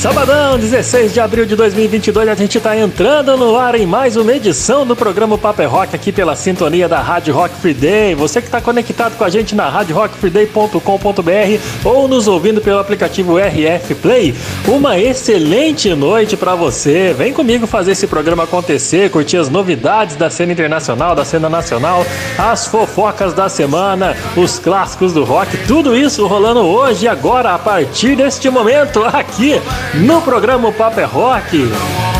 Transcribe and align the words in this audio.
Sabadão, 0.00 0.58
16 0.58 1.12
de 1.12 1.20
abril 1.20 1.44
de 1.44 1.54
2022, 1.54 2.26
a 2.26 2.34
gente 2.34 2.56
está 2.56 2.74
entrando 2.74 3.36
no 3.36 3.54
ar 3.54 3.74
em 3.74 3.84
mais 3.84 4.16
uma 4.16 4.32
edição 4.32 4.86
do 4.86 4.96
programa 4.96 5.36
Paper 5.36 5.68
Rock 5.68 5.94
aqui 5.94 6.10
pela 6.10 6.34
sintonia 6.34 6.88
da 6.88 7.02
Rádio 7.02 7.34
Rock 7.34 7.54
Free 7.56 7.74
Day. 7.74 8.14
Você 8.14 8.40
que 8.40 8.48
está 8.48 8.62
conectado 8.62 9.18
com 9.18 9.24
a 9.24 9.28
gente 9.28 9.54
na 9.54 9.68
radiorockfreeday.com.br 9.68 11.60
ou 11.84 12.08
nos 12.08 12.26
ouvindo 12.28 12.62
pelo 12.62 12.78
aplicativo 12.78 13.36
RF 13.36 13.94
Play, 13.96 14.34
uma 14.66 14.98
excelente 14.98 15.94
noite 15.94 16.34
para 16.34 16.54
você. 16.54 17.12
Vem 17.12 17.34
comigo 17.34 17.66
fazer 17.66 17.92
esse 17.92 18.06
programa 18.06 18.44
acontecer, 18.44 19.10
curtir 19.10 19.36
as 19.36 19.50
novidades 19.50 20.16
da 20.16 20.30
cena 20.30 20.54
internacional, 20.54 21.14
da 21.14 21.26
cena 21.26 21.50
nacional, 21.50 22.06
as 22.38 22.66
fofocas 22.66 23.34
da 23.34 23.50
semana, 23.50 24.16
os 24.34 24.58
clássicos 24.58 25.12
do 25.12 25.24
rock, 25.24 25.58
tudo 25.66 25.94
isso 25.94 26.26
rolando 26.26 26.60
hoje 26.60 27.06
agora 27.06 27.54
a 27.54 27.58
partir 27.58 28.16
deste 28.16 28.48
momento 28.48 29.04
aqui 29.04 29.60
no 29.94 30.20
programa 30.20 30.70
Paper 30.72 31.08
Rock. 31.12 32.19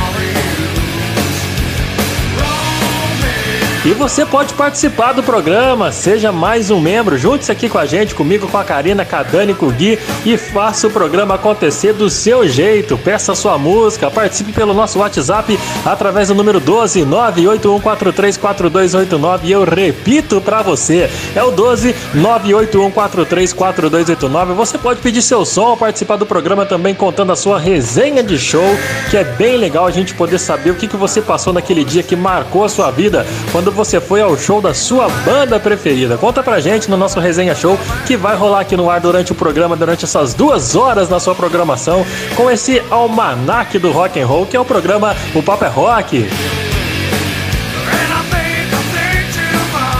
E 3.82 3.94
você 3.94 4.26
pode 4.26 4.52
participar 4.52 5.14
do 5.14 5.22
programa, 5.22 5.90
seja 5.90 6.30
mais 6.30 6.70
um 6.70 6.78
membro, 6.78 7.16
junte-se 7.16 7.50
aqui 7.50 7.66
com 7.66 7.78
a 7.78 7.86
gente, 7.86 8.14
comigo, 8.14 8.46
com 8.46 8.58
a 8.58 8.64
Karina, 8.64 9.06
com 9.06 9.16
a 9.16 9.22
Dani, 9.22 9.54
com 9.54 9.68
o 9.68 9.70
Gui 9.70 9.98
e 10.26 10.36
faça 10.36 10.86
o 10.86 10.90
programa 10.90 11.36
acontecer 11.36 11.94
do 11.94 12.10
seu 12.10 12.46
jeito. 12.46 12.98
Peça 12.98 13.34
sua 13.34 13.56
música, 13.56 14.10
participe 14.10 14.52
pelo 14.52 14.74
nosso 14.74 14.98
WhatsApp 14.98 15.58
através 15.82 16.28
do 16.28 16.34
número 16.34 16.60
12 16.60 17.06
981434289 17.06 19.40
e 19.44 19.52
eu 19.52 19.64
repito 19.64 20.42
para 20.42 20.60
você, 20.60 21.08
é 21.34 21.42
o 21.42 21.50
12 21.50 21.94
981434289. 22.16 24.52
Você 24.56 24.76
pode 24.76 25.00
pedir 25.00 25.22
seu 25.22 25.46
som, 25.46 25.74
participar 25.74 26.16
do 26.16 26.26
programa 26.26 26.66
também 26.66 26.94
contando 26.94 27.32
a 27.32 27.36
sua 27.36 27.58
resenha 27.58 28.22
de 28.22 28.38
show, 28.38 28.76
que 29.10 29.16
é 29.16 29.24
bem 29.24 29.56
legal 29.56 29.86
a 29.86 29.90
gente 29.90 30.12
poder 30.12 30.38
saber 30.38 30.70
o 30.70 30.74
que, 30.74 30.86
que 30.86 30.98
você 30.98 31.22
passou 31.22 31.54
naquele 31.54 31.82
dia 31.82 32.02
que 32.02 32.14
marcou 32.14 32.62
a 32.62 32.68
sua 32.68 32.90
vida, 32.90 33.26
quando 33.50 33.69
quando 33.70 33.76
você 33.76 34.00
foi 34.00 34.20
ao 34.20 34.36
show 34.36 34.60
da 34.60 34.74
sua 34.74 35.08
banda 35.24 35.60
preferida. 35.60 36.18
Conta 36.18 36.42
pra 36.42 36.60
gente 36.60 36.90
no 36.90 36.96
nosso 36.96 37.20
Resenha 37.20 37.54
Show 37.54 37.78
que 38.04 38.16
vai 38.16 38.34
rolar 38.34 38.60
aqui 38.60 38.76
no 38.76 38.90
ar 38.90 39.00
durante 39.00 39.30
o 39.30 39.34
programa, 39.34 39.76
durante 39.76 40.04
essas 40.04 40.34
duas 40.34 40.74
horas 40.74 41.08
na 41.08 41.20
sua 41.20 41.34
programação, 41.34 42.04
com 42.36 42.50
esse 42.50 42.82
almanac 42.90 43.78
do 43.78 43.92
rock 43.92 44.20
and 44.20 44.26
roll, 44.26 44.46
que 44.46 44.56
é 44.56 44.60
o 44.60 44.64
programa 44.64 45.14
O 45.34 45.42
Papo 45.42 45.64
é 45.64 45.68
Rock. 45.68 46.69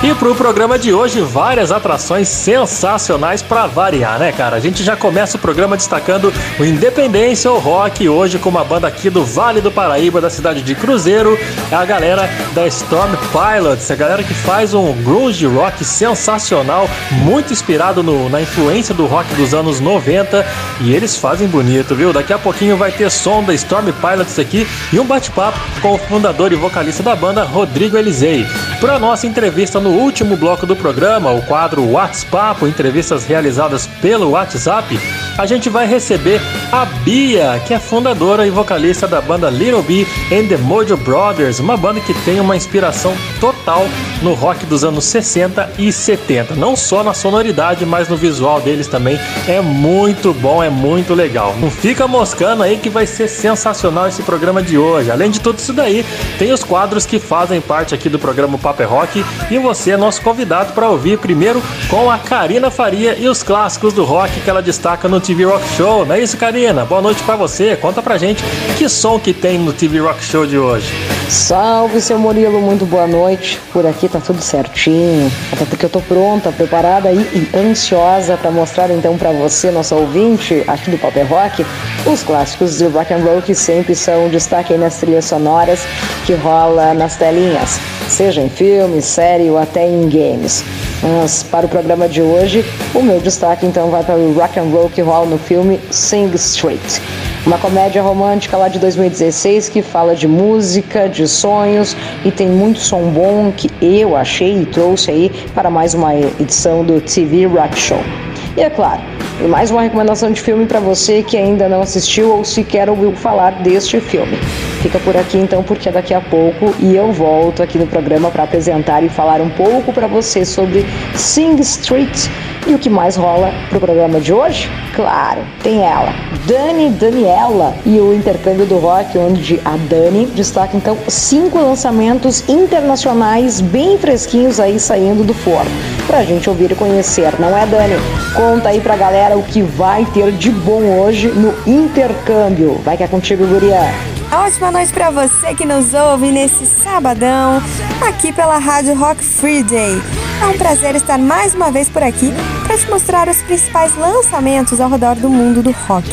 E 0.03 0.15
pro 0.15 0.35
programa 0.35 0.79
de 0.79 0.95
hoje, 0.95 1.21
várias 1.21 1.71
atrações 1.71 2.27
sensacionais 2.27 3.43
para 3.43 3.67
variar, 3.67 4.19
né, 4.19 4.33
cara? 4.33 4.57
A 4.57 4.61
gente 4.61 4.83
já 4.83 4.97
começa 4.97 5.37
o 5.37 5.41
programa 5.41 5.77
destacando 5.77 6.33
o 6.59 6.65
Independência 6.65 7.51
ou 7.51 7.59
Rock, 7.59 8.09
hoje 8.09 8.39
com 8.39 8.49
uma 8.49 8.65
banda 8.65 8.89
aqui 8.89 9.11
do 9.11 9.23
Vale 9.23 9.61
do 9.61 9.71
Paraíba, 9.71 10.19
da 10.19 10.31
cidade 10.31 10.63
de 10.63 10.75
Cruzeiro, 10.75 11.39
é 11.71 11.75
a 11.75 11.85
galera 11.85 12.31
da 12.55 12.67
Storm 12.69 13.15
Pilots, 13.31 13.91
a 13.91 13.95
galera 13.95 14.23
que 14.23 14.33
faz 14.33 14.73
um 14.73 14.91
grunge 15.03 15.45
rock 15.45 15.85
sensacional, 15.85 16.89
muito 17.23 17.53
inspirado 17.53 18.03
no, 18.03 18.31
na 18.31 18.41
influência 18.41 18.95
do 18.95 19.05
rock 19.05 19.35
dos 19.35 19.53
anos 19.53 19.81
90, 19.81 20.47
e 20.81 20.95
eles 20.95 21.15
fazem 21.19 21.47
bonito, 21.47 21.95
viu? 21.95 22.11
Daqui 22.11 22.33
a 22.33 22.39
pouquinho 22.39 22.75
vai 22.75 22.91
ter 22.91 23.11
som 23.11 23.43
da 23.43 23.53
Storm 23.53 23.93
Pilots 23.93 24.39
aqui 24.39 24.67
e 24.91 24.99
um 24.99 25.05
bate-papo 25.05 25.61
com 25.83 25.93
o 25.93 25.99
fundador 25.99 26.53
e 26.53 26.57
vocalista 26.57 27.03
da 27.03 27.15
banda, 27.15 27.45
Rodrigo 27.45 27.99
Elisei. 27.99 28.47
Para 28.81 28.99
nossa 28.99 29.27
entrevista 29.27 29.79
no 29.79 29.90
no 29.91 29.97
último 29.97 30.37
bloco 30.37 30.67
do 30.67 30.77
programa, 30.77 31.33
o 31.33 31.43
quadro 31.43 31.85
WhatsApp, 31.91 32.65
entrevistas 32.65 33.25
realizadas 33.25 33.89
pelo 34.01 34.31
WhatsApp, 34.31 34.97
a 35.37 35.47
gente 35.47 35.69
vai 35.69 35.85
receber 35.85 36.41
a 36.71 36.85
Bia, 36.85 37.61
que 37.67 37.75
é 37.75 37.79
fundadora 37.79 38.47
e 38.47 38.51
vocalista 38.51 39.09
da 39.09 39.21
banda 39.21 39.51
Little 39.51 39.83
B 39.83 40.07
and 40.31 40.47
the 40.47 40.57
Mojo 40.57 40.97
Brothers, 40.99 41.59
uma 41.59 41.77
banda 41.77 41.99
que 41.99 42.15
tem 42.25 42.39
uma 42.39 42.55
inspiração 42.55 43.13
total 43.41 43.85
no 44.23 44.35
rock 44.35 44.65
dos 44.67 44.85
anos 44.85 45.07
60 45.07 45.73
e 45.79 45.91
70. 45.91 46.55
Não 46.55 46.77
só 46.77 47.03
na 47.03 47.15
sonoridade, 47.15 47.85
mas 47.85 48.09
no 48.09 48.17
visual 48.17 48.61
deles 48.61 48.87
também. 48.87 49.19
É 49.49 49.61
muito 49.61 50.33
bom, 50.35 50.63
é 50.63 50.71
muito 50.71 51.15
legal. 51.15 51.57
Não 51.59 51.71
fica 51.71 52.07
moscando 52.07 52.63
aí 52.63 52.77
que 52.77 52.91
vai 52.91 53.07
ser 53.07 53.27
sensacional 53.27 54.07
esse 54.07 54.23
programa 54.23 54.63
de 54.63 54.79
hoje. 54.79 55.11
Além 55.11 55.31
de 55.31 55.41
tudo 55.41 55.59
isso 55.59 55.73
daí, 55.73 56.05
tem 56.39 56.53
os 56.53 56.63
quadros 56.63 57.07
que 57.07 57.19
fazem 57.19 57.61
parte 57.61 57.95
aqui 57.95 58.09
do 58.09 58.19
programa 58.19 58.59
Paper 58.59 58.89
Rock 58.89 59.25
e 59.51 59.59
você 59.59 59.80
é 59.89 59.97
nosso 59.97 60.21
convidado 60.21 60.73
para 60.73 60.89
ouvir 60.89 61.17
primeiro 61.19 61.63
com 61.89 62.11
a 62.11 62.19
Karina 62.19 62.71
Faria 62.71 63.15
e 63.17 63.29
os 63.29 63.43
clássicos 63.45 63.93
do 63.93 64.05
rock 64.05 64.41
que 64.41 64.51
ela 64.51 64.61
destaca 64.61 65.09
no 65.09 65.21
TV 65.21 65.45
Rock 65.45 65.65
Show. 65.77 66.05
Não 66.05 66.17
é 66.17 66.21
isso, 66.21 66.37
Karina? 66.37 66.85
Boa 66.85 67.01
noite 67.01 67.23
para 67.23 67.37
você. 67.37 67.77
Conta 67.77 68.03
pra 68.03 68.19
gente 68.19 68.43
que 68.77 68.89
som 68.89 69.19
que 69.19 69.33
tem 69.33 69.59
no 69.59 69.73
TV 69.73 70.01
Rock 70.01 70.25
Show 70.25 70.45
de 70.45 70.59
hoje. 70.59 70.93
Salve, 71.29 72.01
seu 72.01 72.19
Murilo, 72.19 72.61
muito 72.61 72.85
boa 72.85 73.07
noite. 73.07 73.61
Por 73.73 73.87
aqui 73.87 74.09
tá 74.09 74.19
tudo 74.19 74.43
certinho, 74.43 75.31
até 75.53 75.65
porque 75.65 75.85
eu 75.85 75.89
tô 75.89 76.01
pronta, 76.01 76.51
preparada 76.51 77.13
e, 77.13 77.49
ansiosa 77.55 78.37
para 78.37 78.51
mostrar 78.51 78.91
então 78.91 79.17
para 79.17 79.31
você, 79.31 79.71
nosso 79.71 79.95
ouvinte 79.95 80.65
aqui 80.67 80.91
do 80.91 80.99
Paper 80.99 81.29
Rock, 81.29 81.65
os 82.05 82.25
clássicos 82.25 82.79
de 82.79 82.87
rock 82.87 83.15
and 83.15 83.19
roll 83.19 83.41
que 83.41 83.55
sempre 83.55 83.95
são 83.95 84.29
destaque 84.29 84.75
nas 84.75 84.97
trilhas 84.97 85.27
sonoras 85.27 85.87
que 86.27 86.35
rola 86.35 86.95
nas 86.95 87.15
telinhas, 87.15 87.79
seja 88.11 88.41
em 88.41 88.49
filme, 88.49 89.01
série 89.01 89.49
ou 89.49 89.57
até 89.57 89.87
em 89.87 90.09
games. 90.09 90.65
Mas 91.03 91.43
para 91.43 91.67
o 91.67 91.69
programa 91.69 92.09
de 92.09 92.21
hoje, 92.21 92.65
o 92.95 93.03
meu 93.03 93.21
destaque 93.21 93.65
então 93.65 93.91
vai 93.91 94.03
para 94.03 94.17
o 94.17 94.33
rock 94.35 94.59
and 94.59 94.65
roll 94.65 94.91
que 94.91 95.01
rola 95.01 95.27
no 95.27 95.39
filme 95.39 95.81
Sing 95.91 96.31
Street. 96.35 97.01
Uma 97.47 97.57
comédia 97.57 98.03
romântica 98.03 98.57
lá 98.57 98.69
de 98.69 98.79
2016 98.79 99.71
que 99.71 99.81
fala 99.81 100.15
de 100.15 100.29
música, 100.29 101.09
de 101.09 101.27
sonhos 101.27 101.97
e 102.25 102.31
tem 102.31 102.49
muito 102.49 102.81
som 102.81 103.05
bom 103.05 103.51
que 103.57 103.71
eu 103.81 104.15
achei 104.15 104.61
e 104.61 104.67
trouxe 104.67 105.11
aí 105.11 105.31
para 105.55 105.71
mais 105.71 105.95
uma 105.95 106.15
edição 106.15 106.85
do 106.85 107.01
TV 107.01 107.47
Rock 107.47 107.79
Show. 107.79 108.30
E 108.61 108.63
é 108.63 108.69
claro, 108.69 109.01
e 109.43 109.45
mais 109.45 109.71
uma 109.71 109.81
recomendação 109.81 110.31
de 110.31 110.39
filme 110.39 110.67
para 110.67 110.79
você 110.81 111.23
que 111.23 111.35
ainda 111.35 111.67
não 111.67 111.81
assistiu 111.81 112.29
ou 112.37 112.45
sequer 112.45 112.91
ouviu 112.91 113.11
falar 113.13 113.53
deste 113.63 113.99
filme. 114.01 114.37
Fica 114.83 114.99
por 114.99 115.17
aqui 115.17 115.39
então, 115.39 115.63
porque 115.63 115.91
daqui 115.91 116.13
a 116.13 116.21
pouco 116.21 116.75
e 116.79 116.95
eu 116.95 117.11
volto 117.11 117.63
aqui 117.63 117.79
no 117.79 117.87
programa 117.87 118.31
para 118.31 118.43
apresentar 118.43 119.03
e 119.03 119.09
falar 119.09 119.41
um 119.41 119.49
pouco 119.49 119.95
para 119.95 120.07
você 120.07 120.45
sobre 120.45 120.85
Sing 121.15 121.59
Street 121.63 122.29
e 122.67 122.75
o 122.75 122.79
que 122.79 122.91
mais 122.91 123.17
rola 123.17 123.53
pro 123.69 123.81
programa 123.81 124.21
de 124.21 124.33
hoje? 124.33 124.71
Claro, 124.95 125.41
tem 125.63 125.83
ela, 125.83 126.13
Dani 126.47 126.91
Daniela 126.91 127.75
e 127.87 127.99
o 127.99 128.13
intercâmbio 128.13 128.67
do 128.67 128.79
rock, 128.79 129.17
onde 129.17 129.61
a 129.65 129.77
Dani 129.77 130.27
destaca 130.27 130.77
então 130.77 130.97
cinco 131.09 131.59
lançamentos 131.59 132.49
internacionais 132.49 133.61
bem 133.61 133.97
fresquinhos 133.99 134.61
aí 134.61 134.79
saindo 134.79 135.25
do 135.25 135.33
forno 135.33 135.71
pra 136.07 136.25
gente 136.25 136.49
ouvir 136.51 136.73
e 136.73 136.75
conhecer, 136.75 137.33
não 137.39 137.57
é, 137.57 137.65
Dani? 137.67 137.95
Conta 138.35 138.71
aí 138.71 138.81
pra 138.81 138.97
galera 138.97 139.37
o 139.37 139.43
que 139.43 139.63
vai 139.63 140.05
ter 140.07 140.33
de 140.33 140.51
bom 140.51 140.83
hoje 141.01 141.29
no 141.29 141.55
intercâmbio. 141.67 142.81
Vai 142.85 142.97
que 142.97 143.05
é 143.05 143.09
contigo, 143.09 143.47
Guria. 143.47 144.10
Ótima 144.33 144.71
noite 144.71 144.93
para 144.93 145.11
você 145.11 145.55
que 145.57 145.65
nos 145.65 145.93
ouve 145.93 146.31
nesse 146.31 146.65
sabadão, 146.65 147.61
aqui 148.01 148.33
pela 148.33 148.59
Rádio 148.59 148.95
Rock 148.95 149.25
Free 149.25 149.65
Day. 149.65 150.01
É 150.41 150.47
um 150.47 150.57
prazer 150.57 150.95
estar 150.95 151.19
mais 151.19 151.53
uma 151.53 151.73
vez 151.73 151.89
por 151.89 152.01
aqui 152.01 152.31
para 152.65 152.79
te 152.79 152.89
mostrar 152.89 153.29
os 153.29 153.43
principais 153.43 153.97
lançamentos 153.97 154.81
ao 154.81 154.89
redor 154.89 155.17
do 155.17 155.29
mundo 155.29 155.65
do 155.65 155.73
rock. 155.73 156.09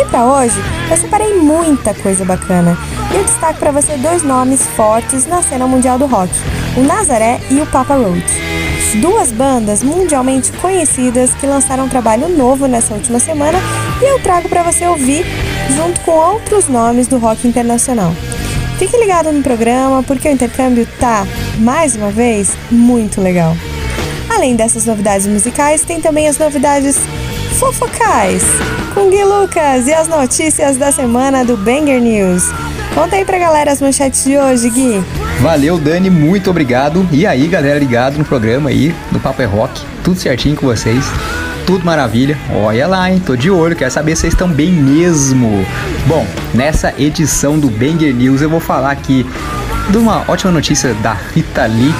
E 0.00 0.04
para 0.06 0.24
hoje, 0.24 0.56
eu 0.90 0.96
separei 0.96 1.34
muita 1.34 1.92
coisa 1.92 2.24
bacana. 2.24 2.74
E 3.12 3.16
eu 3.16 3.24
destaco 3.24 3.58
para 3.58 3.70
você 3.70 3.98
dois 3.98 4.22
nomes 4.22 4.66
fortes 4.68 5.26
na 5.26 5.42
cena 5.42 5.66
mundial 5.66 5.98
do 5.98 6.06
rock: 6.06 6.32
o 6.74 6.80
Nazaré 6.80 7.38
e 7.50 7.60
o 7.60 7.66
Papa 7.66 7.96
Roach 7.96 8.50
duas 8.96 9.30
bandas 9.30 9.82
mundialmente 9.82 10.50
conhecidas 10.52 11.32
que 11.34 11.46
lançaram 11.46 11.84
um 11.84 11.88
trabalho 11.88 12.28
novo 12.28 12.66
nessa 12.66 12.92
última 12.92 13.20
semana 13.20 13.58
e 14.00 14.04
eu 14.04 14.18
trago 14.20 14.48
para 14.48 14.64
você 14.64 14.84
ouvir 14.84 15.24
junto 15.76 16.00
com 16.00 16.10
outros 16.10 16.68
nomes 16.68 17.06
do 17.06 17.18
rock 17.18 17.46
internacional. 17.46 18.12
Fique 18.78 18.96
ligado 18.96 19.30
no 19.30 19.42
programa 19.42 20.02
porque 20.02 20.28
o 20.28 20.32
intercâmbio 20.32 20.88
tá, 20.98 21.24
mais 21.58 21.94
uma 21.94 22.10
vez, 22.10 22.56
muito 22.68 23.20
legal. 23.20 23.56
Além 24.28 24.56
dessas 24.56 24.86
novidades 24.86 25.26
musicais, 25.26 25.84
tem 25.84 26.00
também 26.00 26.28
as 26.28 26.38
novidades 26.38 26.98
fofocais 27.60 28.42
com 28.94 29.10
Gui 29.10 29.22
Lucas 29.22 29.86
e 29.86 29.92
as 29.92 30.08
notícias 30.08 30.78
da 30.78 30.90
semana 30.90 31.44
do 31.44 31.58
Banger 31.58 32.00
News. 32.00 32.42
Conta 32.94 33.16
aí 33.16 33.24
pra 33.24 33.38
galera 33.38 33.70
as 33.70 33.82
manchetes 33.82 34.24
de 34.24 34.38
hoje, 34.38 34.70
Gui. 34.70 35.04
Valeu, 35.42 35.76
Dani, 35.76 36.08
muito 36.08 36.48
obrigado. 36.48 37.06
E 37.12 37.26
aí, 37.26 37.46
galera, 37.46 37.78
ligado 37.78 38.16
no 38.16 38.24
programa 38.24 38.70
aí, 38.70 38.94
no 39.12 39.20
Papo 39.20 39.42
é 39.42 39.44
Rock, 39.44 39.82
tudo 40.02 40.18
certinho 40.18 40.56
com 40.56 40.66
vocês. 40.66 41.04
Tudo 41.66 41.84
maravilha. 41.84 42.38
Olha 42.64 42.88
lá, 42.88 43.10
hein? 43.10 43.20
Tô 43.24 43.36
de 43.36 43.50
olho, 43.50 43.76
quero 43.76 43.90
saber 43.90 44.16
se 44.16 44.22
vocês 44.22 44.32
estão 44.32 44.48
bem 44.48 44.72
mesmo. 44.72 45.66
Bom, 46.06 46.26
nessa 46.54 46.94
edição 46.98 47.58
do 47.58 47.68
Banger 47.68 48.14
News 48.14 48.40
eu 48.40 48.48
vou 48.48 48.60
falar 48.60 48.90
aqui 48.90 49.26
de 49.90 49.98
uma 49.98 50.24
ótima 50.28 50.52
notícia 50.52 50.94
da 50.94 51.12
Rita 51.12 51.66
Lee 51.66 51.92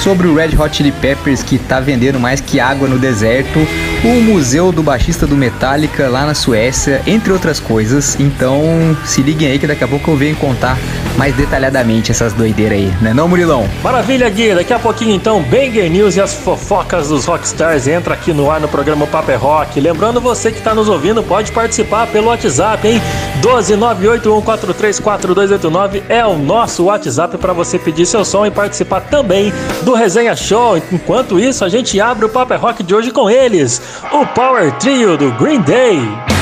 sobre 0.00 0.26
o 0.26 0.34
Red 0.34 0.56
Hot 0.58 0.74
Chili 0.74 0.92
Peppers 0.92 1.42
que 1.42 1.58
tá 1.58 1.78
vendendo 1.78 2.18
mais 2.18 2.40
que 2.40 2.58
água 2.58 2.88
no 2.88 2.98
deserto, 2.98 3.58
o 4.02 4.22
museu 4.22 4.72
do 4.72 4.82
baixista 4.82 5.26
do 5.26 5.36
Metallica 5.36 6.08
lá 6.08 6.24
na 6.24 6.34
Suécia, 6.34 7.02
entre 7.06 7.32
outras 7.32 7.60
coisas. 7.60 8.18
Então, 8.18 8.96
se 9.04 9.20
liguem 9.20 9.50
aí 9.50 9.58
que 9.58 9.66
daqui 9.66 9.84
a 9.84 9.88
pouco 9.88 10.10
eu 10.10 10.16
venho 10.16 10.36
contar 10.36 10.78
mais 11.16 11.34
detalhadamente 11.34 12.10
essas 12.10 12.32
doideiras 12.32 12.78
aí, 12.78 12.92
né 13.00 13.14
não, 13.14 13.28
Murilão? 13.28 13.68
Maravilha, 13.82 14.28
Gui. 14.28 14.54
Daqui 14.54 14.72
a 14.72 14.78
pouquinho, 14.78 15.14
então, 15.14 15.42
Banger 15.42 15.90
News 15.90 16.16
e 16.16 16.20
as 16.20 16.34
fofocas 16.34 17.08
dos 17.08 17.24
Rockstars 17.24 17.86
entra 17.86 18.14
aqui 18.14 18.32
no 18.32 18.50
ar 18.50 18.60
no 18.60 18.68
programa 18.68 19.06
Paper 19.06 19.38
Rock. 19.38 19.80
Lembrando 19.80 20.20
você 20.20 20.50
que 20.50 20.58
está 20.58 20.74
nos 20.74 20.88
ouvindo, 20.88 21.22
pode 21.22 21.52
participar 21.52 22.06
pelo 22.08 22.28
WhatsApp, 22.28 22.86
hein? 22.86 23.00
12981434289 23.42 26.02
é 26.08 26.24
o 26.24 26.36
nosso 26.36 26.84
WhatsApp 26.84 27.38
para 27.38 27.52
você 27.52 27.78
pedir 27.78 28.06
seu 28.06 28.24
som 28.24 28.46
e 28.46 28.50
participar 28.50 29.02
também 29.02 29.52
do 29.82 29.94
Resenha 29.94 30.34
Show. 30.34 30.76
Enquanto 30.90 31.38
isso, 31.38 31.64
a 31.64 31.68
gente 31.68 32.00
abre 32.00 32.24
o 32.24 32.28
Paper 32.28 32.60
Rock 32.60 32.82
de 32.82 32.94
hoje 32.94 33.10
com 33.10 33.30
eles, 33.30 33.80
o 34.12 34.26
Power 34.26 34.72
Trio 34.78 35.16
do 35.16 35.30
Green 35.32 35.60
Day. 35.60 36.33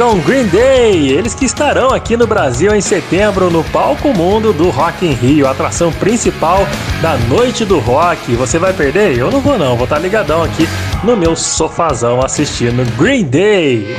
Com 0.00 0.18
Green 0.20 0.46
Day. 0.46 1.10
Eles 1.10 1.34
que 1.34 1.44
estarão 1.44 1.90
aqui 1.90 2.16
no 2.16 2.26
Brasil 2.26 2.74
em 2.74 2.80
setembro 2.80 3.50
no 3.50 3.62
Palco 3.64 4.14
Mundo 4.14 4.50
do 4.50 4.70
Rock 4.70 5.06
in 5.06 5.12
Rio, 5.12 5.46
atração 5.46 5.92
principal 5.92 6.66
da 7.02 7.18
Noite 7.28 7.66
do 7.66 7.78
Rock. 7.78 8.34
Você 8.34 8.58
vai 8.58 8.72
perder? 8.72 9.18
Eu 9.18 9.30
não 9.30 9.40
vou 9.40 9.58
não, 9.58 9.76
vou 9.76 9.84
estar 9.84 9.98
ligadão 9.98 10.42
aqui 10.42 10.66
no 11.04 11.18
meu 11.18 11.36
sofazão 11.36 12.24
assistindo 12.24 12.82
Green 12.96 13.24
Day. 13.24 13.94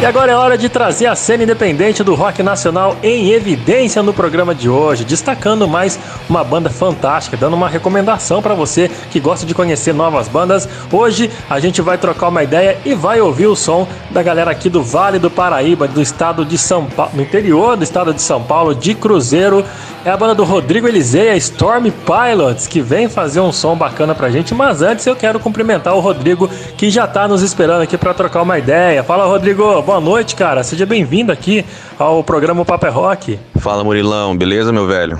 E 0.00 0.06
agora 0.06 0.32
é 0.32 0.34
hora 0.34 0.56
de 0.56 0.70
trazer 0.70 1.04
a 1.04 1.14
cena 1.14 1.42
independente 1.42 2.02
do 2.02 2.14
rock 2.14 2.42
nacional 2.42 2.96
em 3.02 3.32
evidência 3.32 4.02
no 4.02 4.14
programa 4.14 4.54
de 4.54 4.66
hoje, 4.66 5.04
destacando 5.04 5.68
mais 5.68 6.00
uma 6.26 6.42
banda 6.42 6.70
fantástica, 6.70 7.36
dando 7.36 7.52
uma 7.52 7.68
recomendação 7.68 8.40
para 8.40 8.54
você 8.54 8.90
que 9.10 9.20
gosta 9.20 9.44
de 9.44 9.54
conhecer 9.54 9.92
novas 9.92 10.26
bandas. 10.26 10.66
Hoje 10.90 11.30
a 11.50 11.60
gente 11.60 11.82
vai 11.82 11.98
trocar 11.98 12.28
uma 12.28 12.42
ideia 12.42 12.78
e 12.82 12.94
vai 12.94 13.20
ouvir 13.20 13.46
o 13.46 13.54
som 13.54 13.86
da 14.10 14.22
galera 14.22 14.50
aqui 14.50 14.70
do 14.70 14.82
Vale 14.82 15.18
do 15.18 15.30
Paraíba, 15.30 15.86
do 15.86 16.00
estado 16.00 16.46
de 16.46 16.56
São 16.56 16.86
Paulo, 16.86 17.12
no 17.16 17.20
interior 17.20 17.76
do 17.76 17.84
estado 17.84 18.14
de 18.14 18.22
São 18.22 18.42
Paulo, 18.42 18.74
de 18.74 18.94
Cruzeiro. 18.94 19.62
É 20.02 20.10
a 20.10 20.16
banda 20.16 20.34
do 20.34 20.44
Rodrigo 20.44 20.88
Eliseia, 20.88 21.36
Storm 21.36 21.90
Pilots, 21.90 22.66
que 22.66 22.80
vem 22.80 23.06
fazer 23.06 23.40
um 23.40 23.52
som 23.52 23.76
bacana 23.76 24.14
pra 24.14 24.30
gente. 24.30 24.54
Mas 24.54 24.80
antes 24.80 25.04
eu 25.04 25.14
quero 25.14 25.38
cumprimentar 25.38 25.94
o 25.94 26.00
Rodrigo, 26.00 26.48
que 26.78 26.88
já 26.88 27.06
tá 27.06 27.28
nos 27.28 27.42
esperando 27.42 27.82
aqui 27.82 27.98
para 27.98 28.14
trocar 28.14 28.40
uma 28.40 28.58
ideia. 28.58 29.04
Fala, 29.04 29.26
Rodrigo 29.26 29.82
boa 29.90 30.00
noite, 30.00 30.36
cara. 30.36 30.62
Seja 30.62 30.86
bem-vindo 30.86 31.32
aqui 31.32 31.64
ao 31.98 32.22
programa 32.22 32.64
Paper 32.64 32.90
é 32.90 32.92
Rock. 32.92 33.40
Fala, 33.58 33.82
Murilão. 33.82 34.36
Beleza, 34.36 34.70
meu 34.70 34.86
velho? 34.86 35.18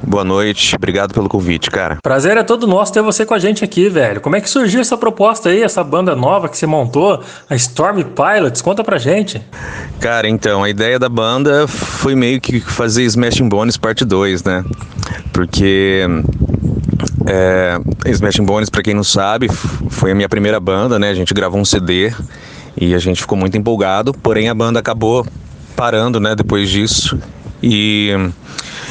Boa 0.00 0.22
noite, 0.22 0.76
obrigado 0.76 1.12
pelo 1.12 1.28
convite, 1.28 1.68
cara. 1.68 1.98
Prazer 2.00 2.36
é 2.36 2.44
todo 2.44 2.68
nosso 2.68 2.92
ter 2.92 3.02
você 3.02 3.26
com 3.26 3.34
a 3.34 3.38
gente 3.40 3.64
aqui, 3.64 3.88
velho. 3.88 4.20
Como 4.20 4.36
é 4.36 4.40
que 4.40 4.48
surgiu 4.48 4.80
essa 4.80 4.96
proposta 4.96 5.48
aí, 5.48 5.60
essa 5.60 5.82
banda 5.82 6.14
nova 6.14 6.48
que 6.48 6.56
você 6.56 6.68
montou, 6.68 7.20
a 7.50 7.56
Storm 7.56 8.04
Pilots? 8.04 8.62
Conta 8.62 8.84
pra 8.84 8.96
gente. 8.96 9.42
Cara, 9.98 10.28
então, 10.28 10.62
a 10.62 10.70
ideia 10.70 11.00
da 11.00 11.08
banda 11.08 11.66
foi 11.66 12.14
meio 12.14 12.40
que 12.40 12.60
fazer 12.60 13.02
Smashing 13.02 13.48
Bones 13.48 13.76
parte 13.76 14.04
2, 14.04 14.44
né? 14.44 14.64
Porque 15.32 16.06
é, 17.26 17.80
Smashing 18.12 18.44
Bones, 18.44 18.70
pra 18.70 18.84
quem 18.84 18.94
não 18.94 19.02
sabe, 19.02 19.48
foi 19.90 20.12
a 20.12 20.14
minha 20.14 20.28
primeira 20.28 20.60
banda, 20.60 20.96
né? 20.96 21.10
A 21.10 21.14
gente 21.14 21.34
gravou 21.34 21.60
um 21.60 21.64
CD 21.64 22.12
e 22.76 22.94
a 22.94 22.98
gente 22.98 23.20
ficou 23.20 23.38
muito 23.38 23.56
empolgado, 23.56 24.12
porém 24.12 24.48
a 24.48 24.54
banda 24.54 24.78
acabou 24.78 25.26
parando, 25.74 26.20
né, 26.20 26.34
depois 26.34 26.68
disso. 26.70 27.18
E 27.62 28.10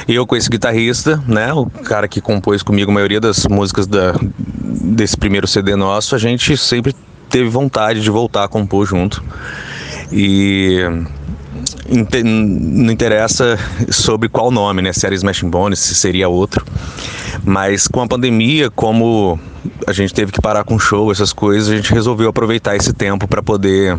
eu 0.07 0.25
com 0.25 0.35
esse 0.35 0.49
guitarrista, 0.49 1.23
né, 1.27 1.53
o 1.53 1.65
cara 1.67 2.07
que 2.07 2.19
compôs 2.21 2.63
comigo 2.63 2.91
a 2.91 2.93
maioria 2.93 3.19
das 3.19 3.45
músicas 3.45 3.87
da, 3.87 4.13
desse 4.59 5.17
primeiro 5.17 5.47
CD 5.47 5.75
nosso, 5.75 6.15
a 6.15 6.17
gente 6.17 6.57
sempre 6.57 6.95
teve 7.29 7.49
vontade 7.49 8.01
de 8.01 8.09
voltar 8.09 8.43
a 8.43 8.47
compor 8.47 8.85
junto. 8.85 9.23
E 10.11 10.79
não 12.23 12.91
interessa 12.91 13.57
sobre 13.89 14.29
qual 14.29 14.51
nome, 14.51 14.81
né? 14.81 14.93
Se 14.93 15.05
era 15.05 15.15
Smashing 15.15 15.49
Bones, 15.49 15.79
se 15.79 15.95
seria 15.95 16.29
outro. 16.29 16.65
Mas 17.43 17.87
com 17.87 18.01
a 18.01 18.07
pandemia, 18.07 18.69
como 18.69 19.39
a 19.87 19.91
gente 19.91 20.13
teve 20.13 20.31
que 20.31 20.41
parar 20.41 20.63
com 20.63 20.77
show, 20.79 21.11
essas 21.11 21.33
coisas, 21.33 21.69
a 21.69 21.75
gente 21.75 21.93
resolveu 21.93 22.29
aproveitar 22.29 22.75
esse 22.75 22.93
tempo 22.93 23.27
para 23.27 23.41
poder 23.41 23.97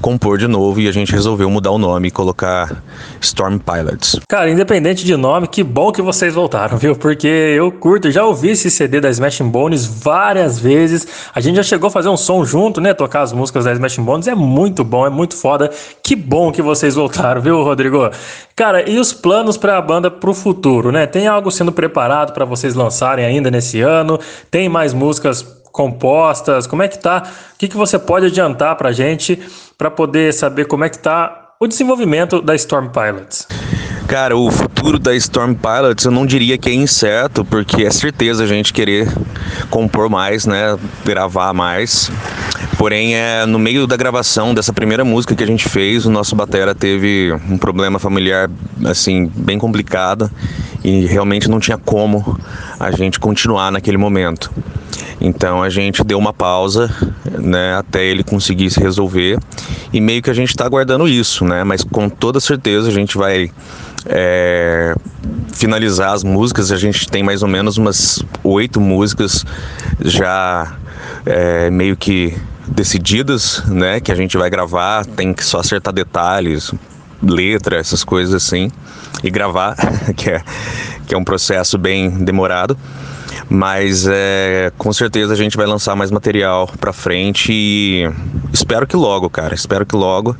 compor 0.00 0.38
de 0.38 0.46
novo 0.46 0.80
e 0.80 0.88
a 0.88 0.92
gente 0.92 1.12
resolveu 1.12 1.48
mudar 1.50 1.70
o 1.70 1.78
nome 1.78 2.08
e 2.08 2.10
colocar 2.10 2.82
Storm 3.20 3.58
Pilots. 3.58 4.20
Cara, 4.28 4.50
independente 4.50 5.04
de 5.04 5.16
nome, 5.16 5.48
que 5.48 5.62
bom 5.62 5.90
que 5.92 6.02
vocês 6.02 6.34
voltaram, 6.34 6.76
viu? 6.78 6.94
Porque 6.96 7.26
eu 7.26 7.70
curto, 7.72 8.10
já 8.10 8.24
ouvi 8.24 8.50
esse 8.50 8.70
CD 8.70 9.00
da 9.00 9.10
Smashing 9.10 9.48
Bones 9.48 9.84
várias 9.86 10.58
vezes. 10.58 11.06
A 11.34 11.40
gente 11.40 11.56
já 11.56 11.62
chegou 11.62 11.88
a 11.88 11.90
fazer 11.90 12.08
um 12.08 12.16
som 12.16 12.44
junto, 12.44 12.80
né? 12.80 12.94
Tocar 12.94 13.22
as 13.22 13.32
músicas 13.32 13.64
da 13.64 13.72
Smashing 13.72 14.02
Bones 14.02 14.28
é 14.28 14.34
muito 14.34 14.84
bom, 14.84 15.06
é 15.06 15.10
muito 15.10 15.36
foda. 15.36 15.70
Que 16.02 16.14
bom 16.14 16.52
que 16.52 16.62
vocês 16.62 16.94
voltaram, 16.94 17.40
viu, 17.40 17.62
Rodrigo? 17.62 18.10
Cara, 18.56 18.88
e 18.88 18.98
os 19.00 19.12
planos 19.12 19.56
para 19.56 19.76
a 19.76 19.82
banda 19.82 20.08
pro 20.08 20.32
futuro, 20.32 20.92
né? 20.92 21.06
Tem 21.06 21.26
algo 21.26 21.50
sendo 21.50 21.72
preparado 21.72 22.32
para 22.32 22.44
vocês 22.44 22.74
lançarem 22.74 23.24
ainda 23.24 23.50
nesse 23.50 23.80
ano? 23.80 24.18
Tem 24.48 24.68
mais 24.68 24.94
músicas 24.94 25.42
compostas? 25.72 26.64
Como 26.64 26.80
é 26.80 26.86
que 26.86 26.98
tá? 26.98 27.24
O 27.52 27.58
que, 27.58 27.66
que 27.66 27.76
você 27.76 27.98
pode 27.98 28.26
adiantar 28.26 28.76
pra 28.76 28.92
gente 28.92 29.40
para 29.76 29.90
poder 29.90 30.32
saber 30.32 30.66
como 30.66 30.84
é 30.84 30.88
que 30.88 31.00
tá 31.00 31.54
o 31.58 31.66
desenvolvimento 31.66 32.40
da 32.40 32.54
Storm 32.54 32.90
Pilots? 32.90 33.48
Cara, 34.06 34.36
o 34.36 34.48
futuro 34.52 35.00
da 35.00 35.14
Storm 35.16 35.54
Pilots 35.54 36.04
eu 36.04 36.12
não 36.12 36.24
diria 36.24 36.56
que 36.56 36.68
é 36.68 36.74
incerto, 36.74 37.44
porque 37.44 37.82
é 37.82 37.90
certeza 37.90 38.44
a 38.44 38.46
gente 38.46 38.72
querer 38.72 39.08
compor 39.68 40.08
mais, 40.08 40.46
né? 40.46 40.78
Gravar 41.04 41.52
mais. 41.52 42.08
Porém, 42.84 43.14
é, 43.14 43.46
no 43.46 43.58
meio 43.58 43.86
da 43.86 43.96
gravação 43.96 44.52
dessa 44.52 44.70
primeira 44.70 45.06
música 45.06 45.34
que 45.34 45.42
a 45.42 45.46
gente 45.46 45.66
fez, 45.70 46.04
o 46.04 46.10
nosso 46.10 46.36
batera 46.36 46.74
teve 46.74 47.32
um 47.48 47.56
problema 47.56 47.98
familiar 47.98 48.50
assim 48.84 49.32
bem 49.34 49.58
complicado 49.58 50.30
e 50.84 51.06
realmente 51.06 51.48
não 51.48 51.58
tinha 51.58 51.78
como 51.78 52.38
a 52.78 52.90
gente 52.90 53.18
continuar 53.18 53.72
naquele 53.72 53.96
momento. 53.96 54.52
Então 55.18 55.62
a 55.62 55.70
gente 55.70 56.04
deu 56.04 56.18
uma 56.18 56.34
pausa, 56.34 56.94
né, 57.24 57.74
até 57.74 58.04
ele 58.04 58.22
conseguir 58.22 58.70
se 58.70 58.78
resolver 58.80 59.38
e 59.90 59.98
meio 59.98 60.20
que 60.20 60.28
a 60.28 60.34
gente 60.34 60.50
está 60.50 60.66
aguardando 60.66 61.08
isso, 61.08 61.42
né? 61.42 61.64
Mas 61.64 61.82
com 61.82 62.10
toda 62.10 62.38
certeza 62.38 62.88
a 62.88 62.92
gente 62.92 63.16
vai 63.16 63.50
é, 64.04 64.94
finalizar 65.54 66.12
as 66.12 66.22
músicas. 66.22 66.70
A 66.70 66.76
gente 66.76 67.08
tem 67.08 67.22
mais 67.22 67.42
ou 67.42 67.48
menos 67.48 67.78
umas 67.78 68.22
oito 68.42 68.78
músicas 68.78 69.42
já 70.02 70.76
é, 71.24 71.70
meio 71.70 71.96
que 71.96 72.36
decididas, 72.66 73.62
né, 73.66 74.00
que 74.00 74.10
a 74.10 74.14
gente 74.14 74.36
vai 74.36 74.48
gravar, 74.50 75.04
tem 75.04 75.32
que 75.32 75.44
só 75.44 75.60
acertar 75.60 75.92
detalhes, 75.92 76.72
letra, 77.22 77.76
essas 77.76 78.04
coisas 78.04 78.34
assim, 78.34 78.70
e 79.22 79.30
gravar, 79.30 79.76
que 80.16 80.30
é, 80.30 80.42
que 81.06 81.14
é 81.14 81.18
um 81.18 81.24
processo 81.24 81.78
bem 81.78 82.10
demorado. 82.10 82.76
Mas 83.48 84.06
é, 84.08 84.72
com 84.78 84.92
certeza 84.92 85.32
a 85.32 85.36
gente 85.36 85.56
vai 85.56 85.66
lançar 85.66 85.94
mais 85.94 86.10
material 86.10 86.68
pra 86.80 86.92
frente 86.92 87.52
e 87.52 88.10
espero 88.52 88.86
que 88.86 88.96
logo, 88.96 89.28
cara. 89.28 89.54
Espero 89.54 89.84
que 89.84 89.94
logo. 89.94 90.36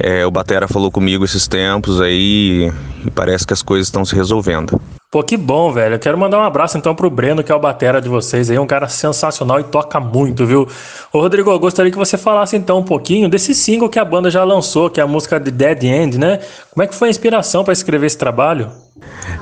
É, 0.00 0.26
o 0.26 0.30
Batera 0.30 0.66
falou 0.66 0.90
comigo 0.90 1.24
esses 1.24 1.46
tempos 1.46 2.00
aí 2.00 2.72
e 3.04 3.10
parece 3.10 3.46
que 3.46 3.52
as 3.52 3.62
coisas 3.62 3.86
estão 3.86 4.04
se 4.04 4.16
resolvendo. 4.16 4.80
Pô, 5.14 5.22
que 5.22 5.36
bom, 5.36 5.70
velho. 5.70 5.94
Eu 5.94 5.98
quero 6.00 6.18
mandar 6.18 6.40
um 6.40 6.42
abraço 6.42 6.76
então 6.76 6.92
pro 6.92 7.08
Breno, 7.08 7.44
que 7.44 7.52
é 7.52 7.54
o 7.54 7.60
batera 7.60 8.00
de 8.00 8.08
vocês 8.08 8.50
aí, 8.50 8.58
um 8.58 8.66
cara 8.66 8.88
sensacional 8.88 9.60
e 9.60 9.62
toca 9.62 10.00
muito, 10.00 10.44
viu? 10.44 10.66
Ô, 11.12 11.20
Rodrigo, 11.20 11.52
eu 11.52 11.58
gostaria 11.60 11.88
que 11.92 11.96
você 11.96 12.18
falasse 12.18 12.56
então 12.56 12.78
um 12.78 12.82
pouquinho 12.82 13.28
desse 13.28 13.54
single 13.54 13.88
que 13.88 14.00
a 14.00 14.04
banda 14.04 14.28
já 14.28 14.42
lançou, 14.42 14.90
que 14.90 14.98
é 14.98 15.04
a 15.04 15.06
música 15.06 15.38
de 15.38 15.52
Dead 15.52 15.84
End, 15.84 16.18
né? 16.18 16.40
Como 16.72 16.82
é 16.82 16.88
que 16.88 16.96
foi 16.96 17.06
a 17.06 17.10
inspiração 17.12 17.62
para 17.62 17.72
escrever 17.72 18.08
esse 18.08 18.18
trabalho? 18.18 18.72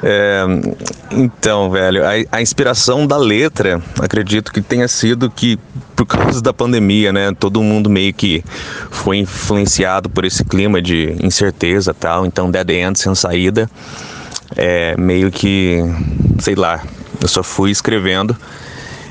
É, 0.02 0.44
então, 1.10 1.70
velho, 1.70 2.04
a, 2.04 2.10
a, 2.30 2.42
inspiração 2.42 3.06
da 3.06 3.16
letra, 3.16 3.80
acredito 3.98 4.52
que 4.52 4.60
tenha 4.60 4.86
sido 4.88 5.30
que 5.30 5.58
por 5.96 6.04
causa 6.04 6.42
da 6.42 6.52
pandemia, 6.52 7.14
né, 7.14 7.32
todo 7.38 7.62
mundo 7.62 7.88
meio 7.88 8.12
que 8.12 8.44
foi 8.90 9.18
influenciado 9.18 10.10
por 10.10 10.26
esse 10.26 10.44
clima 10.44 10.82
de 10.82 11.16
incerteza, 11.22 11.94
tal. 11.94 12.26
Então, 12.26 12.50
Dead 12.50 12.68
End 12.68 12.98
sem 12.98 13.14
saída 13.14 13.70
é, 14.56 14.96
meio 14.96 15.30
que, 15.30 15.78
sei 16.38 16.54
lá, 16.54 16.82
eu 17.20 17.28
só 17.28 17.42
fui 17.42 17.70
escrevendo 17.70 18.36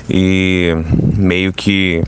e 0.08 0.72
meio 1.16 1.52
que 1.52 2.02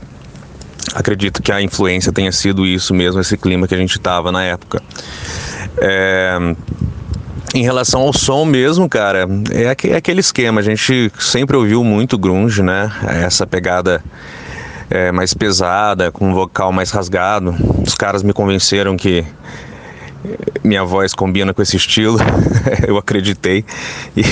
acredito 0.93 1.41
que 1.41 1.51
a 1.51 1.61
influência 1.61 2.11
tenha 2.11 2.31
sido 2.31 2.65
isso 2.65 2.93
mesmo, 2.93 3.19
esse 3.19 3.37
clima 3.37 3.67
que 3.67 3.75
a 3.75 3.77
gente 3.77 3.99
tava 3.99 4.31
na 4.31 4.43
época. 4.43 4.81
É, 5.77 6.37
em 7.53 7.63
relação 7.63 8.01
ao 8.01 8.13
som 8.13 8.45
mesmo, 8.45 8.87
cara, 8.89 9.27
é 9.51 9.69
aquele 9.95 10.19
esquema. 10.19 10.59
A 10.59 10.63
gente 10.63 11.11
sempre 11.17 11.55
ouviu 11.55 11.83
muito 11.83 12.17
grunge, 12.17 12.61
né? 12.61 12.91
Essa 13.23 13.47
pegada 13.47 14.03
é, 14.89 15.11
mais 15.11 15.33
pesada, 15.33 16.11
com 16.11 16.29
um 16.29 16.33
vocal 16.33 16.71
mais 16.71 16.91
rasgado. 16.91 17.55
Os 17.85 17.95
caras 17.95 18.23
me 18.23 18.33
convenceram 18.33 18.97
que 18.97 19.25
minha 20.63 20.83
voz 20.83 21.13
combina 21.13 21.53
com 21.53 21.61
esse 21.61 21.77
estilo, 21.77 22.17
eu 22.87 22.97
acreditei. 22.97 23.65
E, 24.15 24.23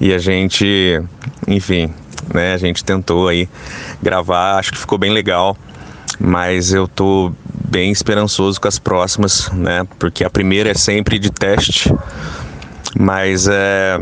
e, 0.00 0.12
a 0.12 0.18
gente, 0.18 1.02
enfim, 1.46 1.92
né, 2.32 2.54
a 2.54 2.58
gente 2.58 2.84
tentou 2.84 3.28
aí 3.28 3.48
gravar, 4.02 4.58
acho 4.58 4.72
que 4.72 4.78
ficou 4.78 4.98
bem 4.98 5.12
legal, 5.12 5.56
mas 6.20 6.72
eu 6.72 6.86
tô 6.88 7.32
bem 7.68 7.90
esperançoso 7.90 8.60
com 8.60 8.68
as 8.68 8.78
próximas, 8.78 9.50
né? 9.52 9.86
Porque 9.98 10.24
a 10.24 10.30
primeira 10.30 10.70
é 10.70 10.74
sempre 10.74 11.18
de 11.18 11.30
teste, 11.30 11.92
mas 12.98 13.46
é 13.48 13.98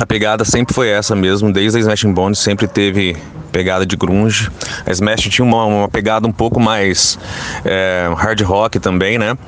a 0.00 0.06
pegada 0.06 0.44
sempre 0.44 0.74
foi 0.74 0.88
essa 0.88 1.14
mesmo, 1.14 1.52
desde 1.52 1.78
a 1.78 1.80
Smashing 1.80 2.12
Bones 2.12 2.38
sempre 2.38 2.66
teve 2.66 3.16
pegada 3.52 3.86
de 3.86 3.96
grunge. 3.96 4.50
A 4.84 4.90
Smash 4.90 5.28
tinha 5.28 5.44
uma, 5.44 5.64
uma 5.64 5.88
pegada 5.88 6.26
um 6.26 6.32
pouco 6.32 6.58
mais 6.58 7.16
é, 7.64 8.10
hard 8.16 8.40
rock 8.42 8.80
também, 8.80 9.16
né? 9.16 9.38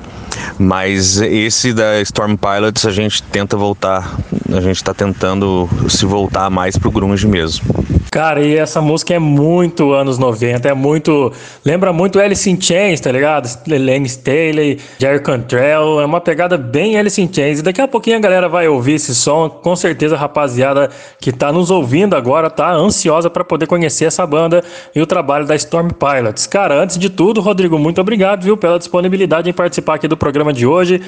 Mas 0.57 1.19
esse 1.19 1.73
da 1.73 1.99
Storm 2.01 2.35
Pilots 2.37 2.85
a 2.85 2.91
gente 2.91 3.21
tenta 3.23 3.57
voltar, 3.57 4.17
a 4.49 4.61
gente 4.61 4.77
está 4.77 4.93
tentando 4.93 5.69
se 5.89 6.05
voltar 6.05 6.49
mais 6.49 6.77
pro 6.77 6.89
grunge 6.89 7.27
mesmo. 7.27 7.65
Cara, 8.09 8.41
e 8.41 8.55
essa 8.55 8.81
música 8.81 9.13
é 9.13 9.19
muito 9.19 9.93
anos 9.93 10.17
90, 10.17 10.67
é 10.67 10.73
muito. 10.73 11.31
Lembra 11.65 11.91
muito 11.91 12.19
Alice 12.19 12.49
in 12.49 12.59
Chains, 12.59 13.01
tá 13.01 13.11
ligado? 13.11 13.47
Lane 13.67 14.05
Staley, 14.07 14.79
Jerry 14.97 15.19
Cantrell, 15.21 15.99
é 15.99 16.05
uma 16.05 16.21
pegada 16.21 16.57
bem 16.57 16.97
Alice 16.97 17.21
in 17.21 17.29
Chains. 17.31 17.59
E 17.59 17.61
daqui 17.61 17.81
a 17.81 17.87
pouquinho 17.87 18.17
a 18.17 18.19
galera 18.19 18.47
vai 18.47 18.67
ouvir 18.67 18.93
esse 18.93 19.13
som, 19.13 19.49
com 19.49 19.75
certeza 19.75 20.15
a 20.15 20.17
rapaziada 20.37 20.91
que 21.19 21.31
tá 21.31 21.51
nos 21.51 21.71
ouvindo 21.71 22.15
agora 22.15 22.49
tá 22.49 22.71
ansiosa 22.71 23.29
para 23.29 23.43
poder 23.43 23.65
conhecer 23.65 24.05
essa 24.05 24.25
banda 24.25 24.63
e 24.95 25.01
o 25.01 25.07
trabalho 25.07 25.45
da 25.45 25.55
Storm 25.55 25.89
Pilots. 25.89 26.45
Cara, 26.45 26.79
antes 26.79 26.97
de 26.97 27.09
tudo, 27.09 27.41
Rodrigo, 27.41 27.79
muito 27.79 27.99
obrigado, 27.99 28.43
viu, 28.43 28.55
pela 28.55 28.77
disponibilidade 28.77 29.49
em 29.49 29.53
participar 29.53 29.95
aqui 29.95 30.07
do 30.07 30.15
programa 30.15 30.53
de 30.53 30.67
hoje. 30.67 31.01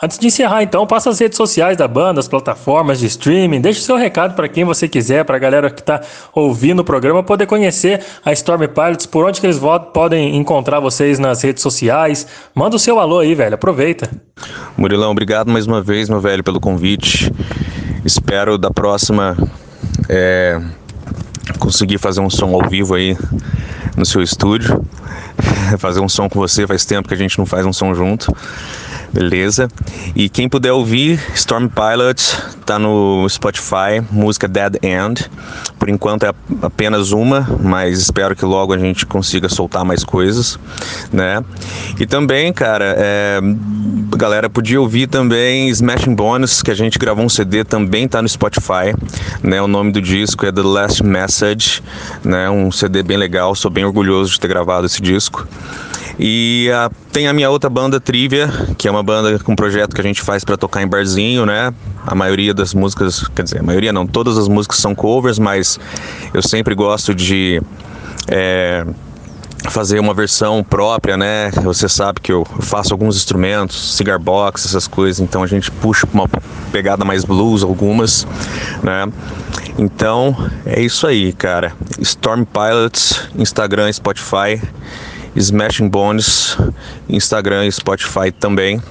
Antes 0.00 0.16
de 0.16 0.28
encerrar, 0.28 0.62
então, 0.62 0.86
passa 0.86 1.10
as 1.10 1.18
redes 1.18 1.36
sociais 1.36 1.76
da 1.76 1.88
banda, 1.88 2.20
as 2.20 2.28
plataformas 2.28 3.00
de 3.00 3.06
streaming, 3.06 3.60
deixe 3.60 3.80
seu 3.80 3.96
recado 3.96 4.36
para 4.36 4.46
quem 4.46 4.64
você 4.64 4.86
quiser, 4.86 5.24
para 5.24 5.34
a 5.34 5.40
galera 5.40 5.70
que 5.70 5.80
está 5.80 6.00
ouvindo 6.32 6.80
o 6.80 6.84
programa 6.84 7.20
poder 7.20 7.46
conhecer 7.46 8.00
a 8.24 8.32
Storm 8.32 8.62
Pilots, 8.68 9.06
por 9.06 9.26
onde 9.26 9.40
que 9.40 9.46
eles 9.46 9.60
podem 9.92 10.36
encontrar 10.36 10.78
vocês 10.78 11.18
nas 11.18 11.42
redes 11.42 11.64
sociais. 11.64 12.28
Manda 12.54 12.76
o 12.76 12.78
seu 12.78 13.00
alô 13.00 13.18
aí, 13.18 13.34
velho, 13.34 13.56
aproveita. 13.56 14.08
Murilão, 14.76 15.10
obrigado 15.10 15.50
mais 15.50 15.66
uma 15.66 15.82
vez, 15.82 16.08
meu 16.08 16.20
velho, 16.20 16.44
pelo 16.44 16.60
convite. 16.60 17.32
Espero 18.08 18.56
da 18.56 18.70
próxima 18.70 19.36
é, 20.08 20.58
conseguir 21.58 21.98
fazer 21.98 22.22
um 22.22 22.30
som 22.30 22.54
ao 22.54 22.66
vivo 22.66 22.94
aí 22.94 23.14
no 23.94 24.06
seu 24.06 24.22
estúdio. 24.22 24.82
fazer 25.78 26.00
um 26.00 26.08
som 26.08 26.28
com 26.28 26.38
você, 26.38 26.66
faz 26.66 26.84
tempo 26.84 27.08
que 27.08 27.14
a 27.14 27.18
gente 27.18 27.38
não 27.38 27.46
faz 27.46 27.64
um 27.64 27.72
som 27.72 27.94
junto 27.94 28.32
beleza? 29.12 29.68
E 30.14 30.28
quem 30.28 30.48
puder 30.48 30.72
ouvir, 30.72 31.20
Storm 31.34 31.68
Pilot 31.68 32.22
tá 32.64 32.78
no 32.78 33.26
Spotify, 33.28 34.02
música 34.10 34.46
Dead 34.46 34.76
End. 34.82 35.30
Por 35.78 35.88
enquanto 35.88 36.24
é 36.24 36.32
apenas 36.62 37.12
uma, 37.12 37.48
mas 37.62 37.98
espero 37.98 38.36
que 38.36 38.44
logo 38.44 38.72
a 38.72 38.78
gente 38.78 39.06
consiga 39.06 39.48
soltar 39.48 39.84
mais 39.84 40.04
coisas, 40.04 40.58
né? 41.12 41.42
E 41.98 42.06
também, 42.06 42.52
cara, 42.52 42.94
é, 42.98 43.40
galera 44.16 44.50
podia 44.50 44.80
ouvir 44.80 45.06
também 45.06 45.68
Smashing 45.70 46.14
Bones, 46.14 46.62
que 46.62 46.70
a 46.70 46.74
gente 46.74 46.98
gravou 46.98 47.24
um 47.24 47.28
CD, 47.28 47.64
também 47.64 48.06
tá 48.06 48.20
no 48.20 48.28
Spotify, 48.28 48.94
né? 49.42 49.62
O 49.62 49.68
nome 49.68 49.92
do 49.92 50.00
disco 50.00 50.44
é 50.44 50.52
The 50.52 50.62
Last 50.62 51.02
Message, 51.02 51.82
né? 52.22 52.50
Um 52.50 52.70
CD 52.70 53.02
bem 53.02 53.16
legal, 53.16 53.54
sou 53.54 53.70
bem 53.70 53.84
orgulhoso 53.84 54.32
de 54.32 54.40
ter 54.40 54.48
gravado 54.48 54.86
esse 54.86 55.00
disco. 55.00 55.27
E 56.18 56.68
a, 56.74 56.90
tem 57.12 57.28
a 57.28 57.32
minha 57.32 57.48
outra 57.48 57.70
banda 57.70 58.00
Trivia, 58.00 58.48
que 58.76 58.88
é 58.88 58.90
uma 58.90 59.02
banda 59.02 59.38
com 59.38 59.52
um 59.52 59.56
projeto 59.56 59.94
que 59.94 60.00
a 60.00 60.04
gente 60.04 60.20
faz 60.20 60.44
para 60.44 60.56
tocar 60.56 60.82
em 60.82 60.88
barzinho, 60.88 61.46
né? 61.46 61.72
A 62.04 62.14
maioria 62.14 62.52
das 62.52 62.74
músicas, 62.74 63.28
quer 63.28 63.42
dizer, 63.42 63.60
a 63.60 63.62
maioria 63.62 63.92
não, 63.92 64.06
todas 64.06 64.36
as 64.36 64.48
músicas 64.48 64.78
são 64.78 64.94
covers, 64.94 65.38
mas 65.38 65.78
eu 66.34 66.42
sempre 66.42 66.74
gosto 66.74 67.14
de 67.14 67.62
é, 68.26 68.84
fazer 69.70 70.00
uma 70.00 70.12
versão 70.12 70.64
própria, 70.64 71.16
né? 71.16 71.50
Você 71.62 71.88
sabe 71.88 72.20
que 72.20 72.32
eu 72.32 72.44
faço 72.60 72.92
alguns 72.92 73.16
instrumentos, 73.16 73.96
cigar 73.96 74.18
box, 74.18 74.66
essas 74.66 74.88
coisas, 74.88 75.20
então 75.20 75.42
a 75.44 75.46
gente 75.46 75.70
puxa 75.70 76.06
uma 76.12 76.28
pegada 76.72 77.04
mais 77.04 77.24
blues 77.24 77.62
algumas, 77.62 78.26
né? 78.82 79.06
Então 79.78 80.36
é 80.66 80.80
isso 80.80 81.06
aí, 81.06 81.32
cara. 81.32 81.72
Storm 82.00 82.44
Pilots, 82.44 83.28
Instagram, 83.36 83.92
Spotify, 83.92 84.60
Smashing 85.36 85.88
Bones, 85.88 86.56
Instagram 87.08 87.66
e 87.66 87.72
Spotify 87.72 88.30
também. 88.30 88.82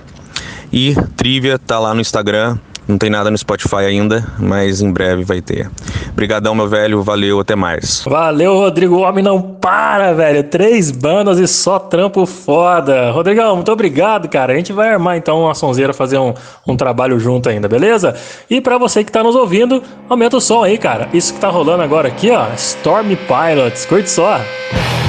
E 0.72 0.96
Trivia 1.16 1.58
tá 1.58 1.80
lá 1.80 1.94
no 1.94 2.02
Instagram, 2.02 2.58
não 2.88 2.98
tem 2.98 3.10
nada 3.10 3.30
no 3.30 3.38
Spotify 3.38 3.86
ainda, 3.88 4.26
mas 4.40 4.82
em 4.82 4.90
breve 4.90 5.24
vai 5.24 5.42
ter. 5.42 5.70
Obrigadão, 6.10 6.56
meu 6.56 6.70
velho. 6.70 7.04
Valeu, 7.04 7.40
até 7.40 7.54
mais. 7.54 8.02
Valeu, 8.06 8.54
Rodrigo. 8.56 8.96
O 8.96 9.02
homem 9.02 9.22
não 9.22 9.42
para, 9.42 10.14
velho. 10.14 10.44
Três 10.44 10.90
bandas 10.90 11.38
e 11.38 11.46
só 11.48 11.80
trampo 11.80 12.26
foda. 12.26 13.12
Rodrigão, 13.12 13.56
muito 13.56 13.72
obrigado, 13.72 14.30
cara. 14.30 14.54
A 14.54 14.56
gente 14.56 14.72
vai 14.72 14.90
armar 14.90 15.18
então 15.18 15.42
uma 15.42 15.54
sonzeira, 15.54 15.92
fazer 15.94 16.18
um, 16.18 16.34
um 16.66 16.78
trabalho 16.78 17.20
junto 17.20 17.50
ainda, 17.50 17.68
beleza? 17.68 18.16
E 18.50 18.62
para 18.62 18.78
você 18.78 19.04
que 19.04 19.12
tá 19.12 19.22
nos 19.22 19.36
ouvindo, 19.36 19.84
aumenta 20.10 20.38
o 20.38 20.42
som 20.42 20.64
aí, 20.64 20.78
cara. 20.78 21.10
Isso 21.14 21.34
que 21.34 21.42
tá 21.42 21.50
rolando 21.50 21.84
agora 21.84 22.08
aqui, 22.08 22.32
ó. 22.32 22.48
Storm 22.56 23.18
Pilots. 23.28 23.86
Curte 23.86 24.10
só. 24.10 24.40
Overflowed. 24.40 25.07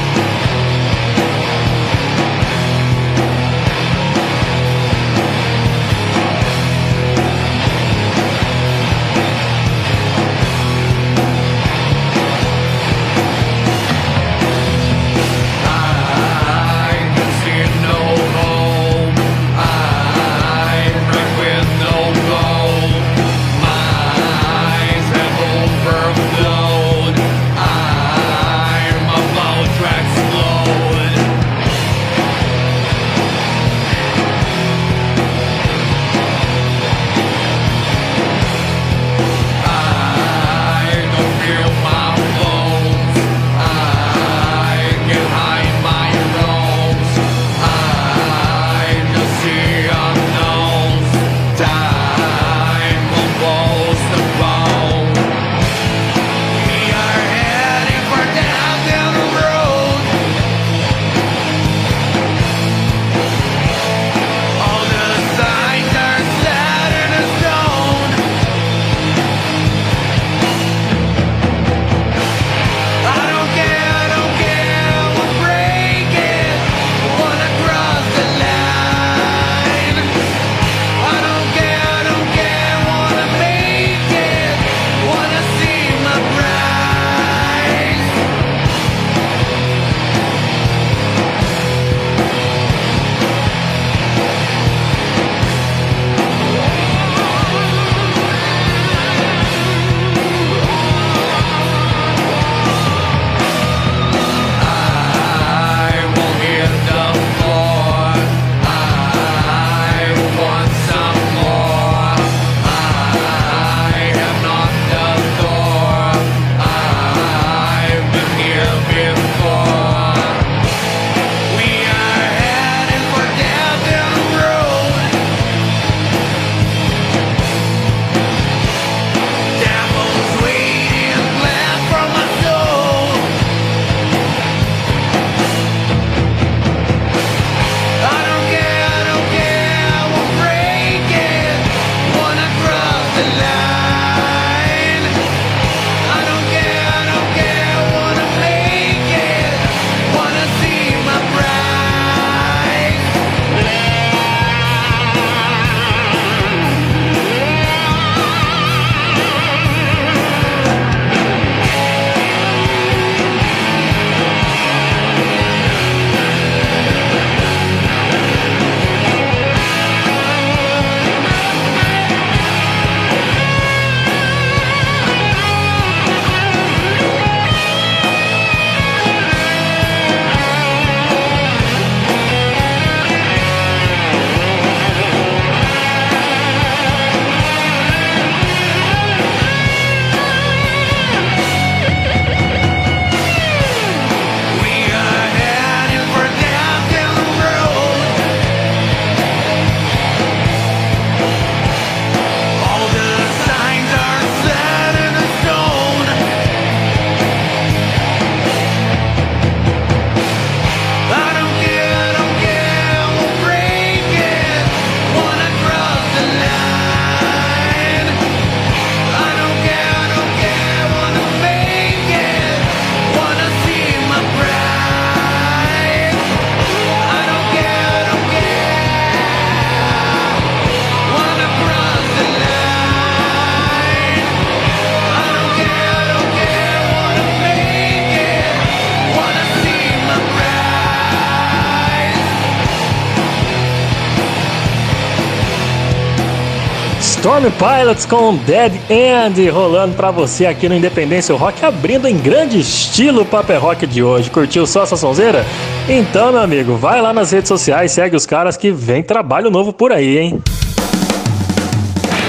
Storm 247.38 247.52
Pilots 247.52 248.04
com 248.04 248.34
Dead 248.34 248.72
End 248.90 249.48
rolando 249.50 249.94
para 249.94 250.10
você 250.10 250.44
aqui 250.44 250.68
no 250.68 250.74
Independência 250.74 251.32
Rock, 251.36 251.64
abrindo 251.64 252.08
em 252.08 252.16
grande 252.16 252.58
estilo 252.58 253.22
o 253.22 253.24
Paper 253.24 253.60
Rock 253.60 253.86
de 253.86 254.02
hoje. 254.02 254.28
Curtiu 254.28 254.66
só 254.66 254.82
essa 254.82 254.96
sonzeira? 254.96 255.46
Então, 255.88 256.32
meu 256.32 256.40
amigo, 256.40 256.74
vai 256.74 257.00
lá 257.00 257.12
nas 257.12 257.30
redes 257.30 257.46
sociais, 257.46 257.92
segue 257.92 258.16
os 258.16 258.26
caras 258.26 258.56
que 258.56 258.72
vem 258.72 259.04
trabalho 259.04 259.52
novo 259.52 259.72
por 259.72 259.92
aí, 259.92 260.18
hein? 260.18 260.42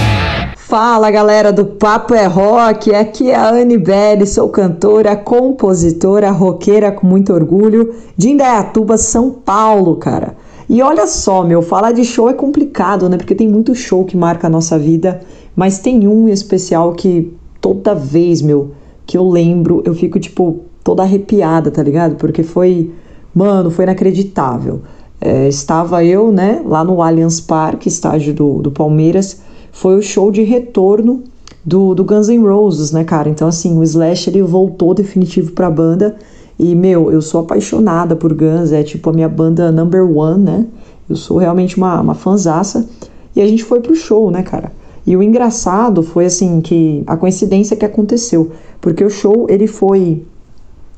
Fala 0.56 1.10
galera 1.10 1.52
do 1.52 1.66
Papo 1.66 2.14
é 2.14 2.26
Rock, 2.26 2.94
aqui 2.94 3.28
é 3.28 3.34
a 3.34 3.50
Anne 3.50 3.76
Belli, 3.76 4.24
sou 4.24 4.48
cantora, 4.50 5.16
compositora, 5.16 6.30
roqueira 6.30 6.92
com 6.92 7.04
muito 7.04 7.32
orgulho, 7.32 7.92
de 8.16 8.30
Indaiatuba, 8.30 8.96
São 8.96 9.32
Paulo, 9.32 9.96
cara. 9.96 10.36
E 10.68 10.80
olha 10.80 11.08
só, 11.08 11.42
meu, 11.42 11.60
falar 11.60 11.90
de 11.90 12.04
show 12.04 12.30
é 12.30 12.32
complicado, 12.32 13.08
né? 13.08 13.16
Porque 13.16 13.34
tem 13.34 13.48
muito 13.48 13.74
show 13.74 14.04
que 14.04 14.16
marca 14.16 14.46
a 14.46 14.50
nossa 14.50 14.78
vida, 14.78 15.20
mas 15.56 15.80
tem 15.80 16.06
um 16.06 16.28
especial 16.28 16.92
que 16.92 17.36
toda 17.60 17.96
vez, 17.96 18.40
meu, 18.40 18.70
que 19.04 19.18
eu 19.18 19.28
lembro, 19.28 19.82
eu 19.84 19.94
fico 19.94 20.20
tipo 20.20 20.60
toda 20.84 21.02
arrepiada, 21.02 21.68
tá 21.68 21.82
ligado? 21.82 22.14
Porque 22.14 22.44
foi, 22.44 22.92
mano, 23.34 23.72
foi 23.72 23.84
inacreditável. 23.84 24.82
É, 25.20 25.48
estava 25.48 26.04
eu, 26.04 26.30
né, 26.30 26.62
lá 26.64 26.84
no 26.84 27.02
Allianz 27.02 27.40
Parque, 27.40 27.88
estágio 27.88 28.34
do, 28.34 28.60
do 28.60 28.70
Palmeiras, 28.70 29.40
foi 29.72 29.98
o 29.98 30.02
show 30.02 30.30
de 30.30 30.42
retorno 30.42 31.24
do, 31.64 31.94
do 31.94 32.04
Guns 32.04 32.28
N' 32.28 32.46
Roses, 32.46 32.92
né, 32.92 33.02
cara? 33.02 33.28
Então, 33.28 33.48
assim, 33.48 33.76
o 33.76 33.82
Slash 33.82 34.30
ele 34.30 34.42
voltou 34.42 34.94
definitivo 34.94 35.52
pra 35.52 35.68
banda. 35.68 36.16
E, 36.58 36.74
meu, 36.74 37.10
eu 37.10 37.20
sou 37.20 37.40
apaixonada 37.40 38.14
por 38.14 38.32
Guns, 38.32 38.72
é 38.72 38.82
tipo 38.82 39.10
a 39.10 39.12
minha 39.12 39.28
banda 39.28 39.72
number 39.72 40.04
one, 40.04 40.42
né? 40.42 40.66
Eu 41.08 41.16
sou 41.16 41.38
realmente 41.38 41.76
uma, 41.76 42.00
uma 42.00 42.14
fanzaça. 42.14 42.88
E 43.34 43.40
a 43.40 43.46
gente 43.46 43.64
foi 43.64 43.80
pro 43.80 43.94
show, 43.94 44.30
né, 44.30 44.42
cara? 44.42 44.72
E 45.06 45.16
o 45.16 45.22
engraçado 45.22 46.02
foi, 46.02 46.26
assim, 46.26 46.60
que 46.60 47.02
a 47.06 47.16
coincidência 47.16 47.76
que 47.76 47.84
aconteceu. 47.84 48.52
Porque 48.80 49.04
o 49.04 49.10
show, 49.10 49.46
ele 49.48 49.66
foi 49.66 50.22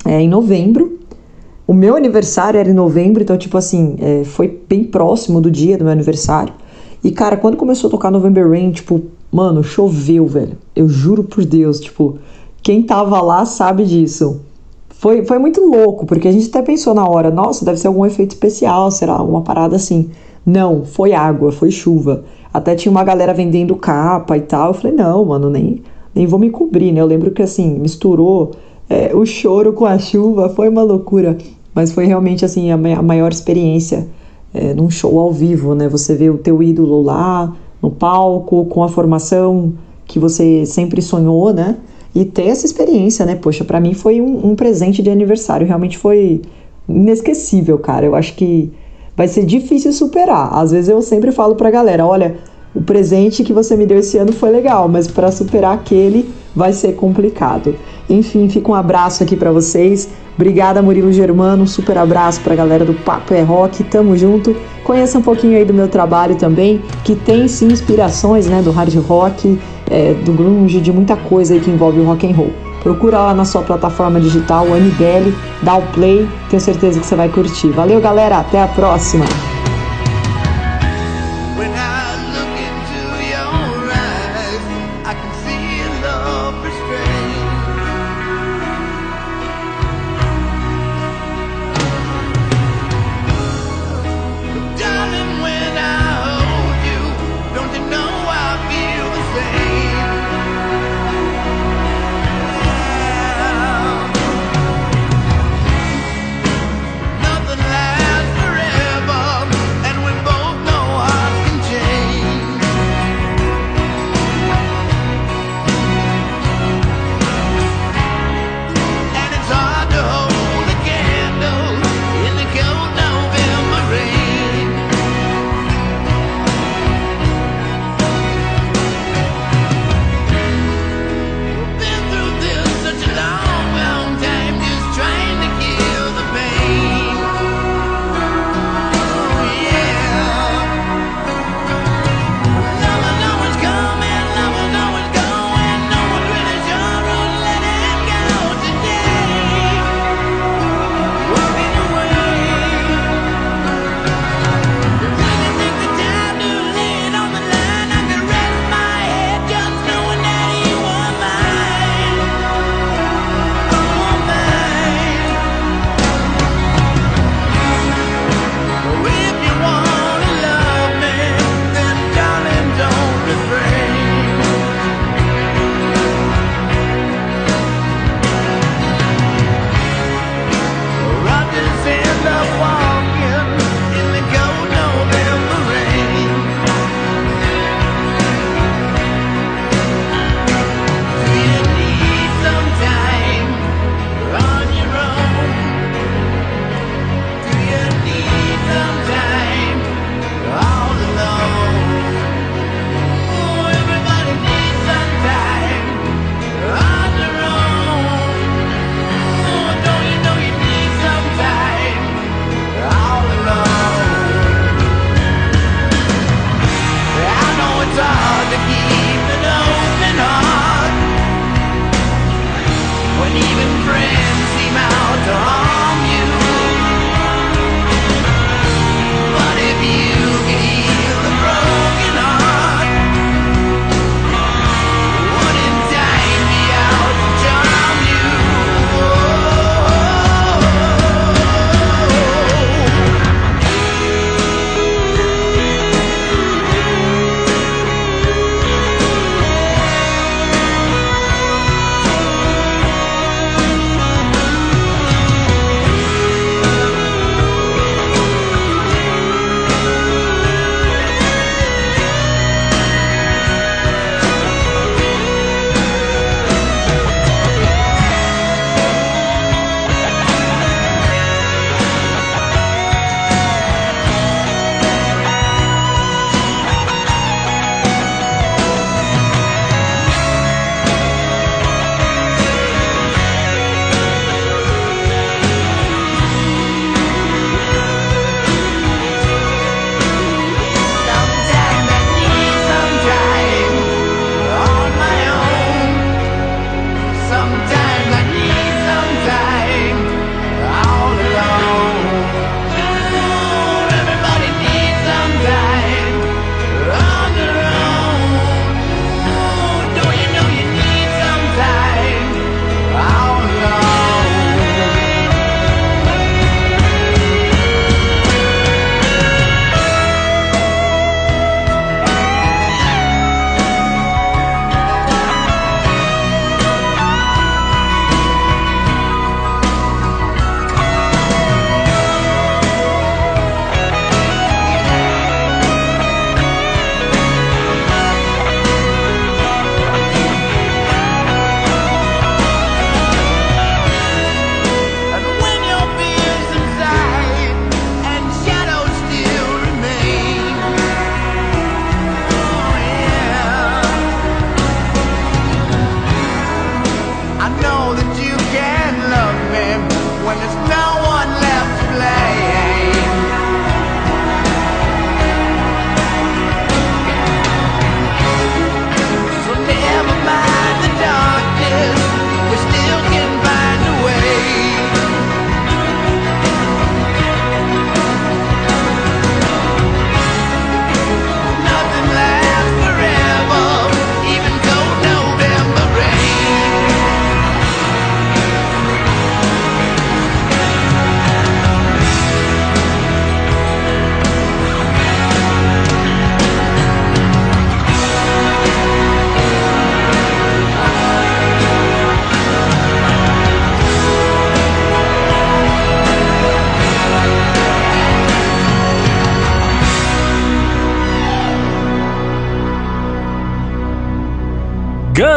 é, 0.05 0.21
em 0.21 0.29
novembro, 0.29 0.98
o 1.69 1.73
meu 1.73 1.95
aniversário 1.95 2.59
era 2.59 2.67
em 2.67 2.73
novembro, 2.73 3.21
então, 3.21 3.37
tipo 3.37 3.55
assim, 3.55 3.95
é, 4.01 4.23
foi 4.23 4.59
bem 4.67 4.83
próximo 4.83 5.39
do 5.39 5.51
dia 5.51 5.77
do 5.77 5.83
meu 5.83 5.93
aniversário. 5.93 6.51
E, 7.03 7.11
cara, 7.11 7.37
quando 7.37 7.57
começou 7.57 7.89
a 7.89 7.91
tocar 7.91 8.09
November 8.09 8.49
Rain, 8.49 8.71
tipo, 8.71 9.03
mano, 9.31 9.63
choveu, 9.63 10.25
velho. 10.25 10.57
Eu 10.75 10.89
juro 10.89 11.23
por 11.23 11.45
Deus, 11.45 11.79
tipo, 11.79 12.17
quem 12.63 12.81
tava 12.81 13.21
lá 13.21 13.45
sabe 13.45 13.85
disso. 13.85 14.41
Foi, 14.89 15.23
foi 15.23 15.37
muito 15.37 15.61
louco, 15.61 16.07
porque 16.07 16.27
a 16.27 16.31
gente 16.31 16.49
até 16.49 16.63
pensou 16.63 16.95
na 16.95 17.07
hora, 17.07 17.29
nossa, 17.29 17.63
deve 17.63 17.77
ser 17.77 17.85
algum 17.85 18.03
efeito 18.03 18.31
especial, 18.31 18.89
será 18.89 19.13
alguma 19.13 19.43
parada 19.43 19.75
assim. 19.75 20.09
Não, 20.43 20.85
foi 20.85 21.13
água, 21.13 21.51
foi 21.51 21.69
chuva. 21.69 22.23
Até 22.51 22.73
tinha 22.73 22.91
uma 22.91 23.03
galera 23.03 23.31
vendendo 23.31 23.75
capa 23.75 24.35
e 24.35 24.41
tal. 24.41 24.69
Eu 24.69 24.73
falei, 24.73 24.97
não, 24.97 25.23
mano, 25.23 25.51
nem, 25.51 25.83
nem 26.15 26.25
vou 26.25 26.39
me 26.39 26.49
cobrir, 26.49 26.91
né? 26.91 26.99
Eu 26.99 27.05
lembro 27.05 27.29
que 27.29 27.43
assim, 27.43 27.77
misturou 27.77 28.53
é, 28.89 29.15
o 29.15 29.23
choro 29.23 29.71
com 29.71 29.85
a 29.85 29.99
chuva, 29.99 30.49
foi 30.49 30.67
uma 30.67 30.81
loucura. 30.81 31.37
Mas 31.73 31.91
foi 31.91 32.05
realmente 32.05 32.43
assim 32.43 32.71
a, 32.71 32.77
maior 32.77 33.31
experiência 33.31 34.07
é, 34.53 34.73
num 34.73 34.89
show 34.89 35.19
ao 35.19 35.31
vivo, 35.31 35.75
né? 35.75 35.87
Você 35.87 36.15
vê 36.15 36.29
o 36.29 36.37
teu 36.37 36.61
ídolo 36.61 37.01
lá 37.01 37.55
no 37.81 37.89
palco, 37.89 38.65
com 38.65 38.83
a 38.83 38.89
formação 38.89 39.73
que 40.05 40.19
você 40.19 40.65
sempre 40.65 41.01
sonhou, 41.01 41.53
né? 41.53 41.77
E 42.13 42.25
ter 42.25 42.47
essa 42.47 42.65
experiência, 42.65 43.25
né? 43.25 43.35
Poxa, 43.35 43.63
para 43.63 43.79
mim 43.79 43.93
foi 43.93 44.19
um, 44.19 44.47
um, 44.47 44.55
presente 44.55 45.01
de 45.01 45.09
aniversário, 45.09 45.67
realmente 45.67 45.97
foi 45.97 46.41
inesquecível, 46.87 47.77
cara. 47.77 48.05
Eu 48.05 48.15
acho 48.15 48.33
que 48.35 48.71
vai 49.15 49.27
ser 49.27 49.45
difícil 49.45 49.93
superar. 49.93 50.49
Às 50.53 50.71
vezes 50.71 50.89
eu 50.89 51.01
sempre 51.01 51.31
falo 51.31 51.55
pra 51.55 51.69
galera, 51.69 52.05
olha, 52.05 52.37
o 52.73 52.81
presente 52.81 53.43
que 53.43 53.53
você 53.53 53.75
me 53.75 53.85
deu 53.85 53.99
esse 53.99 54.17
ano 54.17 54.31
foi 54.31 54.49
legal, 54.49 54.87
mas 54.87 55.07
para 55.07 55.31
superar 55.31 55.73
aquele 55.75 56.29
vai 56.55 56.73
ser 56.73 56.93
complicado. 56.93 57.75
Enfim, 58.09 58.49
fica 58.49 58.71
um 58.71 58.75
abraço 58.75 59.21
aqui 59.21 59.35
para 59.35 59.51
vocês. 59.51 60.09
Obrigada, 60.35 60.81
Murilo 60.81 61.11
Germano. 61.11 61.63
Um 61.63 61.67
super 61.67 61.97
abraço 61.97 62.41
para 62.41 62.53
a 62.53 62.55
galera 62.55 62.85
do 62.85 62.93
Papo 62.93 63.33
é 63.33 63.41
Rock. 63.41 63.83
Tamo 63.83 64.17
junto. 64.17 64.55
Conheça 64.83 65.19
um 65.19 65.21
pouquinho 65.21 65.57
aí 65.57 65.65
do 65.65 65.73
meu 65.73 65.87
trabalho 65.87 66.35
também, 66.35 66.81
que 67.03 67.15
tem 67.15 67.47
sim 67.47 67.67
inspirações, 67.67 68.47
né, 68.47 68.61
do 68.61 68.71
hard 68.71 68.95
rock, 69.05 69.59
é, 69.89 70.13
do 70.13 70.31
grunge, 70.31 70.79
de 70.79 70.91
muita 70.91 71.15
coisa 71.15 71.53
aí 71.53 71.59
que 71.59 71.69
envolve 71.69 71.99
o 71.99 72.05
rock 72.05 72.25
and 72.25 72.35
roll. 72.35 72.51
Procura 72.81 73.19
lá 73.19 73.33
na 73.33 73.45
sua 73.45 73.61
plataforma 73.61 74.19
digital, 74.19 74.65
o 74.65 74.73
Anibele, 74.73 75.35
dá 75.61 75.75
o 75.75 75.81
play, 75.91 76.27
tenho 76.49 76.61
certeza 76.61 76.99
que 76.99 77.05
você 77.05 77.15
vai 77.15 77.29
curtir. 77.29 77.67
Valeu, 77.67 77.99
galera, 77.99 78.37
até 78.37 78.61
a 78.61 78.67
próxima! 78.67 79.25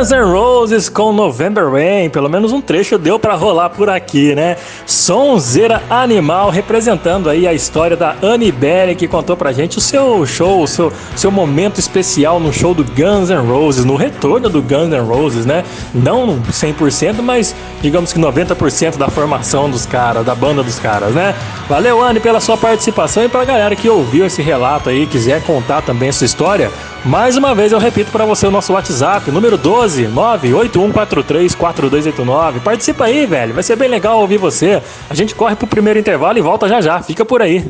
Guns 0.02 0.10
N' 0.10 0.24
Roses 0.24 0.88
com 0.88 1.12
November 1.12 1.70
Rain, 1.70 2.10
pelo 2.10 2.28
menos 2.28 2.50
um 2.50 2.60
trecho 2.60 2.98
deu 2.98 3.20
para 3.20 3.36
rolar 3.36 3.70
por 3.70 3.88
aqui, 3.88 4.34
né? 4.34 4.56
Sonzeira 4.84 5.80
Animal 5.88 6.50
representando 6.50 7.30
aí 7.30 7.46
a 7.46 7.54
história 7.54 7.96
da 7.96 8.16
Annie 8.20 8.50
Berry 8.50 8.96
que 8.96 9.06
contou 9.06 9.36
pra 9.36 9.52
gente 9.52 9.78
o 9.78 9.80
seu 9.80 10.26
show, 10.26 10.60
o 10.60 10.66
seu, 10.66 10.92
seu 11.14 11.30
momento 11.30 11.78
especial 11.78 12.40
no 12.40 12.52
show 12.52 12.74
do 12.74 12.82
Guns 12.82 13.30
N' 13.30 13.46
Roses, 13.46 13.84
no 13.84 13.94
retorno 13.94 14.48
do 14.48 14.60
Guns 14.60 14.88
N' 14.88 15.06
Roses, 15.06 15.46
né? 15.46 15.62
Não 15.94 16.42
100%, 16.50 17.22
mas 17.22 17.54
digamos 17.80 18.12
que 18.12 18.18
90% 18.18 18.96
da 18.96 19.08
formação 19.08 19.70
dos 19.70 19.86
caras, 19.86 20.26
da 20.26 20.34
banda 20.34 20.64
dos 20.64 20.80
caras, 20.80 21.14
né? 21.14 21.32
Valeu, 21.68 22.02
Anne, 22.02 22.18
pela 22.18 22.40
sua 22.40 22.56
participação 22.56 23.22
e 23.22 23.28
pra 23.28 23.44
galera 23.44 23.76
que 23.76 23.88
ouviu 23.88 24.26
esse 24.26 24.42
relato 24.42 24.88
aí, 24.88 25.06
quiser 25.06 25.44
contar 25.44 25.80
também 25.82 26.08
essa 26.08 26.24
história, 26.24 26.72
mais 27.04 27.36
uma 27.36 27.52
vez 27.54 27.72
eu 27.72 27.78
repito 27.78 28.10
para 28.12 28.24
você 28.24 28.46
o 28.46 28.50
nosso 28.50 28.72
WhatsApp, 28.72 29.30
número 29.30 29.58
12 29.58 30.06
981434289. 30.06 32.60
Participa 32.60 33.04
aí, 33.06 33.26
velho, 33.26 33.52
vai 33.54 33.62
ser 33.62 33.76
bem 33.76 33.88
legal 33.88 34.20
ouvir 34.20 34.38
você. 34.38 34.82
A 35.10 35.14
gente 35.14 35.34
corre 35.34 35.56
pro 35.56 35.66
primeiro 35.66 35.98
intervalo 35.98 36.38
e 36.38 36.40
volta 36.40 36.68
já 36.68 36.80
já, 36.80 37.02
fica 37.02 37.24
por 37.24 37.42
aí. 37.42 37.64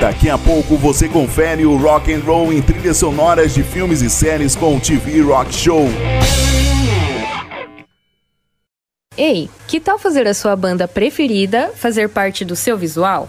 Daqui 0.00 0.30
a 0.30 0.38
pouco 0.38 0.78
você 0.78 1.06
confere 1.08 1.66
o 1.66 1.76
rock 1.76 2.10
and 2.12 2.22
roll 2.24 2.50
em 2.52 2.62
trilhas 2.62 2.96
sonoras 2.96 3.52
de 3.52 3.62
filmes 3.62 4.00
e 4.00 4.08
séries 4.08 4.56
com 4.56 4.76
o 4.76 4.80
TV 4.80 5.20
Rock 5.20 5.54
Show. 5.54 5.86
Ei, 9.14 9.50
que 9.68 9.78
tal 9.78 9.98
fazer 9.98 10.26
a 10.26 10.32
sua 10.32 10.56
banda 10.56 10.88
preferida 10.88 11.70
fazer 11.76 12.08
parte 12.08 12.46
do 12.46 12.56
seu 12.56 12.78
visual? 12.78 13.28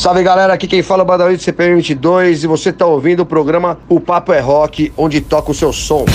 Salve 0.00 0.22
galera, 0.22 0.54
aqui 0.54 0.66
quem 0.66 0.82
fala 0.82 1.02
é 1.02 1.04
o 1.04 1.06
Badalito 1.06 1.42
CPM 1.42 1.76
22 1.76 2.44
e 2.44 2.46
você 2.46 2.70
está 2.70 2.86
ouvindo 2.86 3.20
o 3.20 3.26
programa 3.26 3.78
O 3.86 4.00
Papo 4.00 4.32
é 4.32 4.40
Rock, 4.40 4.90
onde 4.96 5.20
toca 5.20 5.50
o 5.50 5.54
seu 5.54 5.74
som. 5.74 6.06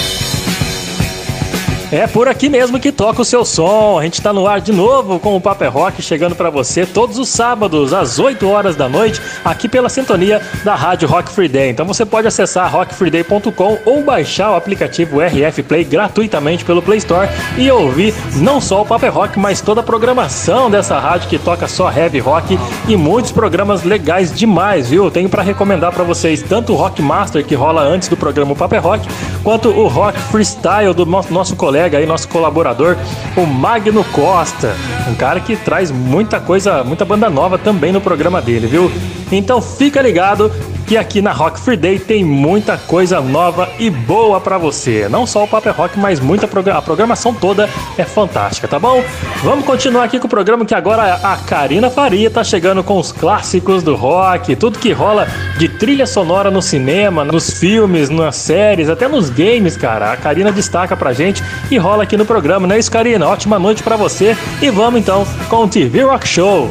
É 1.95 2.07
por 2.07 2.27
aqui 2.27 2.49
mesmo 2.49 2.77
que 2.77 2.91
toca 2.91 3.21
o 3.21 3.25
seu 3.25 3.45
som. 3.45 3.97
A 3.97 4.03
gente 4.03 4.15
está 4.15 4.33
no 4.33 4.45
ar 4.45 4.59
de 4.59 4.73
novo 4.73 5.17
com 5.17 5.33
o 5.33 5.39
Paper 5.39 5.67
é 5.67 5.71
Rock 5.71 6.01
chegando 6.01 6.35
para 6.35 6.49
você 6.49 6.85
todos 6.85 7.17
os 7.17 7.29
sábados 7.29 7.93
às 7.93 8.19
8 8.19 8.45
horas 8.49 8.75
da 8.75 8.89
noite, 8.89 9.21
aqui 9.45 9.69
pela 9.69 9.87
sintonia 9.87 10.41
da 10.65 10.75
Rádio 10.75 11.07
Rock 11.07 11.31
Free 11.31 11.47
Day. 11.47 11.69
Então 11.69 11.85
você 11.85 12.05
pode 12.05 12.27
acessar 12.27 12.69
rockfreeday.com 12.69 13.77
ou 13.85 14.03
baixar 14.03 14.51
o 14.51 14.55
aplicativo 14.55 15.21
RF 15.21 15.63
Play 15.63 15.85
gratuitamente 15.85 16.65
pelo 16.65 16.81
Play 16.81 16.97
Store 16.97 17.29
e 17.57 17.71
ouvir 17.71 18.13
não 18.41 18.59
só 18.59 18.81
o 18.81 18.85
Paper 18.85 19.07
é 19.07 19.11
Rock, 19.13 19.39
mas 19.39 19.61
toda 19.61 19.79
a 19.79 19.83
programação 19.83 20.69
dessa 20.69 20.99
rádio 20.99 21.29
que 21.29 21.39
toca 21.39 21.65
só 21.65 21.89
heavy 21.89 22.19
rock 22.19 22.59
e 22.89 22.97
muitos 22.97 23.31
programas 23.31 23.83
legais 23.83 24.33
demais, 24.33 24.89
viu? 24.89 25.09
Tenho 25.09 25.29
para 25.29 25.43
recomendar 25.43 25.93
para 25.93 26.03
vocês 26.03 26.41
tanto 26.41 26.73
o 26.73 26.75
Rock 26.75 27.01
Master 27.01 27.45
que 27.45 27.55
rola 27.55 27.83
antes 27.83 28.09
do 28.09 28.17
programa 28.17 28.53
Paper 28.53 28.83
Rock, 28.83 29.07
quanto 29.41 29.69
o 29.69 29.87
Rock 29.87 30.19
Freestyle 30.19 30.93
do 30.93 31.05
nosso 31.05 31.55
colega 31.55 31.84
colega 31.85 31.97
aí, 31.99 32.05
nosso 32.05 32.27
colaborador, 32.27 32.97
o 33.37 33.45
Magno 33.45 34.03
Costa. 34.05 34.75
Um 35.07 35.13
cara 35.13 35.39
que 35.39 35.55
traz 35.55 35.91
muita 35.91 36.39
coisa, 36.39 36.83
muita 36.83 37.05
banda 37.05 37.29
nova 37.29 37.57
também 37.59 37.91
no 37.91 38.01
programa 38.01 38.41
dele, 38.41 38.65
viu? 38.65 38.91
Então 39.31 39.61
fica 39.61 40.01
ligado 40.01 40.51
que 40.85 40.97
aqui 40.97 41.21
na 41.21 41.31
Rock 41.31 41.59
Free 41.59 41.77
Day 41.77 41.99
tem 41.99 42.23
muita 42.23 42.77
coisa 42.77 43.19
nova 43.19 43.69
e 43.79 43.89
boa 43.89 44.39
para 44.39 44.57
você. 44.57 45.07
Não 45.09 45.25
só 45.25 45.43
o 45.43 45.47
Paper 45.47 45.75
Rock, 45.75 45.99
mas 45.99 46.19
muita 46.19 46.45
a 46.45 46.81
programação 46.81 47.33
toda 47.33 47.69
é 47.97 48.03
fantástica, 48.03 48.67
tá 48.67 48.79
bom? 48.79 49.03
Vamos 49.43 49.65
continuar 49.65 50.03
aqui 50.03 50.19
com 50.19 50.27
o 50.27 50.29
programa 50.29 50.65
que 50.65 50.75
agora 50.75 51.15
a 51.15 51.37
Karina 51.37 51.89
Faria 51.89 52.29
tá 52.29 52.43
chegando 52.43 52.83
com 52.83 52.97
os 52.97 53.11
clássicos 53.11 53.83
do 53.83 53.95
rock, 53.95 54.55
tudo 54.55 54.79
que 54.79 54.91
rola 54.91 55.27
de 55.57 55.67
trilha 55.67 56.05
sonora 56.05 56.51
no 56.51 56.61
cinema, 56.61 57.23
nos 57.23 57.59
filmes, 57.59 58.09
nas 58.09 58.35
séries, 58.35 58.89
até 58.89 59.07
nos 59.07 59.29
games, 59.29 59.75
cara. 59.75 60.11
A 60.11 60.17
Karina 60.17 60.51
destaca 60.51 60.95
pra 60.95 61.13
gente 61.13 61.43
e 61.69 61.77
rola 61.77 62.03
aqui 62.03 62.15
no 62.15 62.25
programa, 62.25 62.67
não 62.67 62.75
é 62.75 62.79
isso, 62.79 62.91
Karina? 62.91 63.27
Ótima 63.27 63.57
noite 63.59 63.83
para 63.83 63.95
você 63.95 64.35
e 64.61 64.69
vamos 64.69 64.99
então 64.99 65.25
com 65.49 65.63
o 65.63 65.67
TV 65.67 66.03
Rock 66.03 66.27
Show. 66.27 66.69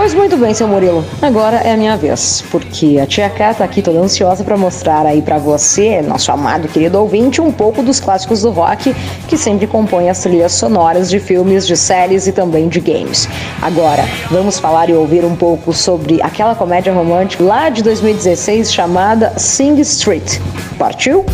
Pois 0.00 0.14
muito 0.14 0.34
bem, 0.38 0.54
seu 0.54 0.66
Murilo. 0.66 1.04
Agora 1.20 1.58
é 1.58 1.74
a 1.74 1.76
minha 1.76 1.94
vez, 1.94 2.42
porque 2.50 2.98
a 2.98 3.06
tia 3.06 3.28
Cá 3.28 3.52
tá 3.52 3.64
aqui 3.64 3.82
toda 3.82 3.98
ansiosa 3.98 4.42
para 4.42 4.56
mostrar 4.56 5.04
aí 5.04 5.20
para 5.20 5.36
você, 5.36 6.00
nosso 6.00 6.32
amado 6.32 6.68
querido 6.68 6.98
ouvinte, 6.98 7.38
um 7.42 7.52
pouco 7.52 7.82
dos 7.82 8.00
clássicos 8.00 8.40
do 8.40 8.50
rock 8.50 8.96
que 9.28 9.36
sempre 9.36 9.66
compõem 9.66 10.08
as 10.08 10.20
trilhas 10.20 10.52
sonoras 10.52 11.10
de 11.10 11.20
filmes, 11.20 11.66
de 11.66 11.76
séries 11.76 12.26
e 12.26 12.32
também 12.32 12.66
de 12.66 12.80
games. 12.80 13.28
Agora, 13.60 14.02
vamos 14.30 14.58
falar 14.58 14.88
e 14.88 14.94
ouvir 14.94 15.22
um 15.22 15.36
pouco 15.36 15.70
sobre 15.74 16.22
aquela 16.22 16.54
comédia 16.54 16.94
romântica 16.94 17.44
lá 17.44 17.68
de 17.68 17.82
2016 17.82 18.72
chamada 18.72 19.34
Sing 19.36 19.78
Street. 19.82 20.38
Partiu? 20.78 21.26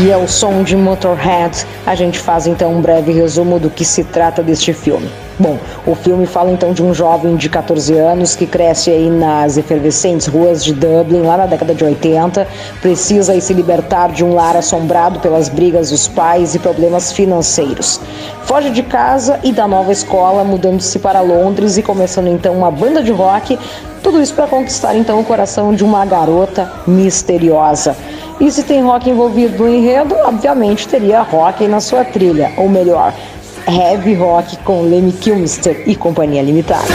E 0.00 0.12
é 0.12 0.16
o 0.16 0.28
som 0.28 0.62
de 0.62 0.76
Motorhead, 0.76 1.66
a 1.84 1.94
gente 1.94 2.20
faz 2.20 2.46
então 2.46 2.72
um 2.72 2.80
breve 2.80 3.10
resumo 3.10 3.58
do 3.58 3.68
que 3.68 3.84
se 3.84 4.04
trata 4.04 4.44
deste 4.44 4.72
filme. 4.72 5.08
Bom, 5.36 5.58
o 5.84 5.94
filme 5.94 6.24
fala 6.24 6.52
então 6.52 6.72
de 6.72 6.82
um 6.82 6.94
jovem 6.94 7.34
de 7.34 7.48
14 7.48 7.96
anos 7.96 8.36
que 8.36 8.46
cresce 8.46 8.90
aí 8.90 9.10
nas 9.10 9.56
efervescentes 9.56 10.28
ruas 10.28 10.64
de 10.64 10.72
Dublin, 10.72 11.22
lá 11.22 11.36
na 11.36 11.46
década 11.46 11.74
de 11.74 11.82
80, 11.82 12.46
precisa 12.80 13.32
aí 13.32 13.40
se 13.40 13.52
libertar 13.52 14.12
de 14.12 14.24
um 14.24 14.34
lar 14.34 14.56
assombrado 14.56 15.18
pelas 15.18 15.48
brigas 15.48 15.90
dos 15.90 16.06
pais 16.06 16.54
e 16.54 16.60
problemas 16.60 17.10
financeiros. 17.10 18.00
Foge 18.44 18.70
de 18.70 18.84
casa 18.84 19.40
e 19.42 19.52
da 19.52 19.66
nova 19.66 19.90
escola, 19.90 20.44
mudando-se 20.44 21.00
para 21.00 21.20
Londres 21.20 21.76
e 21.76 21.82
começando 21.82 22.28
então 22.28 22.54
uma 22.54 22.70
banda 22.70 23.02
de 23.02 23.10
rock, 23.10 23.58
tudo 24.02 24.22
isso 24.22 24.34
para 24.34 24.46
conquistar 24.46 24.94
então 24.94 25.18
o 25.18 25.24
coração 25.24 25.74
de 25.74 25.82
uma 25.82 26.04
garota 26.06 26.70
misteriosa. 26.86 27.96
E 28.40 28.50
se 28.52 28.62
tem 28.62 28.82
rock 28.82 29.10
envolvido 29.10 29.64
no 29.64 29.68
enredo, 29.68 30.14
obviamente 30.14 30.86
teria 30.86 31.22
rock 31.22 31.66
na 31.66 31.80
sua 31.80 32.04
trilha, 32.04 32.52
ou 32.56 32.68
melhor, 32.68 33.12
heavy 33.66 34.14
rock 34.14 34.56
com 34.58 34.82
Lemmy 34.82 35.12
Kilmister 35.12 35.82
e 35.86 35.96
Companhia 35.96 36.42
Limitada. 36.42 36.86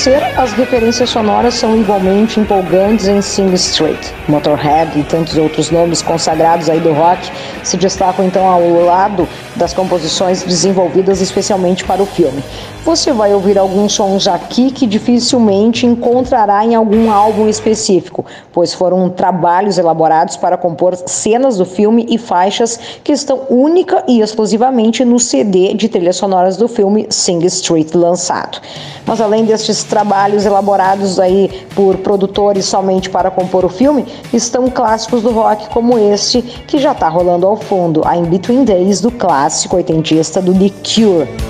Ser, 0.00 0.22
as 0.38 0.52
referências 0.52 1.10
sonoras 1.10 1.52
são 1.52 1.76
igualmente 1.76 2.40
empolgantes 2.40 3.06
em 3.06 3.20
Sing 3.20 3.52
Street. 3.52 3.98
Motorhead 4.26 4.98
e 4.98 5.02
tantos 5.04 5.36
outros 5.36 5.70
nomes 5.70 6.00
consagrados 6.00 6.70
aí 6.70 6.80
do 6.80 6.90
rock 6.90 7.30
se 7.62 7.76
destacam 7.76 8.24
então 8.24 8.48
ao 8.48 8.82
lado 8.82 9.28
das 9.56 9.74
composições 9.74 10.42
desenvolvidas 10.42 11.20
especialmente 11.20 11.84
para 11.84 12.02
o 12.02 12.06
filme. 12.06 12.42
Você 12.82 13.12
vai 13.12 13.34
ouvir 13.34 13.58
alguns 13.58 13.92
sons 13.92 14.26
aqui 14.26 14.70
que 14.70 14.86
dificilmente 14.86 15.84
encontrará 15.84 16.64
em 16.64 16.74
algum 16.74 17.12
álbum 17.12 17.46
específico, 17.46 18.24
pois 18.54 18.72
foram 18.72 19.10
trabalhos 19.10 19.76
elaborados 19.76 20.34
para 20.34 20.56
compor 20.56 20.96
cenas 20.96 21.58
do 21.58 21.66
filme 21.66 22.06
e 22.08 22.16
faixas 22.16 22.80
que 23.04 23.12
estão 23.12 23.42
única 23.50 24.02
e 24.08 24.22
exclusivamente 24.22 25.04
no 25.04 25.18
CD 25.18 25.74
de 25.74 25.90
trilhas 25.90 26.16
sonoras 26.16 26.56
do 26.56 26.68
filme 26.68 27.06
Sing 27.10 27.44
Street 27.44 27.94
lançado. 27.94 28.62
Mas 29.10 29.20
além 29.20 29.44
destes 29.44 29.82
trabalhos 29.82 30.46
elaborados 30.46 31.18
aí 31.18 31.66
por 31.74 31.96
produtores 31.96 32.64
somente 32.64 33.10
para 33.10 33.28
compor 33.28 33.64
o 33.64 33.68
filme, 33.68 34.06
estão 34.32 34.70
clássicos 34.70 35.24
do 35.24 35.32
rock 35.32 35.68
como 35.70 35.98
este 35.98 36.40
que 36.40 36.78
já 36.78 36.92
está 36.92 37.08
rolando 37.08 37.44
ao 37.44 37.56
fundo, 37.56 38.02
a 38.04 38.16
In 38.16 38.26
Between 38.26 38.62
Days 38.62 39.00
do 39.00 39.10
clássico 39.10 39.74
oitentista 39.74 40.40
do 40.40 40.54
The 40.54 40.70
Cure. 40.84 41.49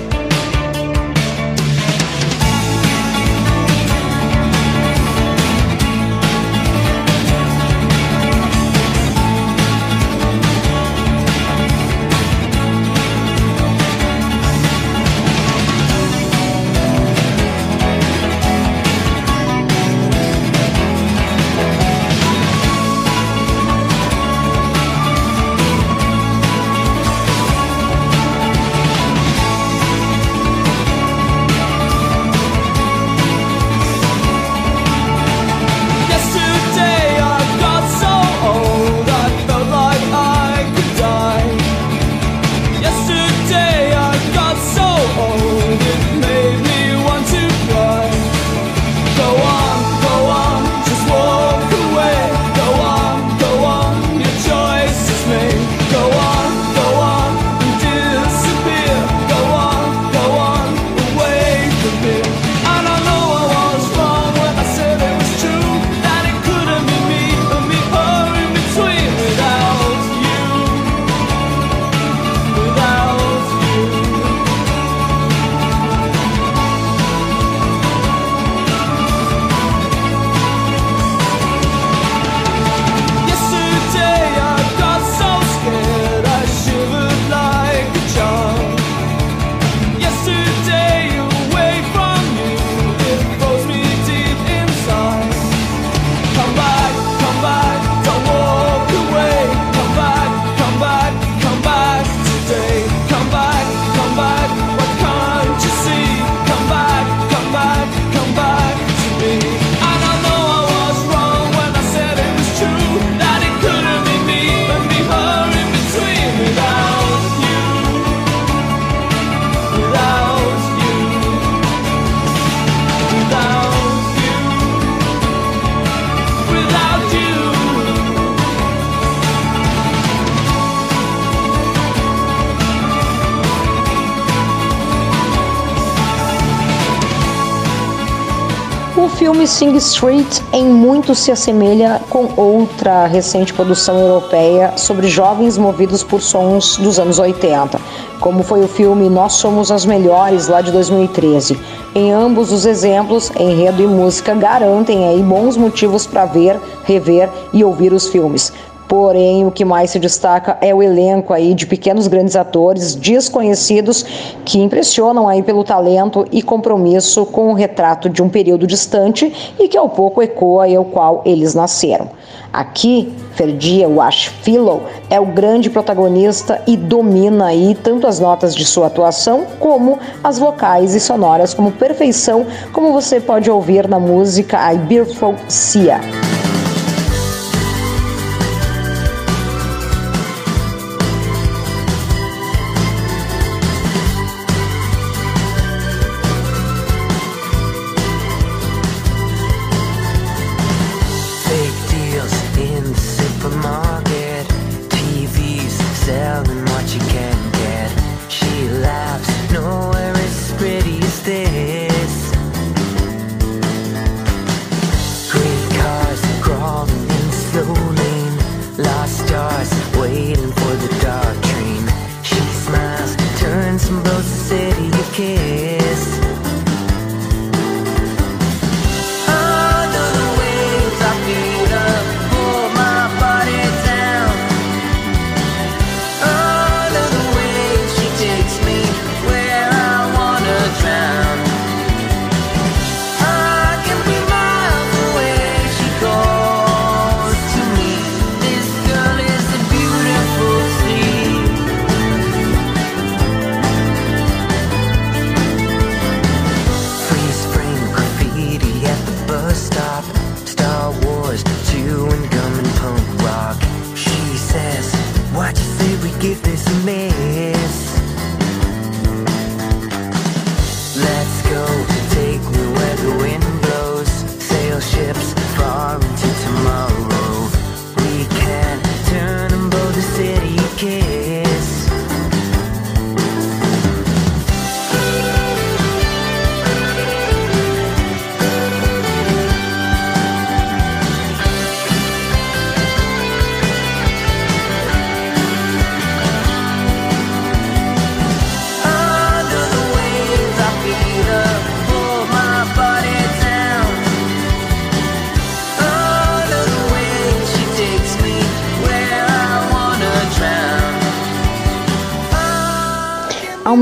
Filme 139.31 139.47
Sing 139.47 139.77
Street 139.77 140.41
em 140.51 140.65
muito 140.65 141.15
se 141.15 141.31
assemelha 141.31 142.01
com 142.09 142.33
outra 142.35 143.05
recente 143.05 143.53
produção 143.53 143.97
europeia 143.97 144.73
sobre 144.75 145.07
jovens 145.07 145.57
movidos 145.57 146.03
por 146.03 146.21
sons 146.21 146.75
dos 146.75 146.99
anos 146.99 147.17
80, 147.17 147.79
como 148.19 148.43
foi 148.43 148.61
o 148.61 148.67
filme 148.67 149.09
Nós 149.09 149.33
Somos 149.33 149.71
as 149.71 149.85
Melhores, 149.85 150.49
lá 150.49 150.59
de 150.59 150.69
2013. 150.73 151.57
Em 151.95 152.11
ambos 152.11 152.51
os 152.51 152.65
exemplos, 152.65 153.31
enredo 153.39 153.81
e 153.81 153.87
música 153.87 154.35
garantem 154.35 155.07
aí 155.07 155.23
bons 155.23 155.55
motivos 155.55 156.05
para 156.05 156.25
ver, 156.25 156.59
rever 156.83 157.29
e 157.53 157.63
ouvir 157.63 157.93
os 157.93 158.09
filmes. 158.09 158.51
Porém, 158.91 159.45
o 159.47 159.51
que 159.51 159.63
mais 159.63 159.89
se 159.91 159.99
destaca 159.99 160.57
é 160.59 160.75
o 160.75 160.83
elenco 160.83 161.31
aí 161.31 161.53
de 161.53 161.65
pequenos 161.65 162.07
grandes 162.07 162.35
atores 162.35 162.93
desconhecidos 162.93 164.03
que 164.43 164.59
impressionam 164.59 165.29
aí 165.29 165.41
pelo 165.41 165.63
talento 165.63 166.25
e 166.29 166.41
compromisso 166.41 167.25
com 167.25 167.49
o 167.49 167.53
retrato 167.53 168.09
de 168.09 168.21
um 168.21 168.27
período 168.27 168.67
distante 168.67 169.53
e 169.57 169.69
que 169.69 169.77
ao 169.77 169.87
pouco 169.87 170.21
ecoa 170.21 170.65
aí 170.65 170.75
ao 170.75 170.83
qual 170.83 171.21
eles 171.23 171.55
nasceram. 171.55 172.09
Aqui, 172.51 173.13
Ferdia 173.33 173.87
Washfillow 173.87 174.81
é 175.09 175.21
o 175.21 175.27
grande 175.27 175.69
protagonista 175.69 176.61
e 176.67 176.75
domina 176.75 177.45
aí 177.45 177.77
tanto 177.81 178.05
as 178.07 178.19
notas 178.19 178.53
de 178.53 178.65
sua 178.65 178.87
atuação 178.87 179.45
como 179.57 179.99
as 180.21 180.37
vocais 180.37 180.95
e 180.95 180.99
sonoras 180.99 181.53
como 181.53 181.71
perfeição, 181.71 182.45
como 182.73 182.91
você 182.91 183.21
pode 183.21 183.49
ouvir 183.49 183.87
na 183.87 184.01
música 184.01 184.73
I 184.73 184.77
Beautiful 184.79 185.35
Sia. 185.47 186.01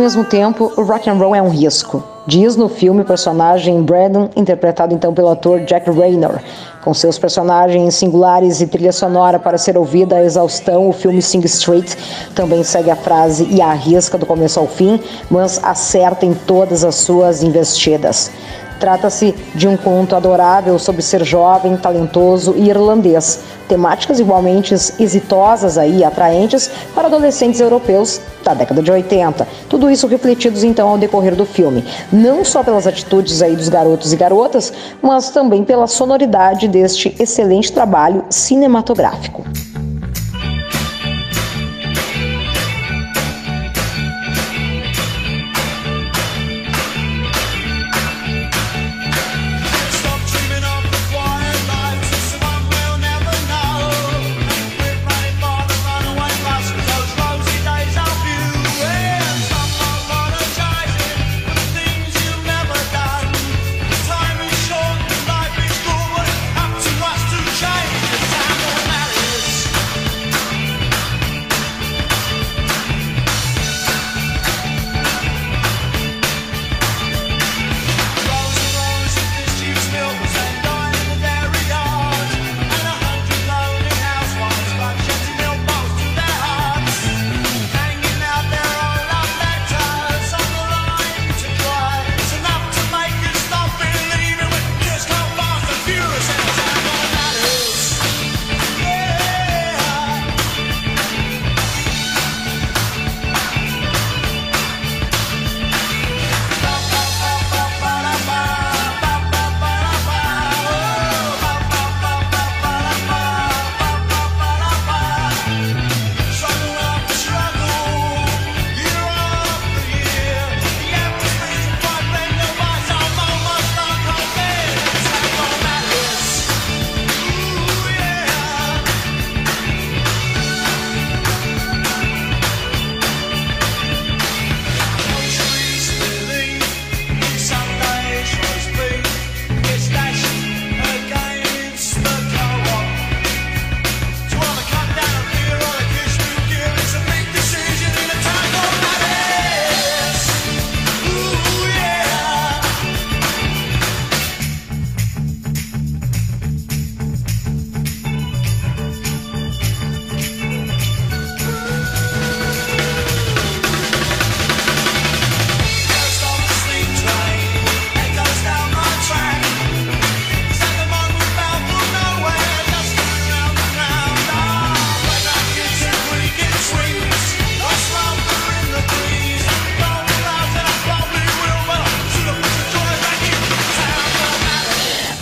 Mesmo 0.09 0.23
tempo, 0.23 0.73
o 0.75 0.81
rock 0.81 1.07
and 1.07 1.13
roll 1.13 1.35
é 1.35 1.41
um 1.41 1.49
risco. 1.49 2.03
Diz 2.25 2.55
no 2.55 2.67
filme 2.67 3.01
o 3.01 3.05
personagem 3.05 3.83
Brandon, 3.83 4.27
interpretado 4.35 4.91
então 4.91 5.13
pelo 5.13 5.29
ator 5.29 5.59
Jack 5.59 5.87
Raynor. 5.91 6.39
Com 6.83 6.95
seus 6.95 7.19
personagens 7.19 7.93
singulares 7.93 8.59
e 8.59 8.65
trilha 8.65 8.91
sonora 8.91 9.37
para 9.37 9.55
ser 9.59 9.77
ouvida 9.77 10.15
a 10.15 10.23
exaustão, 10.23 10.89
o 10.89 10.93
filme 10.93 11.21
Sing 11.21 11.45
Street 11.45 11.93
também 12.33 12.63
segue 12.63 12.89
a 12.89 12.95
frase 12.95 13.47
e 13.51 13.61
arrisca 13.61 14.17
do 14.17 14.25
começo 14.25 14.59
ao 14.59 14.65
fim, 14.65 14.99
mas 15.29 15.63
acerta 15.63 16.25
em 16.25 16.33
todas 16.33 16.83
as 16.83 16.95
suas 16.95 17.43
investidas. 17.43 18.31
Trata-se 18.79 19.35
de 19.53 19.67
um 19.67 19.75
conto 19.75 20.15
adorável 20.15 20.79
sobre 20.79 21.01
ser 21.01 21.23
jovem, 21.25 21.75
talentoso 21.75 22.55
e 22.55 22.69
irlandês. 22.69 23.41
Temáticas 23.67 24.19
igualmente 24.19 24.73
exitosas 24.73 25.75
e 25.75 26.03
atraentes 26.03 26.71
para 26.95 27.07
adolescentes 27.07 27.59
europeus 27.59 28.19
da 28.43 28.53
década 28.53 28.81
de 28.81 28.91
80. 28.91 29.47
Tudo 29.67 29.91
isso 29.91 30.07
refletidos 30.07 30.63
então 30.63 30.89
ao 30.89 30.97
decorrer 30.97 31.35
do 31.35 31.45
filme, 31.45 31.83
não 32.11 32.43
só 32.43 32.63
pelas 32.63 32.87
atitudes 32.87 33.41
aí 33.41 33.55
dos 33.55 33.69
garotos 33.69 34.13
e 34.13 34.15
garotas, 34.15 34.73
mas 35.01 35.29
também 35.29 35.63
pela 35.63 35.85
sonoridade 35.85 36.67
deste 36.67 37.15
excelente 37.19 37.71
trabalho 37.71 38.23
cinematográfico. 38.29 39.43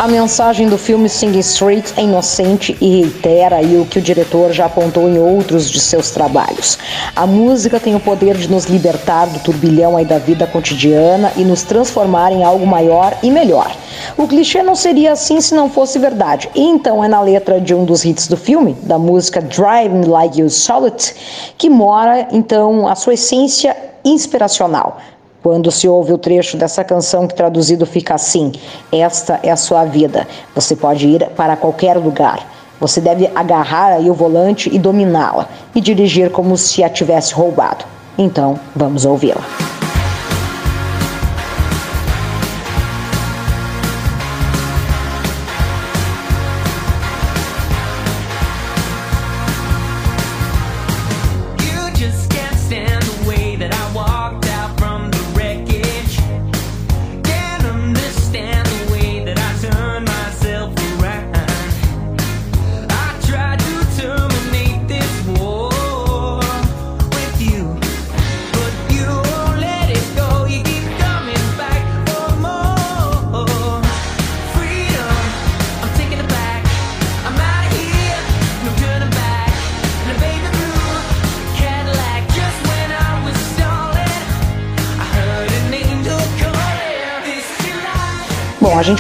A 0.08 0.10
mensagem 0.10 0.70
do 0.70 0.78
filme 0.78 1.10
Sing 1.10 1.38
Street 1.40 1.92
é 1.98 2.02
inocente 2.02 2.78
e 2.80 3.02
reitera 3.02 3.58
aí 3.58 3.78
o 3.78 3.86
que 3.86 4.00
o 4.00 4.02
diretor 4.02 4.54
já 4.54 4.68
apontou 4.68 5.10
em 5.10 5.20
outros 5.20 5.70
de 5.70 5.82
seus 5.82 6.12
trabalhos. 6.12 6.80
A 7.14 7.28
música 7.28 7.78
tem 7.78 7.94
o 7.94 8.00
poder 8.00 8.38
de 8.38 8.50
nos 8.50 8.68
libertar 8.68 9.26
do 9.26 9.40
turbilhão 9.40 9.98
aí 9.98 10.06
da 10.06 10.18
vida 10.18 10.48
cotidiana 10.48 11.34
e 11.36 11.44
nos 11.44 11.64
transformar 11.64 12.32
em 12.32 12.42
algo 12.42 12.66
maior 12.66 13.18
e 13.22 13.30
melhor. 13.30 13.70
O 14.18 14.26
clichê 14.30 14.64
não 14.64 14.76
seria 14.76 15.12
assim 15.12 15.42
se 15.42 15.54
não 15.54 15.70
fosse 15.70 16.00
verdade. 16.00 16.50
E 16.56 16.62
então 16.62 17.04
é 17.04 17.10
na 17.10 17.20
letra 17.20 17.60
de 17.60 17.76
um 17.76 17.84
dos 17.84 18.06
hits 18.06 18.30
do 18.30 18.38
filme, 18.38 18.78
da 18.84 18.98
música 18.98 19.42
Driving 19.42 20.06
Like 20.08 20.40
You 20.40 20.50
Saw 20.50 20.86
It, 20.86 21.16
que 21.58 21.70
mora 21.70 22.30
então 22.32 22.88
a 22.88 22.96
sua 22.96 23.16
essência 23.16 23.76
inspiracional. 24.06 25.00
Quando 25.42 25.72
se 25.72 25.88
ouve 25.88 26.14
o 26.14 26.18
trecho 26.18 26.58
dessa 26.58 26.84
canção 26.84 27.28
que 27.28 27.36
traduzido 27.36 27.86
fica 27.86 28.16
assim: 28.16 28.52
Esta 28.92 29.40
é 29.44 29.52
a 29.52 29.56
sua 29.56 29.86
vida. 29.86 30.28
Você 30.56 30.76
pode 30.76 31.08
ir 31.08 31.30
para 31.36 31.56
qualquer 31.56 31.98
lugar. 31.98 32.46
Você 32.80 33.02
deve 33.02 33.30
agarrar 33.34 33.94
aí 33.94 34.10
o 34.10 34.14
volante 34.14 34.70
e 34.74 34.78
dominá-la 34.78 35.48
e 35.74 35.82
dirigir 35.82 36.32
como 36.32 36.58
se 36.58 36.84
a 36.84 36.90
tivesse 36.90 37.34
roubado. 37.34 37.86
Então, 38.18 38.60
vamos 38.76 39.06
ouvi-la. 39.06 39.77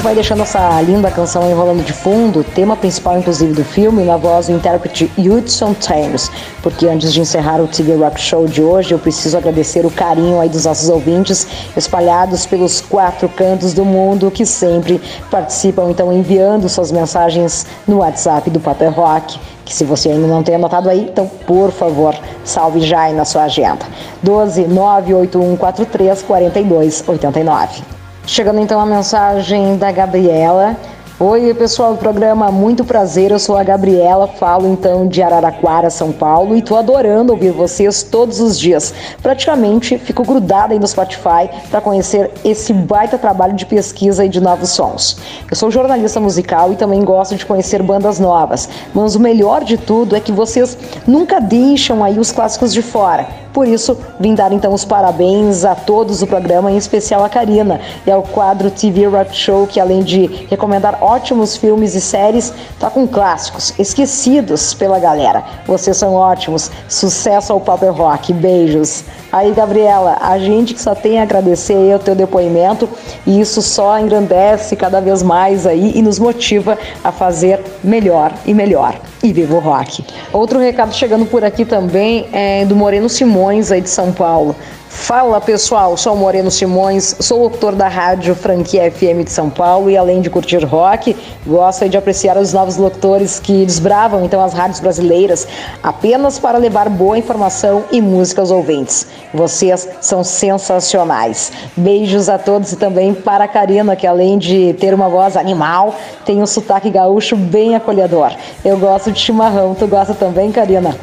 Vai 0.07 0.15
deixando 0.15 0.43
essa 0.43 0.81
linda 0.83 1.11
canção 1.11 1.51
enrolando 1.51 1.83
de 1.83 1.91
fundo, 1.91 2.41
tema 2.41 2.77
principal 2.77 3.17
inclusive 3.17 3.51
do 3.51 3.65
filme, 3.65 4.05
na 4.05 4.15
voz 4.15 4.47
do 4.47 4.53
intérprete 4.53 5.11
Hudson 5.17 5.73
Thames, 5.73 6.31
porque 6.63 6.87
antes 6.87 7.11
de 7.11 7.19
encerrar 7.19 7.59
o 7.59 7.67
TV 7.67 7.93
Rock 7.93 8.17
Show 8.17 8.47
de 8.47 8.61
hoje, 8.61 8.93
eu 8.93 8.99
preciso 8.99 9.35
agradecer 9.35 9.85
o 9.85 9.91
carinho 9.91 10.39
aí 10.39 10.47
dos 10.47 10.63
nossos 10.63 10.87
ouvintes 10.87 11.45
espalhados 11.75 12.45
pelos 12.45 12.79
quatro 12.79 13.27
cantos 13.27 13.73
do 13.73 13.83
mundo 13.83 14.31
que 14.31 14.45
sempre 14.45 15.01
participam, 15.29 15.89
então 15.89 16.13
enviando 16.13 16.69
suas 16.69 16.89
mensagens 16.89 17.67
no 17.85 17.97
WhatsApp 17.97 18.49
do 18.49 18.61
Papel 18.61 18.91
Rock 18.91 19.37
que 19.65 19.75
se 19.75 19.83
você 19.83 20.07
ainda 20.07 20.25
não 20.25 20.41
tem 20.41 20.55
anotado 20.55 20.89
aí, 20.89 21.01
então 21.01 21.29
por 21.45 21.69
favor, 21.69 22.15
salve 22.45 22.79
já 22.79 23.01
aí 23.01 23.13
na 23.13 23.25
sua 23.25 23.43
agenda. 23.43 23.85
12 24.23 24.67
98143 24.67 26.21
4289. 26.21 27.96
Chegando 28.27 28.59
então 28.59 28.77
a 28.81 28.85
mensagem 28.85 29.77
da 29.77 29.89
Gabriela. 29.89 30.75
Oi, 31.19 31.51
pessoal 31.55 31.93
do 31.93 31.97
programa, 31.97 32.51
muito 32.51 32.85
prazer. 32.85 33.31
Eu 33.31 33.39
sou 33.39 33.57
a 33.57 33.63
Gabriela, 33.63 34.27
falo 34.27 34.67
então 34.67 35.07
de 35.07 35.19
Araraquara, 35.19 35.89
São 35.89 36.11
Paulo, 36.11 36.55
e 36.55 36.61
tô 36.61 36.75
adorando 36.75 37.33
ouvir 37.33 37.49
vocês 37.49 38.03
todos 38.03 38.39
os 38.39 38.59
dias. 38.59 38.93
Praticamente 39.19 39.97
fico 39.97 40.23
grudada 40.23 40.75
aí 40.75 40.79
no 40.79 40.87
Spotify 40.87 41.49
para 41.71 41.81
conhecer 41.81 42.29
esse 42.45 42.71
baita 42.71 43.17
trabalho 43.17 43.53
de 43.53 43.65
pesquisa 43.65 44.23
e 44.25 44.29
de 44.29 44.39
novos 44.39 44.69
sons. 44.69 45.17
Eu 45.49 45.55
sou 45.55 45.71
jornalista 45.71 46.19
musical 46.19 46.71
e 46.71 46.75
também 46.75 47.03
gosto 47.03 47.35
de 47.35 47.47
conhecer 47.47 47.81
bandas 47.81 48.19
novas, 48.19 48.69
mas 48.93 49.15
o 49.15 49.19
melhor 49.19 49.63
de 49.63 49.75
tudo 49.75 50.15
é 50.15 50.19
que 50.19 50.31
vocês 50.31 50.77
nunca 51.07 51.41
deixam 51.41 52.03
aí 52.03 52.19
os 52.19 52.31
clássicos 52.31 52.71
de 52.71 52.83
fora. 52.83 53.47
Por 53.57 53.67
isso, 53.67 53.97
vim 54.19 54.35
dar 54.35 54.51
então 54.51 54.71
os 54.71 54.85
parabéns 54.85 55.65
a 55.65 55.73
todos 55.73 56.19
do 56.19 56.27
programa, 56.27 56.71
em 56.71 56.77
especial 56.77 57.23
a 57.23 57.29
Karina 57.29 57.81
e 58.05 58.11
ao 58.11 58.21
quadro 58.21 58.69
TV 58.69 59.07
Rock 59.07 59.35
Show, 59.35 59.65
que 59.65 59.79
além 59.79 60.03
de 60.03 60.27
recomendar 60.47 60.99
ótimos 61.07 61.55
filmes 61.55 61.95
e 61.95 62.01
séries, 62.01 62.53
tá 62.79 62.89
com 62.89 63.07
clássicos 63.07 63.73
esquecidos 63.79 64.73
pela 64.73 64.99
galera. 64.99 65.43
Vocês 65.65 65.95
são 65.95 66.13
ótimos. 66.13 66.69
Sucesso 66.89 67.53
ao 67.53 67.61
Paper 67.61 67.93
Rock. 67.93 68.33
Beijos. 68.33 69.05
Aí, 69.31 69.51
Gabriela, 69.51 70.17
a 70.21 70.37
gente 70.37 70.73
que 70.73 70.81
só 70.81 70.95
tem 70.95 71.19
a 71.19 71.23
agradecer 71.23 71.73
aí 71.73 71.93
o 71.93 71.99
teu 71.99 72.15
depoimento 72.15 72.89
e 73.25 73.39
isso 73.39 73.61
só 73.61 73.99
engrandece 73.99 74.75
cada 74.75 74.99
vez 74.99 75.21
mais 75.21 75.65
aí 75.65 75.93
e 75.95 76.01
nos 76.01 76.19
motiva 76.19 76.77
a 77.03 77.11
fazer 77.11 77.61
melhor 77.83 78.33
e 78.45 78.53
melhor. 78.53 78.99
E 79.23 79.33
viva 79.33 79.55
o 79.55 79.59
rock! 79.59 80.05
Outro 80.31 80.59
recado 80.59 80.93
chegando 80.93 81.25
por 81.25 81.43
aqui 81.43 81.65
também 81.65 82.27
é 82.31 82.65
do 82.65 82.75
Moreno 82.75 83.09
Simões, 83.09 83.71
aí 83.71 83.81
de 83.81 83.89
São 83.89 84.11
Paulo. 84.11 84.55
Fala 84.99 85.39
pessoal, 85.39 85.95
sou 85.95 86.17
Moreno 86.17 86.51
Simões, 86.51 87.15
sou 87.21 87.43
locutor 87.43 87.73
da 87.75 87.87
rádio 87.87 88.35
Franquia 88.35 88.91
FM 88.91 89.23
de 89.23 89.31
São 89.31 89.49
Paulo 89.49 89.89
e 89.89 89.95
além 89.95 90.19
de 90.19 90.29
curtir 90.29 90.65
rock, 90.65 91.15
gosto 91.45 91.87
de 91.87 91.95
apreciar 91.95 92.35
os 92.35 92.51
novos 92.51 92.75
locutores 92.75 93.39
que 93.39 93.63
desbravam 93.65 94.25
então 94.25 94.43
as 94.43 94.53
rádios 94.53 94.81
brasileiras 94.81 95.47
apenas 95.81 96.39
para 96.39 96.57
levar 96.57 96.89
boa 96.89 97.17
informação 97.17 97.85
e 97.89 98.01
música 98.01 98.41
aos 98.41 98.51
ouvintes. 98.51 99.07
Vocês 99.33 99.87
são 100.01 100.25
sensacionais. 100.25 101.53
Beijos 101.77 102.27
a 102.27 102.37
todos 102.37 102.73
e 102.73 102.75
também 102.75 103.13
para 103.13 103.45
a 103.45 103.47
Karina, 103.47 103.95
que 103.95 104.07
além 104.07 104.37
de 104.37 104.73
ter 104.73 104.93
uma 104.93 105.07
voz 105.07 105.37
animal, 105.37 105.95
tem 106.25 106.41
um 106.41 106.47
sotaque 106.47 106.89
gaúcho 106.89 107.37
bem 107.37 107.75
acolhedor. 107.75 108.35
Eu 108.65 108.77
gosto 108.77 109.11
de 109.11 109.19
chimarrão, 109.19 109.73
tu 109.73 109.87
gosta 109.87 110.13
também, 110.13 110.51
Karina? 110.51 110.97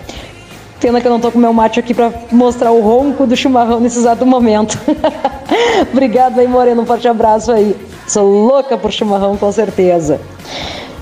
Pena 0.84 1.00
que 1.00 1.06
eu 1.06 1.12
não 1.12 1.18
tô 1.18 1.32
com 1.32 1.38
meu 1.38 1.50
mate 1.50 1.80
aqui 1.80 1.94
para 1.94 2.12
mostrar 2.30 2.70
o 2.70 2.82
ronco 2.82 3.26
do 3.26 3.34
chimarrão 3.34 3.80
nesse 3.80 3.98
exato 4.00 4.26
momento. 4.26 4.78
Obrigado 5.90 6.38
aí, 6.38 6.46
Moreno. 6.46 6.82
Um 6.82 6.84
forte 6.84 7.08
abraço 7.08 7.50
aí. 7.52 7.74
Sou 8.06 8.28
louca 8.28 8.76
por 8.76 8.92
chimarrão, 8.92 9.34
com 9.34 9.50
certeza. 9.50 10.20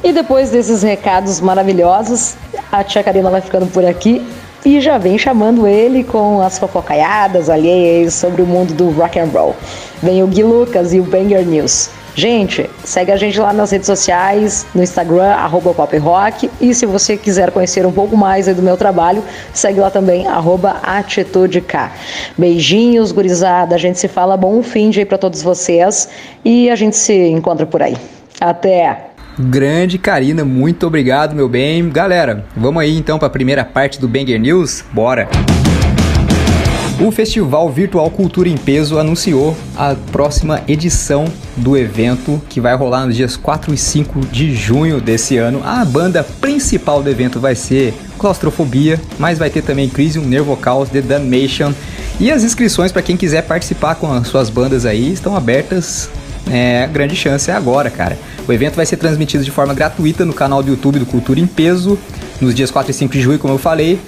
E 0.05 0.13
depois 0.13 0.51
desses 0.51 0.85
recados 0.85 1.41
maravilhosos, 1.41 2.37
a 2.71 2.85
tia 2.85 3.03
Karina 3.03 3.29
vai 3.29 3.41
ficando 3.41 3.67
por 3.67 3.85
aqui 3.85 4.25
e 4.65 4.81
já 4.81 4.99
vem 4.99 5.19
chamando 5.19 5.67
ele 5.67 6.05
com 6.05 6.41
as 6.41 6.61
fofocaiadas 6.61 7.51
alheias 7.51 8.15
sobre 8.15 8.41
o 8.41 8.47
mundo 8.47 8.73
do 8.75 8.89
rock 8.91 9.19
and 9.19 9.31
roll. 9.35 9.57
Vem 10.01 10.23
o 10.23 10.29
Gui 10.29 10.45
Lucas 10.45 10.95
e 10.95 11.01
o 11.01 11.03
Banger 11.03 11.45
News. 11.45 11.91
Gente, 12.15 12.69
segue 12.85 13.11
a 13.11 13.17
gente 13.17 13.41
lá 13.41 13.53
nas 13.53 13.71
redes 13.71 13.87
sociais, 13.87 14.67
no 14.75 14.83
Instagram, 14.83 15.33
arroba 15.33 15.73
Rock. 15.99 16.51
E 16.61 16.75
se 16.75 16.85
você 16.85 17.17
quiser 17.17 17.51
conhecer 17.51 17.87
um 17.87 17.93
pouco 17.93 18.17
mais 18.17 18.47
do 18.47 18.63
meu 18.63 18.77
trabalho, 18.77 19.23
segue 19.55 19.81
lá 19.81 19.91
também, 19.91 20.27
arroba 20.27 20.77
AtitudeK. 20.83 21.91
Beijinhos, 22.37 23.13
gurizada. 23.13 23.75
A 23.75 23.79
gente 23.79 23.99
se 23.99 24.09
fala 24.09 24.37
bom 24.37 24.63
fim 24.63 24.91
de 24.91 25.01
aí 25.01 25.07
pra 25.07 25.17
todos 25.17 25.43
vocês 25.43 26.09
e 26.45 26.69
a 26.71 26.77
gente 26.77 26.97
se 26.97 27.29
encontra 27.29 27.67
por 27.67 27.83
aí. 27.83 27.97
Até! 28.41 29.13
Grande 29.39 29.97
Karina, 29.99 30.45
muito 30.45 30.87
obrigado, 30.87 31.35
meu 31.35 31.49
bem. 31.49 31.89
Galera, 31.89 32.45
vamos 32.55 32.83
aí 32.83 32.97
então 32.97 33.19
para 33.19 33.29
a 33.29 33.31
primeira 33.31 33.65
parte 33.65 33.99
do 33.99 34.07
Banger 34.07 34.39
News? 34.39 34.85
Bora! 34.93 35.29
O 37.05 37.11
Festival 37.11 37.69
Virtual 37.69 38.09
Cultura 38.09 38.49
em 38.49 38.57
Peso 38.57 38.97
anunciou 38.97 39.57
a 39.77 39.97
próxima 40.13 40.63
edição 40.69 41.25
do 41.57 41.77
evento 41.77 42.41
que 42.49 42.61
vai 42.61 42.77
rolar 42.77 43.07
nos 43.07 43.17
dias 43.17 43.37
4 43.37 43.75
e 43.75 43.77
5 43.77 44.21
de 44.27 44.55
junho 44.55 45.01
desse 45.01 45.37
ano. 45.37 45.61
A 45.65 45.85
banda 45.85 46.23
principal 46.23 47.03
do 47.03 47.11
evento 47.11 47.41
vai 47.41 47.57
ser 47.57 47.93
Claustrofobia, 48.17 49.01
mas 49.19 49.37
vai 49.37 49.51
ter 49.51 49.63
também 49.63 49.89
Crisium, 49.89 50.23
Nervocaus, 50.23 50.91
The 50.91 51.01
Damnation. 51.01 51.73
E 52.21 52.31
as 52.31 52.45
inscrições 52.45 52.93
para 52.93 53.03
quem 53.03 53.17
quiser 53.17 53.43
participar 53.43 53.97
com 53.97 54.13
as 54.13 54.29
suas 54.29 54.49
bandas 54.49 54.87
aí 54.87 55.13
estão 55.13 55.35
abertas. 55.35 56.09
É, 56.49 56.87
grande 56.87 57.17
chance 57.17 57.51
é 57.51 57.55
agora, 57.55 57.91
cara. 57.91 58.17
O 58.47 58.53
evento 58.53 58.77
vai 58.77 58.87
ser 58.87 58.97
transmitido 58.97 59.43
de 59.43 59.51
forma 59.51 59.75
gratuita 59.75 60.25
no 60.25 60.33
canal 60.33 60.63
do 60.63 60.71
YouTube 60.71 61.01
do 61.01 61.07
Cultura 61.07 61.41
em 61.41 61.49
Peso, 61.49 61.99
nos 62.41 62.55
dias 62.55 62.71
4 62.71 62.93
e 62.93 62.95
5 62.95 63.13
de 63.13 63.21
junho, 63.21 63.41
como 63.41 63.55
eu 63.55 63.59
falei. 63.59 63.99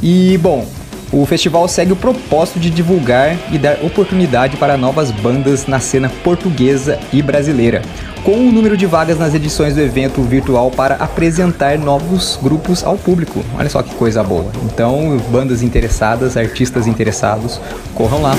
E, 0.00 0.38
bom, 0.38 0.68
o 1.14 1.24
festival 1.24 1.68
segue 1.68 1.92
o 1.92 1.96
propósito 1.96 2.58
de 2.58 2.68
divulgar 2.68 3.36
e 3.52 3.56
dar 3.56 3.78
oportunidade 3.84 4.56
para 4.56 4.76
novas 4.76 5.12
bandas 5.12 5.64
na 5.66 5.78
cena 5.78 6.08
portuguesa 6.08 6.98
e 7.12 7.22
brasileira, 7.22 7.82
com 8.24 8.32
o 8.32 8.48
um 8.48 8.52
número 8.52 8.76
de 8.76 8.84
vagas 8.84 9.16
nas 9.16 9.32
edições 9.32 9.76
do 9.76 9.80
evento 9.80 10.20
virtual 10.22 10.72
para 10.72 10.96
apresentar 10.96 11.78
novos 11.78 12.36
grupos 12.42 12.82
ao 12.82 12.98
público. 12.98 13.44
Olha 13.56 13.70
só 13.70 13.80
que 13.80 13.94
coisa 13.94 14.24
boa. 14.24 14.50
Então, 14.64 15.16
bandas 15.30 15.62
interessadas, 15.62 16.36
artistas 16.36 16.88
interessados, 16.88 17.60
corram 17.94 18.20
lá. 18.20 18.36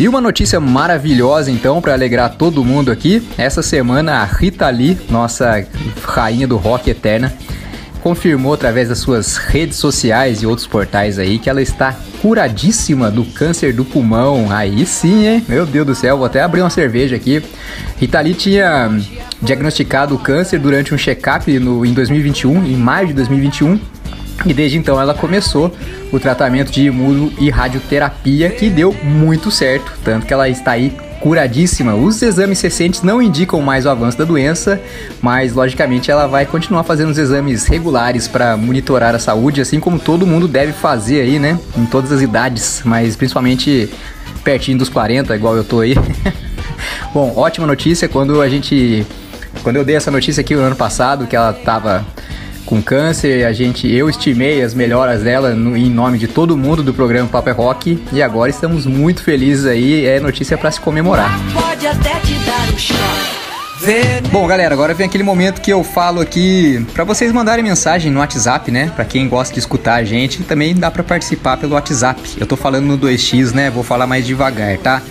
E 0.00 0.08
uma 0.08 0.22
notícia 0.22 0.58
maravilhosa 0.58 1.50
então 1.50 1.82
para 1.82 1.92
alegrar 1.92 2.34
todo 2.36 2.64
mundo 2.64 2.90
aqui. 2.90 3.28
Essa 3.36 3.62
semana 3.62 4.22
a 4.22 4.24
Rita 4.24 4.68
Lee, 4.70 4.98
nossa 5.10 5.64
rainha 6.02 6.48
do 6.48 6.56
rock 6.56 6.90
eterna, 6.90 7.32
confirmou 8.02 8.52
através 8.52 8.88
das 8.88 8.98
suas 8.98 9.36
redes 9.36 9.78
sociais 9.78 10.42
e 10.42 10.46
outros 10.46 10.66
portais 10.66 11.18
aí 11.18 11.38
que 11.38 11.48
ela 11.48 11.62
está 11.62 11.96
curadíssima 12.20 13.10
do 13.10 13.24
câncer 13.24 13.72
do 13.72 13.84
pulmão. 13.84 14.50
Aí 14.50 14.84
sim, 14.84 15.26
hein? 15.26 15.44
Meu 15.48 15.64
Deus 15.64 15.86
do 15.86 15.94
céu, 15.94 16.16
vou 16.16 16.26
até 16.26 16.42
abrir 16.42 16.60
uma 16.60 16.70
cerveja 16.70 17.16
aqui. 17.16 17.42
Rita 17.98 18.20
Lee 18.20 18.34
tinha 18.34 18.90
diagnosticado 19.40 20.14
o 20.14 20.18
câncer 20.18 20.58
durante 20.58 20.92
um 20.92 20.98
check-up 20.98 21.50
em 21.50 21.94
2021, 21.94 22.66
em 22.66 22.76
maio 22.76 23.08
de 23.08 23.14
2021. 23.14 23.80
E 24.44 24.52
desde 24.52 24.76
então 24.76 25.00
ela 25.00 25.14
começou 25.14 25.72
o 26.10 26.18
tratamento 26.18 26.72
de 26.72 26.86
imuno 26.86 27.32
e 27.38 27.48
radioterapia 27.48 28.50
que 28.50 28.68
deu 28.68 28.92
muito 29.04 29.50
certo, 29.52 29.92
tanto 30.04 30.26
que 30.26 30.32
ela 30.32 30.48
está 30.48 30.72
aí 30.72 30.92
curadíssima. 31.22 31.94
Os 31.94 32.20
exames 32.20 32.60
recentes 32.60 33.00
não 33.02 33.22
indicam 33.22 33.60
mais 33.62 33.86
o 33.86 33.88
avanço 33.88 34.18
da 34.18 34.24
doença, 34.24 34.80
mas 35.20 35.54
logicamente 35.54 36.10
ela 36.10 36.26
vai 36.26 36.44
continuar 36.44 36.82
fazendo 36.82 37.10
os 37.10 37.18
exames 37.18 37.64
regulares 37.66 38.26
para 38.26 38.56
monitorar 38.56 39.14
a 39.14 39.20
saúde, 39.20 39.60
assim 39.60 39.78
como 39.78 40.00
todo 40.00 40.26
mundo 40.26 40.48
deve 40.48 40.72
fazer 40.72 41.20
aí, 41.20 41.38
né? 41.38 41.58
Em 41.78 41.86
todas 41.86 42.10
as 42.10 42.20
idades, 42.20 42.82
mas 42.84 43.14
principalmente 43.14 43.88
pertinho 44.42 44.78
dos 44.78 44.88
40, 44.88 45.34
igual 45.36 45.56
eu 45.56 45.62
tô 45.62 45.80
aí. 45.80 45.94
Bom, 47.14 47.32
ótima 47.36 47.68
notícia 47.68 48.08
quando 48.08 48.42
a 48.42 48.48
gente 48.48 49.06
quando 49.62 49.76
eu 49.76 49.84
dei 49.84 49.94
essa 49.94 50.10
notícia 50.10 50.40
aqui 50.40 50.56
no 50.56 50.62
ano 50.62 50.74
passado 50.74 51.26
que 51.26 51.36
ela 51.36 51.52
tava 51.52 52.04
com 52.64 52.82
câncer. 52.82 53.46
A 53.46 53.52
gente, 53.52 53.90
eu 53.90 54.08
estimei 54.08 54.62
as 54.62 54.74
melhoras 54.74 55.22
dela 55.22 55.54
no, 55.54 55.76
em 55.76 55.90
nome 55.90 56.18
de 56.18 56.28
todo 56.28 56.56
mundo 56.56 56.82
do 56.82 56.94
programa 56.94 57.28
Papo 57.28 57.48
é 57.48 57.52
Rock 57.52 58.02
e 58.12 58.22
agora 58.22 58.50
estamos 58.50 58.86
muito 58.86 59.22
felizes 59.22 59.66
aí. 59.66 60.06
É 60.06 60.20
notícia 60.20 60.56
para 60.56 60.70
se 60.70 60.80
comemorar. 60.80 61.38
Pode 61.52 61.86
até 61.86 62.20
te 62.20 62.34
dar 62.44 62.72
um 62.72 62.78
choque. 62.78 63.42
Bom, 64.30 64.46
galera, 64.46 64.72
agora 64.72 64.94
vem 64.94 65.06
aquele 65.06 65.24
momento 65.24 65.60
que 65.60 65.72
eu 65.72 65.82
falo 65.82 66.20
aqui 66.20 66.86
para 66.94 67.02
vocês 67.02 67.32
mandarem 67.32 67.64
mensagem 67.64 68.12
no 68.12 68.20
WhatsApp, 68.20 68.70
né? 68.70 68.92
Para 68.94 69.04
quem 69.04 69.28
gosta 69.28 69.52
de 69.52 69.58
escutar 69.58 69.94
a 69.94 70.04
gente, 70.04 70.44
também 70.44 70.72
dá 70.72 70.88
para 70.88 71.02
participar 71.02 71.56
pelo 71.56 71.74
WhatsApp. 71.74 72.20
Eu 72.38 72.46
tô 72.46 72.56
falando 72.56 72.86
no 72.86 72.96
2x, 72.96 73.52
né? 73.52 73.70
Vou 73.70 73.82
falar 73.82 74.06
mais 74.06 74.24
devagar, 74.24 74.78
tá? 74.78 75.02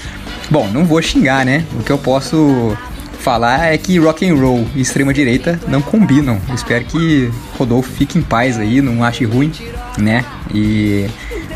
Bom, 0.49 0.67
não 0.67 0.83
vou 0.83 0.99
xingar, 0.99 1.45
né? 1.45 1.63
O 1.79 1.83
que 1.83 1.91
eu 1.91 1.97
posso 1.99 2.75
falar 3.19 3.71
é 3.71 3.77
que 3.77 3.99
rock 3.99 4.27
and 4.27 4.33
roll 4.33 4.67
e 4.73 4.81
extrema 4.81 5.13
direita 5.13 5.59
não 5.67 5.79
combinam. 5.79 6.41
Espero 6.55 6.85
que 6.85 7.31
Rodolfo 7.55 7.91
fique 7.91 8.17
em 8.17 8.23
paz 8.23 8.57
aí, 8.57 8.81
não 8.81 9.03
ache 9.03 9.25
ruim, 9.25 9.51
né? 9.95 10.25
E 10.51 11.07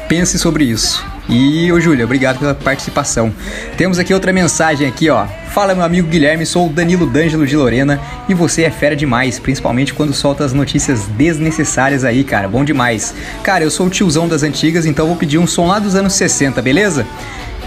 pense 0.07 0.37
sobre 0.37 0.65
isso. 0.65 1.03
E, 1.31 1.71
ô 1.71 1.79
Júlia, 1.79 2.03
obrigado 2.03 2.39
pela 2.39 2.53
participação. 2.53 3.33
Temos 3.77 3.97
aqui 3.97 4.13
outra 4.13 4.33
mensagem 4.33 4.85
aqui, 4.85 5.09
ó. 5.09 5.25
Fala, 5.53 5.73
meu 5.73 5.85
amigo 5.85 6.09
Guilherme, 6.09 6.45
sou 6.45 6.67
o 6.67 6.69
Danilo 6.69 7.05
D'Angelo 7.05 7.47
de 7.47 7.55
Lorena 7.55 8.01
e 8.27 8.33
você 8.33 8.63
é 8.63 8.69
fera 8.69 8.97
demais, 8.97 9.39
principalmente 9.39 9.93
quando 9.93 10.11
solta 10.11 10.43
as 10.43 10.51
notícias 10.51 11.07
desnecessárias 11.07 12.03
aí, 12.03 12.25
cara. 12.25 12.49
Bom 12.49 12.65
demais. 12.65 13.15
Cara, 13.43 13.63
eu 13.63 13.71
sou 13.71 13.87
o 13.87 13.89
tiozão 13.89 14.27
das 14.27 14.43
antigas, 14.43 14.85
então 14.85 15.07
vou 15.07 15.15
pedir 15.15 15.37
um 15.37 15.47
som 15.47 15.67
lá 15.67 15.79
dos 15.79 15.95
anos 15.95 16.13
60, 16.13 16.61
beleza? 16.61 17.07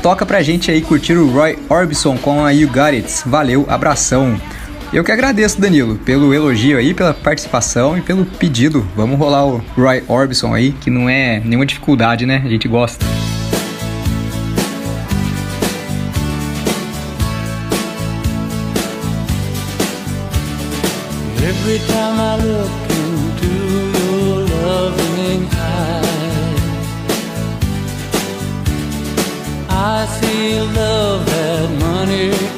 Toca 0.03 0.27
pra 0.27 0.43
gente 0.43 0.71
aí 0.71 0.83
curtir 0.83 1.15
o 1.15 1.31
Roy 1.31 1.59
Orbison 1.71 2.19
com 2.19 2.45
a 2.45 2.51
You 2.51 2.69
Got 2.69 2.97
It. 2.97 3.23
Valeu, 3.25 3.65
abração. 3.67 4.39
Eu 4.93 5.03
que 5.03 5.11
agradeço, 5.11 5.59
Danilo, 5.59 5.97
pelo 5.97 6.35
elogio 6.35 6.77
aí, 6.77 6.93
pela 6.93 7.15
participação 7.15 7.97
e 7.97 8.03
pelo 8.03 8.27
pedido. 8.27 8.87
Vamos 8.95 9.19
rolar 9.19 9.47
o 9.47 9.65
Roy 9.75 10.05
Orbison 10.07 10.53
aí, 10.53 10.73
que 10.73 10.91
não 10.91 11.09
é 11.09 11.41
nenhuma 11.43 11.65
dificuldade, 11.65 12.27
né? 12.27 12.43
A 12.45 12.49
gente 12.49 12.69
gosta. 12.69 13.14
Every 21.67 21.79
time 21.87 22.21
I 22.21 22.37
look 22.45 22.73
into 22.91 23.53
your 23.97 24.41
loving 24.67 25.49
eyes, 25.49 26.89
I 29.71 30.05
see 30.21 30.61
love 30.61 31.25
that 31.25 31.71
money 31.81 32.54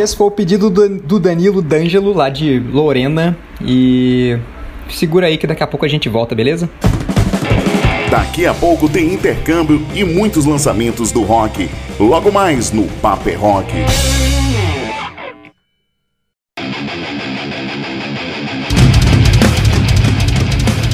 esse 0.00 0.16
foi 0.16 0.26
o 0.26 0.30
pedido 0.30 0.70
do 0.70 1.18
Danilo 1.18 1.60
D'Angelo, 1.60 2.12
lá 2.12 2.28
de 2.28 2.58
Lorena. 2.58 3.36
E 3.60 4.38
segura 4.88 5.26
aí 5.26 5.36
que 5.36 5.46
daqui 5.46 5.62
a 5.62 5.66
pouco 5.66 5.84
a 5.84 5.88
gente 5.88 6.08
volta, 6.08 6.34
beleza? 6.34 6.68
Daqui 8.10 8.46
a 8.46 8.54
pouco 8.54 8.88
tem 8.88 9.14
intercâmbio 9.14 9.86
e 9.94 10.02
muitos 10.02 10.44
lançamentos 10.44 11.12
do 11.12 11.22
rock. 11.22 11.68
Logo 11.98 12.32
mais 12.32 12.72
no 12.72 12.84
Paper 13.00 13.40
Rock. 13.40 13.72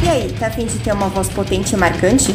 E 0.03 0.09
aí, 0.09 0.33
tá 0.39 0.49
afim 0.49 0.67
de 0.67 0.79
ter 0.79 0.93
uma 0.93 1.09
voz 1.09 1.29
potente 1.29 1.75
e 1.75 1.79
marcante? 1.79 2.35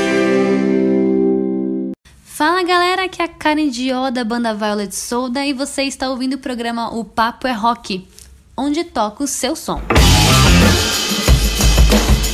Fala 2.41 2.63
galera, 2.63 3.03
aqui 3.03 3.21
é 3.21 3.25
a 3.25 3.27
Karen 3.27 3.69
Dio 3.69 4.09
da 4.09 4.23
banda 4.23 4.51
Violet 4.51 4.95
Soda 4.95 5.45
e 5.45 5.53
você 5.53 5.83
está 5.83 6.09
ouvindo 6.09 6.33
o 6.33 6.39
programa 6.39 6.91
O 6.91 7.05
Papo 7.05 7.45
é 7.45 7.51
Rock, 7.51 8.07
onde 8.57 8.83
toca 8.83 9.23
o 9.23 9.27
seu 9.27 9.55
som. 9.55 9.79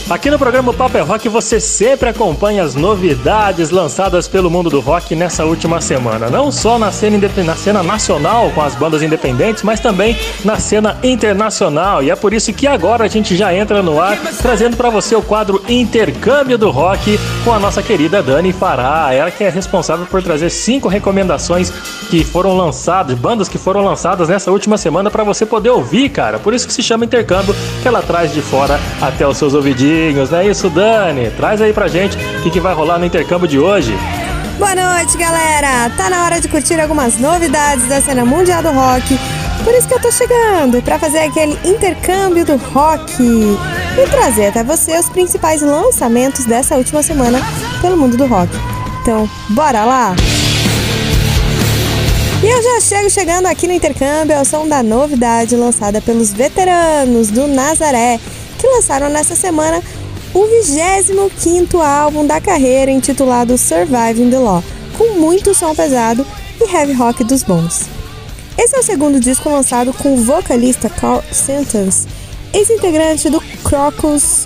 Aqui 0.10 0.32
no 0.32 0.40
programa 0.40 0.74
Papo 0.74 0.98
é 0.98 1.02
Rock 1.02 1.28
você 1.28 1.60
sempre 1.60 2.08
acompanha 2.08 2.64
as 2.64 2.76
novidades 2.76 3.72
lançadas 3.72 4.26
pelo 4.26 4.50
mundo 4.50 4.70
do 4.70 4.80
rock 4.80 5.14
nessa 5.18 5.44
última 5.44 5.82
semana. 5.82 6.30
Não 6.30 6.50
só 6.50 6.80
na 6.80 6.94
cena, 6.94 7.20
na 7.44 7.56
cena 7.58 7.84
nacional 7.84 8.50
com 8.52 8.62
as 8.62 8.74
bandas 8.74 9.04
independentes, 9.04 9.64
mas 9.64 9.82
também 9.82 10.18
na 10.46 10.58
cena 10.60 10.98
internacional. 11.04 12.02
E 12.02 12.10
é 12.10 12.16
por 12.16 12.34
isso 12.34 12.54
que 12.54 12.66
agora 12.66 13.04
a 13.04 13.08
gente 13.10 13.36
já 13.36 13.54
entra 13.54 13.84
no 13.84 14.00
ar 14.00 14.18
trazendo 14.42 14.78
para 14.78 14.90
você 14.90 15.14
o 15.14 15.22
quadro 15.22 15.62
Intercâmbio 15.68 16.58
do 16.58 16.72
Rock 16.72 17.20
com 17.44 17.52
a 17.52 17.60
nossa 17.60 17.84
querida 17.84 18.24
Dani 18.24 18.54
Fará. 18.54 19.14
Ela 19.14 19.30
que 19.30 19.44
é 19.44 19.50
responsável 19.50 20.06
por 20.06 20.24
trazer 20.24 20.50
cinco 20.50 20.88
recomendações 20.88 21.70
que 22.10 22.24
foram 22.24 22.56
lançadas, 22.56 23.18
bandas 23.18 23.50
que 23.50 23.58
foram 23.58 23.84
lançadas 23.84 24.30
nessa 24.30 24.52
última 24.52 24.78
semana 24.78 25.12
para 25.12 25.26
você 25.26 25.46
poder 25.46 25.72
ouvir, 25.72 26.08
cara. 26.08 26.40
Por 26.40 26.54
isso 26.54 26.66
que 26.66 26.72
se 26.74 26.82
chama 26.82 27.04
Intercâmbio, 27.04 27.54
que 27.82 27.88
ela 27.90 28.02
traz 28.02 28.34
de 28.34 28.42
fora 28.42 28.80
até 29.02 29.28
os 29.28 29.36
seus 29.36 29.54
ouvidinhos 29.54 29.97
não 30.30 30.38
é 30.38 30.48
isso, 30.48 30.70
Dani? 30.70 31.32
Traz 31.32 31.60
aí 31.60 31.74
pra 31.74 31.88
gente 31.88 32.18
o 32.18 32.44
que, 32.44 32.52
que 32.52 32.60
vai 32.60 32.74
rolar 32.74 33.00
no 33.00 33.06
intercâmbio 33.06 33.48
de 33.48 33.58
hoje. 33.58 33.98
Boa 34.60 34.76
noite, 34.76 35.18
galera! 35.18 35.90
Tá 35.98 36.10
na 36.10 36.24
hora 36.24 36.40
de 36.40 36.48
curtir 36.48 36.80
algumas 36.80 37.18
novidades 37.18 37.88
da 37.88 38.00
cena 38.00 38.24
mundial 38.24 38.62
do 38.62 38.70
rock. 38.72 39.18
Por 39.64 39.74
isso 39.74 39.88
que 39.88 39.96
eu 39.96 40.00
tô 40.00 40.12
chegando, 40.12 40.82
para 40.84 41.00
fazer 41.00 41.20
aquele 41.20 41.58
intercâmbio 41.66 42.46
do 42.46 42.58
rock 42.58 43.24
e 43.24 44.10
trazer 44.10 44.48
até 44.48 44.64
você 44.64 44.98
os 44.98 45.10
principais 45.10 45.62
lançamentos 45.62 46.46
dessa 46.46 46.78
última 46.78 47.02
semana 47.02 47.40
pelo 47.82 47.98
mundo 47.98 48.16
do 48.16 48.28
rock. 48.28 48.52
Então, 49.02 49.28
bora 49.50 49.84
lá! 49.84 50.16
E 52.44 52.46
eu 52.46 52.62
já 52.62 52.80
chego 52.82 53.10
chegando 53.10 53.48
aqui 53.48 53.66
no 53.66 53.74
intercâmbio 53.74 54.38
ao 54.38 54.46
som 54.46 54.68
da 54.68 54.84
novidade 54.84 55.56
lançada 55.56 56.00
pelos 56.00 56.32
veteranos 56.32 57.32
do 57.32 57.48
Nazaré, 57.48 58.20
que 58.58 58.68
lançaram 58.68 59.10
nessa 59.10 59.36
semana 59.36 59.82
o 60.34 60.46
25 60.46 61.82
álbum 61.82 62.26
da 62.26 62.40
carreira 62.42 62.92
intitulado 62.92 63.58
Surviving 63.58 64.30
the 64.30 64.38
Law, 64.38 64.64
com 64.98 65.20
muito 65.20 65.54
som 65.54 65.74
pesado 65.74 66.26
e 66.60 66.76
heavy 66.76 66.94
rock 66.94 67.24
dos 67.24 67.44
bons. 67.44 67.88
Esse 68.58 68.76
é 68.76 68.80
o 68.80 68.84
segundo 68.84 69.20
disco 69.20 69.50
lançado 69.50 69.94
com 69.94 70.16
o 70.16 70.18
vocalista 70.18 70.90
Carl 70.90 71.24
Sentence, 71.32 72.08
ex-integrante 72.54 73.30
do 73.30 73.40
Crocus, 73.64 74.46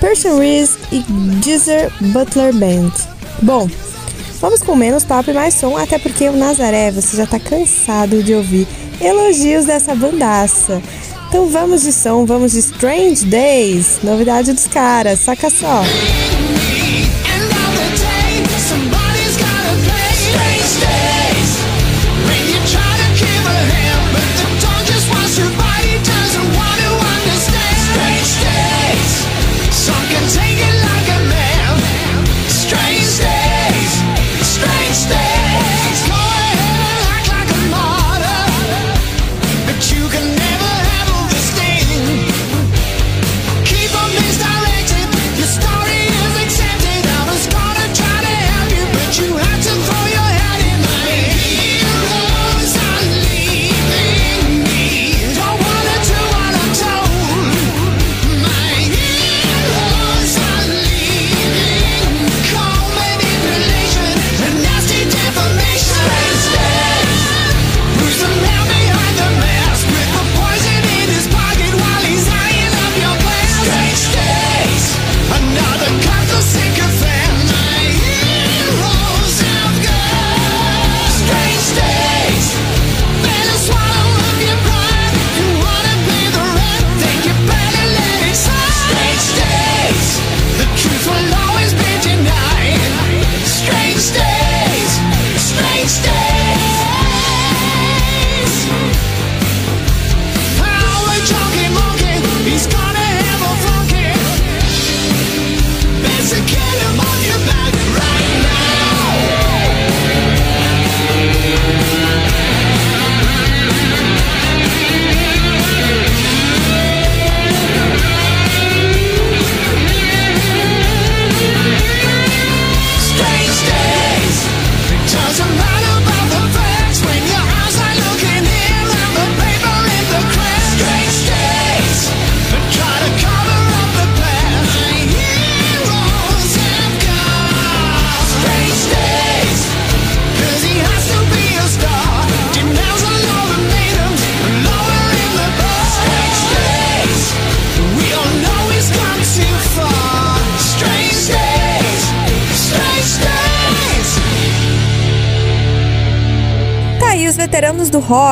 Person 0.00 0.38
Reese 0.38 0.78
e 0.90 1.04
Geezer 1.42 1.92
Butler 2.00 2.54
Band. 2.54 2.92
Bom, 3.42 3.68
vamos 4.40 4.62
com 4.62 4.74
menos 4.74 5.04
papo 5.04 5.30
e 5.30 5.34
mais 5.34 5.54
som, 5.54 5.76
até 5.76 5.98
porque 5.98 6.28
o 6.28 6.36
Nazaré 6.36 6.90
você 6.90 7.16
já 7.16 7.26
tá 7.26 7.38
cansado 7.38 8.22
de 8.22 8.34
ouvir 8.34 8.66
elogios 9.00 9.66
dessa 9.66 9.94
bandaça. 9.94 10.82
Então 11.32 11.46
vamos 11.46 11.80
de 11.80 11.92
som, 11.94 12.26
vamos 12.26 12.52
de 12.52 12.58
Strange 12.58 13.24
Days, 13.24 14.00
novidade 14.02 14.52
dos 14.52 14.66
caras, 14.66 15.20
saca 15.20 15.48
só. 15.48 15.80
Keep 15.80 16.71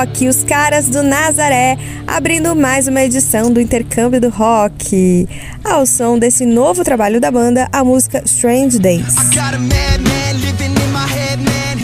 rock, 0.00 0.28
os 0.28 0.42
caras 0.44 0.88
do 0.88 1.02
Nazaré, 1.02 1.76
abrindo 2.06 2.56
mais 2.56 2.88
uma 2.88 3.02
edição 3.02 3.52
do 3.52 3.60
Intercâmbio 3.60 4.18
do 4.18 4.30
Rock. 4.30 5.28
Ao 5.62 5.84
som 5.84 6.18
desse 6.18 6.46
novo 6.46 6.82
trabalho 6.82 7.20
da 7.20 7.30
banda, 7.30 7.68
a 7.70 7.84
música 7.84 8.22
Strange 8.24 8.78
Days. 8.78 9.14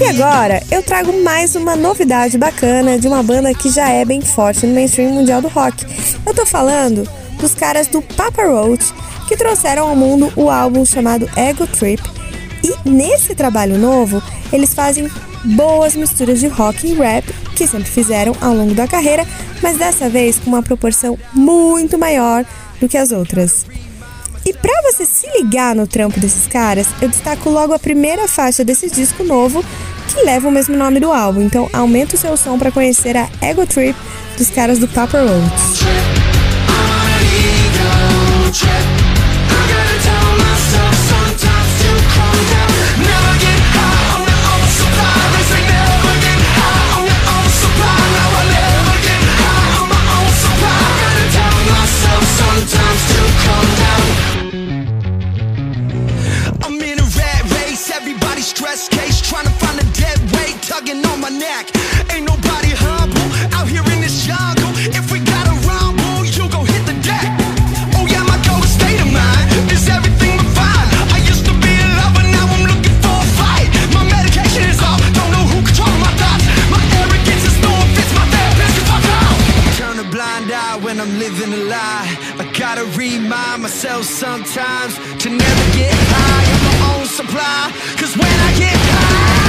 E 0.00 0.04
agora 0.04 0.62
eu 0.70 0.82
trago 0.82 1.22
mais 1.22 1.56
uma 1.56 1.76
novidade 1.76 2.38
bacana 2.38 2.98
de 2.98 3.06
uma 3.06 3.22
banda 3.22 3.52
que 3.52 3.68
já 3.68 3.90
é 3.90 4.02
bem 4.02 4.22
forte 4.22 4.66
no 4.66 4.74
mainstream 4.74 5.12
mundial 5.12 5.42
do 5.42 5.48
rock. 5.48 5.84
Eu 6.24 6.32
tô 6.32 6.46
falando 6.46 7.06
dos 7.38 7.54
caras 7.54 7.86
do 7.86 8.00
Papa 8.00 8.44
Roach, 8.44 8.94
que 9.28 9.36
trouxeram 9.36 9.88
ao 9.88 9.96
mundo 9.96 10.32
o 10.36 10.48
álbum 10.48 10.86
chamado 10.86 11.28
Ego 11.36 11.66
Trip. 11.66 12.02
E 12.64 12.88
nesse 12.88 13.34
trabalho 13.34 13.76
novo, 13.76 14.22
eles 14.50 14.72
fazem 14.72 15.06
boas 15.44 15.94
misturas 15.94 16.40
de 16.40 16.48
rock 16.48 16.86
e 16.86 16.94
rap, 16.94 17.26
que 17.56 17.66
sempre 17.66 17.90
fizeram 17.90 18.36
ao 18.40 18.54
longo 18.54 18.74
da 18.74 18.86
carreira, 18.86 19.26
mas 19.62 19.78
dessa 19.78 20.08
vez 20.08 20.38
com 20.38 20.50
uma 20.50 20.62
proporção 20.62 21.18
muito 21.32 21.98
maior 21.98 22.44
do 22.80 22.88
que 22.88 22.98
as 22.98 23.10
outras. 23.10 23.66
E 24.44 24.52
para 24.52 24.80
você 24.82 25.04
se 25.04 25.26
ligar 25.36 25.74
no 25.74 25.88
trampo 25.88 26.20
desses 26.20 26.46
caras, 26.46 26.86
eu 27.02 27.08
destaco 27.08 27.50
logo 27.50 27.72
a 27.72 27.78
primeira 27.78 28.28
faixa 28.28 28.62
desse 28.62 28.88
disco 28.88 29.24
novo, 29.24 29.64
que 30.08 30.22
leva 30.22 30.46
o 30.46 30.52
mesmo 30.52 30.76
nome 30.76 31.00
do 31.00 31.10
álbum. 31.10 31.42
Então 31.42 31.68
aumenta 31.72 32.14
o 32.14 32.18
seu 32.18 32.36
som 32.36 32.56
para 32.56 32.70
conhecer 32.70 33.16
a 33.16 33.28
Ego 33.40 33.66
Trip 33.66 33.98
dos 34.36 34.50
caras 34.50 34.78
do 34.78 34.86
Papa 34.86 35.18
Roach. 35.18 35.86
a 81.56 81.64
lie. 81.64 82.08
I 82.38 82.44
gotta 82.58 82.84
remind 82.96 83.62
myself 83.62 84.04
sometimes 84.04 84.94
To 85.22 85.28
never 85.30 85.64
get 85.76 85.94
high. 86.12 86.46
On 86.54 86.60
my 86.68 86.76
own 86.92 87.06
supply 87.06 87.72
Cause 87.98 88.16
when 88.16 88.36
I 88.48 88.50
get 88.58 88.76
high 88.76 89.46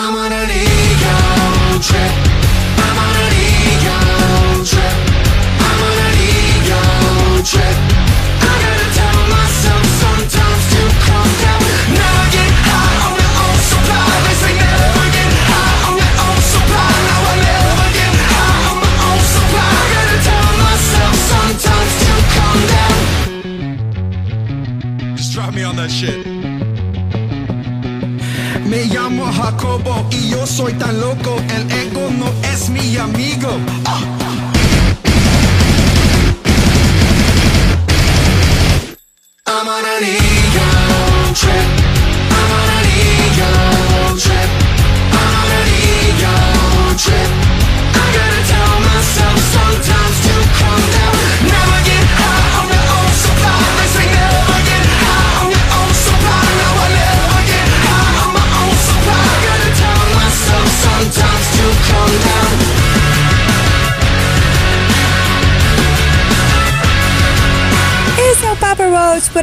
I'm 0.00 0.14
on 0.14 0.32
an 0.32 0.50
ego 0.50 1.18
trip. 1.82 2.12
I'm 2.86 2.98
on 3.06 3.16
an 3.26 3.34
ego 3.50 3.98
trip. 4.70 4.96
I'm 5.68 5.80
on 5.88 5.98
an 6.06 6.14
ego 6.22 6.82
trip. 7.50 8.17
Y 30.10 30.28
yo 30.28 30.46
soy 30.46 30.74
tan 30.74 31.00
loco, 31.00 31.36
el 31.56 31.72
ego 31.72 32.10
no 32.18 32.26
es 32.52 32.68
mi 32.68 32.96
amigo. 32.98 33.48
Ah. 33.86 34.27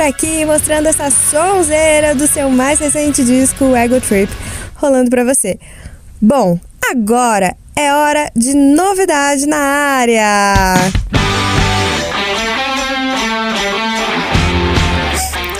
Aqui 0.08 0.45
mostrando 0.45 0.88
essa 0.88 1.10
sonzeira 1.10 2.14
do 2.14 2.28
seu 2.28 2.49
mais 2.49 2.80
recente 2.80 3.24
disco, 3.24 3.76
Ego 3.76 3.99
Trip, 3.99 4.32
rolando 4.76 5.10
para 5.10 5.24
você. 5.24 5.58
Bom, 6.22 6.60
agora 6.91 7.56
é 7.76 7.91
hora 7.91 8.32
de 8.36 8.53
novidade 8.53 9.47
na 9.47 9.58
área. 9.58 10.76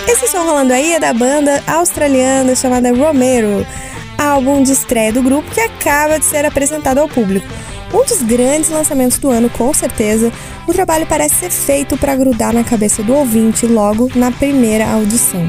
Esse 0.08 0.28
som 0.28 0.44
rolando 0.44 0.72
aí 0.72 0.92
é 0.92 1.00
da 1.00 1.12
banda 1.12 1.60
australiana 1.66 2.54
chamada 2.54 2.94
Romero, 2.94 3.66
álbum 4.16 4.62
de 4.62 4.72
estreia 4.72 5.12
do 5.12 5.22
grupo 5.22 5.50
que 5.50 5.60
acaba 5.60 6.18
de 6.18 6.24
ser 6.24 6.44
apresentado 6.44 6.98
ao 6.98 7.08
público. 7.08 7.46
Um 7.92 8.04
dos 8.04 8.22
grandes 8.22 8.70
lançamentos 8.70 9.18
do 9.18 9.30
ano, 9.30 9.48
com 9.48 9.72
certeza, 9.72 10.32
o 10.66 10.72
trabalho 10.72 11.06
parece 11.06 11.36
ser 11.36 11.50
feito 11.50 11.96
para 11.96 12.16
grudar 12.16 12.52
na 12.52 12.64
cabeça 12.64 13.02
do 13.02 13.14
ouvinte 13.14 13.66
logo 13.66 14.10
na 14.14 14.30
primeira 14.30 14.90
audição. 14.90 15.46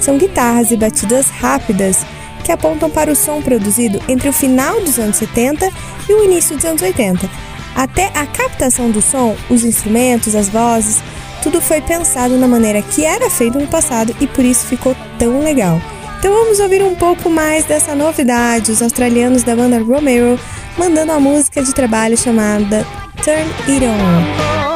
São 0.00 0.18
guitarras 0.18 0.70
e 0.70 0.76
batidas 0.76 1.28
rápidas 1.28 2.04
que 2.42 2.50
apontam 2.50 2.90
para 2.90 3.10
o 3.10 3.16
som 3.16 3.40
produzido 3.40 4.00
entre 4.08 4.28
o 4.28 4.32
final 4.32 4.80
dos 4.80 4.98
anos 4.98 5.16
70 5.16 5.70
e 6.08 6.12
o 6.12 6.24
início 6.24 6.56
dos 6.56 6.64
anos 6.64 6.82
80. 6.82 7.28
Até 7.76 8.06
a 8.14 8.26
captação 8.26 8.90
do 8.90 9.00
som, 9.00 9.36
os 9.48 9.64
instrumentos, 9.64 10.34
as 10.34 10.48
vozes, 10.48 11.02
tudo 11.42 11.60
foi 11.60 11.80
pensado 11.80 12.36
na 12.36 12.48
maneira 12.48 12.82
que 12.82 13.04
era 13.04 13.30
feito 13.30 13.58
no 13.58 13.66
passado 13.66 14.14
e 14.20 14.26
por 14.26 14.44
isso 14.44 14.66
ficou 14.66 14.96
tão 15.18 15.40
legal. 15.40 15.80
Então 16.22 16.32
vamos 16.32 16.60
ouvir 16.60 16.84
um 16.84 16.94
pouco 16.94 17.28
mais 17.28 17.64
dessa 17.64 17.96
novidade, 17.96 18.70
os 18.70 18.80
australianos 18.80 19.42
da 19.42 19.56
banda 19.56 19.80
Romero 19.80 20.38
mandando 20.78 21.10
a 21.10 21.18
música 21.18 21.60
de 21.60 21.74
trabalho 21.74 22.16
chamada 22.16 22.86
Turn 23.24 23.50
It 23.66 23.84
On. 23.84 24.71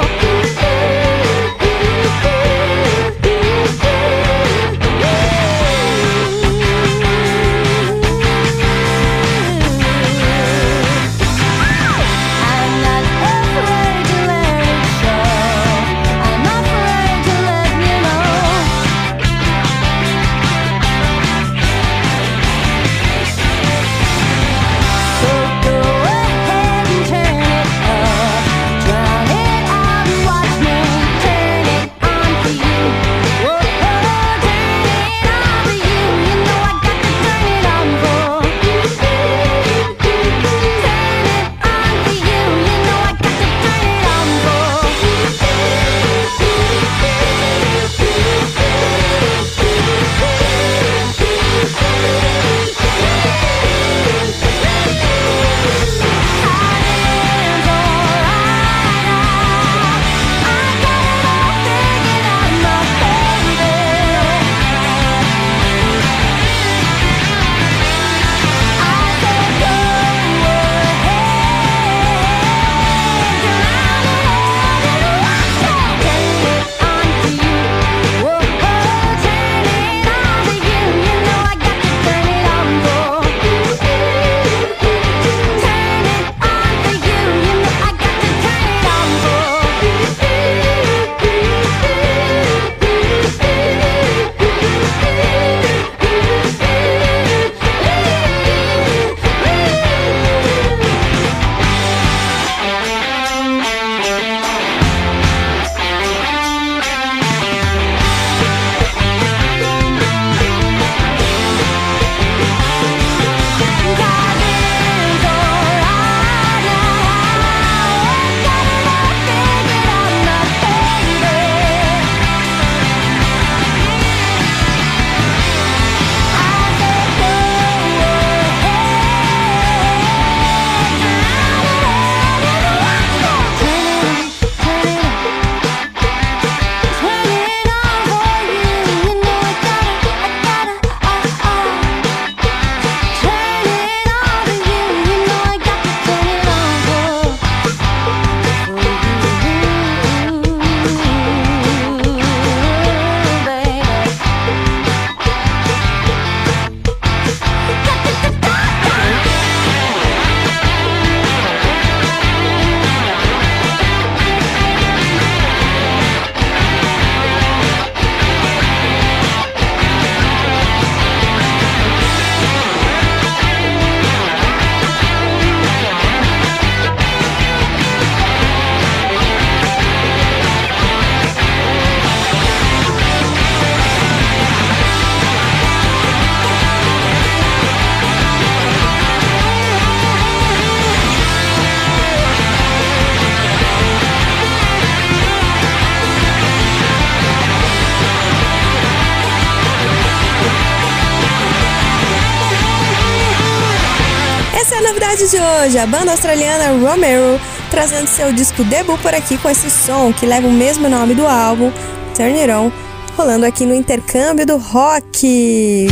Hoje, 205.66 205.78
a 205.78 205.86
banda 205.86 206.12
australiana 206.12 206.78
Romero 206.78 207.40
trazendo 207.70 208.06
seu 208.06 208.32
disco 208.32 208.62
debut 208.62 208.96
por 209.00 209.12
aqui 209.12 209.36
com 209.36 209.50
esse 209.50 209.68
som 209.68 210.12
que 210.12 210.24
leva 210.24 210.46
o 210.46 210.52
mesmo 210.52 210.88
nome 210.88 211.12
do 211.12 211.26
álbum, 211.26 211.72
Turn 212.14 212.38
It 212.38 212.52
On, 212.52 212.70
rolando 213.16 213.44
aqui 213.44 213.66
no 213.66 213.74
intercâmbio 213.74 214.46
do 214.46 214.58
rock. 214.58 215.88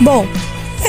Bom, 0.00 0.26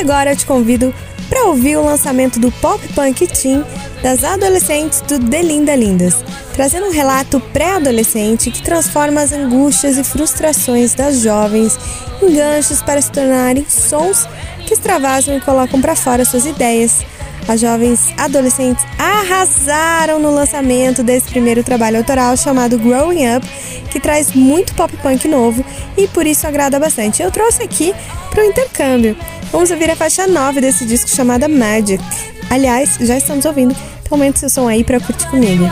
agora 0.00 0.32
eu 0.32 0.36
te 0.36 0.44
convido 0.44 0.92
para 1.28 1.44
ouvir 1.44 1.76
o 1.76 1.84
lançamento 1.84 2.40
do 2.40 2.50
pop 2.50 2.80
punk 2.94 3.24
teen 3.28 3.64
das 4.02 4.24
adolescentes 4.24 5.02
do 5.02 5.20
Delinda 5.20 5.76
Lindas, 5.76 6.16
trazendo 6.52 6.86
um 6.86 6.92
relato 6.92 7.38
pré-adolescente 7.52 8.50
que 8.50 8.62
transforma 8.62 9.20
as 9.20 9.32
angústias 9.32 9.98
e 9.98 10.02
frustrações 10.02 10.94
das 10.94 11.20
jovens 11.20 11.78
em 12.20 12.34
ganchos 12.34 12.82
para 12.82 13.00
se 13.00 13.12
tornarem 13.12 13.64
sons 13.68 14.26
que 14.68 14.74
extravasam 14.74 15.34
e 15.34 15.40
colocam 15.40 15.80
para 15.80 15.96
fora 15.96 16.24
suas 16.26 16.44
ideias. 16.44 17.04
As 17.48 17.58
jovens 17.58 18.12
adolescentes 18.18 18.84
arrasaram 18.98 20.18
no 20.18 20.30
lançamento 20.30 21.02
desse 21.02 21.30
primeiro 21.30 21.64
trabalho 21.64 21.96
autoral 21.96 22.36
chamado 22.36 22.78
Growing 22.78 23.36
Up, 23.36 23.48
que 23.90 23.98
traz 23.98 24.34
muito 24.34 24.74
pop 24.74 24.94
punk 24.98 25.26
novo 25.26 25.64
e 25.96 26.06
por 26.08 26.26
isso 26.26 26.46
agrada 26.46 26.78
bastante. 26.78 27.22
Eu 27.22 27.30
trouxe 27.30 27.62
aqui 27.62 27.94
para 28.28 28.42
o 28.42 28.46
intercâmbio. 28.46 29.16
Vamos 29.50 29.70
ouvir 29.70 29.90
a 29.90 29.96
faixa 29.96 30.26
9 30.26 30.60
desse 30.60 30.84
disco 30.84 31.08
chamada 31.08 31.48
Magic. 31.48 32.04
Aliás, 32.50 32.98
já 33.00 33.16
estamos 33.16 33.46
ouvindo, 33.46 33.74
então 34.02 34.18
aumenta 34.18 34.38
seu 34.38 34.50
som 34.50 34.68
aí 34.68 34.84
para 34.84 35.00
curtir 35.00 35.26
comigo. 35.30 35.64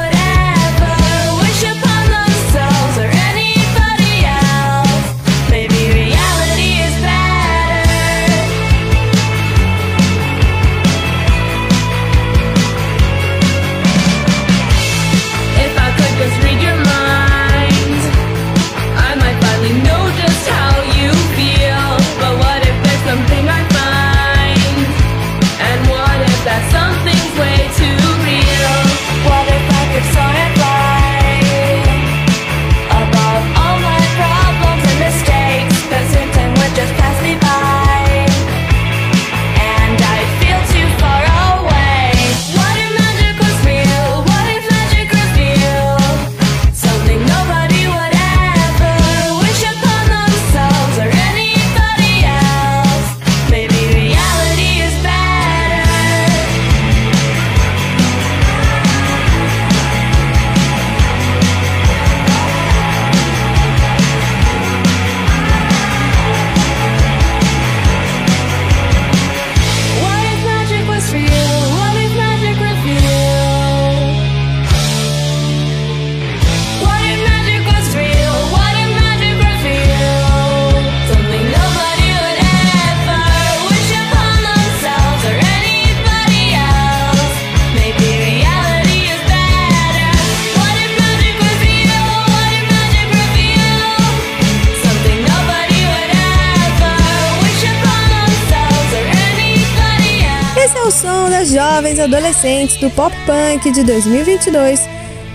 Jovens 101.45 101.99
adolescentes 101.99 102.77
do 102.79 102.91
pop 102.91 103.15
punk 103.27 103.71
de 103.71 103.85
2022, 103.85 104.81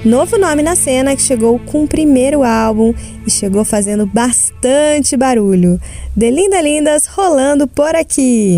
novo 0.04 0.38
nome 0.38 0.64
na 0.64 0.76
cena 0.76 1.16
que 1.16 1.22
chegou 1.22 1.60
com 1.60 1.84
o 1.84 1.88
primeiro 1.88 2.44
álbum 2.44 2.94
e 3.26 3.30
chegou 3.30 3.64
fazendo 3.64 4.06
bastante 4.06 5.16
barulho. 5.16 5.80
The 6.18 6.32
Linda 6.32 6.60
Lindas 6.60 7.06
rolando 7.06 7.68
por 7.68 7.96
aqui. 7.96 8.58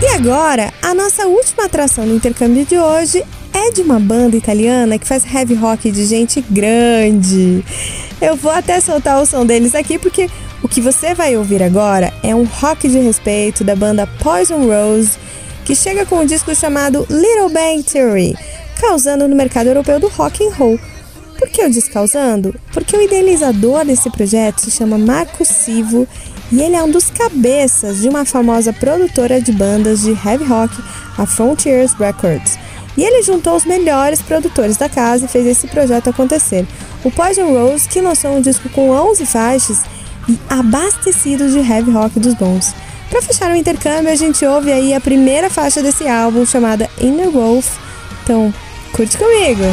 E 0.00 0.06
agora, 0.14 0.72
a 0.80 0.94
nossa 0.94 1.26
última 1.26 1.66
atração 1.66 2.06
no 2.06 2.16
intercâmbio 2.16 2.64
de 2.64 2.78
hoje 2.78 3.22
é 3.52 3.70
de 3.70 3.82
uma 3.82 4.00
banda 4.00 4.36
italiana 4.36 4.98
que 4.98 5.06
faz 5.06 5.24
heavy 5.24 5.54
rock 5.54 5.90
de 5.90 6.06
gente 6.06 6.40
grande. 6.48 7.62
Eu 8.20 8.34
vou 8.34 8.50
até 8.50 8.80
soltar 8.80 9.20
o 9.20 9.26
som 9.26 9.44
deles 9.44 9.74
aqui 9.74 9.98
porque 9.98 10.30
o 10.62 10.68
que 10.68 10.80
você 10.80 11.14
vai 11.14 11.36
ouvir 11.36 11.62
agora 11.62 12.12
é 12.22 12.34
um 12.34 12.44
rock 12.44 12.88
de 12.88 12.98
respeito 12.98 13.62
da 13.62 13.76
banda 13.76 14.06
Poison 14.20 14.66
Rose, 14.66 15.18
que 15.64 15.74
chega 15.74 16.04
com 16.04 16.20
um 16.20 16.26
disco 16.26 16.54
chamado 16.54 17.06
Little 17.08 17.50
Bang 17.50 17.82
Theory, 17.82 18.36
causando 18.80 19.28
no 19.28 19.36
mercado 19.36 19.68
europeu 19.68 20.00
do 20.00 20.08
rock 20.08 20.44
and 20.44 20.54
roll. 20.54 20.78
Por 21.38 21.48
que 21.48 21.62
eu 21.62 21.70
disse 21.70 21.90
causando? 21.90 22.54
Porque 22.72 22.96
o 22.96 23.02
idealizador 23.02 23.84
desse 23.84 24.10
projeto 24.10 24.60
se 24.60 24.72
chama 24.72 24.98
Marco 24.98 25.44
Sivo 25.44 26.08
e 26.50 26.60
ele 26.60 26.74
é 26.74 26.82
um 26.82 26.90
dos 26.90 27.08
cabeças 27.10 28.00
de 28.00 28.08
uma 28.08 28.24
famosa 28.24 28.72
produtora 28.72 29.40
de 29.40 29.52
bandas 29.52 30.00
de 30.00 30.10
heavy 30.10 30.44
rock, 30.44 30.74
a 31.16 31.24
Frontiers 31.24 31.92
Records. 31.92 32.58
E 32.96 33.04
ele 33.04 33.22
juntou 33.22 33.54
os 33.54 33.64
melhores 33.64 34.20
produtores 34.20 34.76
da 34.76 34.88
casa 34.88 35.26
e 35.26 35.28
fez 35.28 35.46
esse 35.46 35.68
projeto 35.68 36.10
acontecer. 36.10 36.66
O 37.04 37.12
Poison 37.12 37.52
Rose, 37.52 37.88
que 37.88 38.00
lançou 38.00 38.32
um 38.32 38.40
disco 38.40 38.68
com 38.70 38.90
11 38.90 39.24
faixas, 39.24 39.84
e 40.28 40.38
abastecidos 40.48 41.52
de 41.52 41.58
heavy 41.58 41.90
rock 41.90 42.18
dos 42.20 42.34
bons. 42.34 42.74
Para 43.10 43.22
fechar 43.22 43.50
o 43.50 43.56
intercâmbio, 43.56 44.12
a 44.12 44.16
gente 44.16 44.44
ouve 44.44 44.70
aí 44.70 44.92
a 44.92 45.00
primeira 45.00 45.48
faixa 45.48 45.82
desse 45.82 46.06
álbum 46.06 46.44
chamada 46.44 46.90
Inner 47.00 47.30
Wolf. 47.30 47.78
Então, 48.22 48.52
curte 48.92 49.16
comigo! 49.16 49.64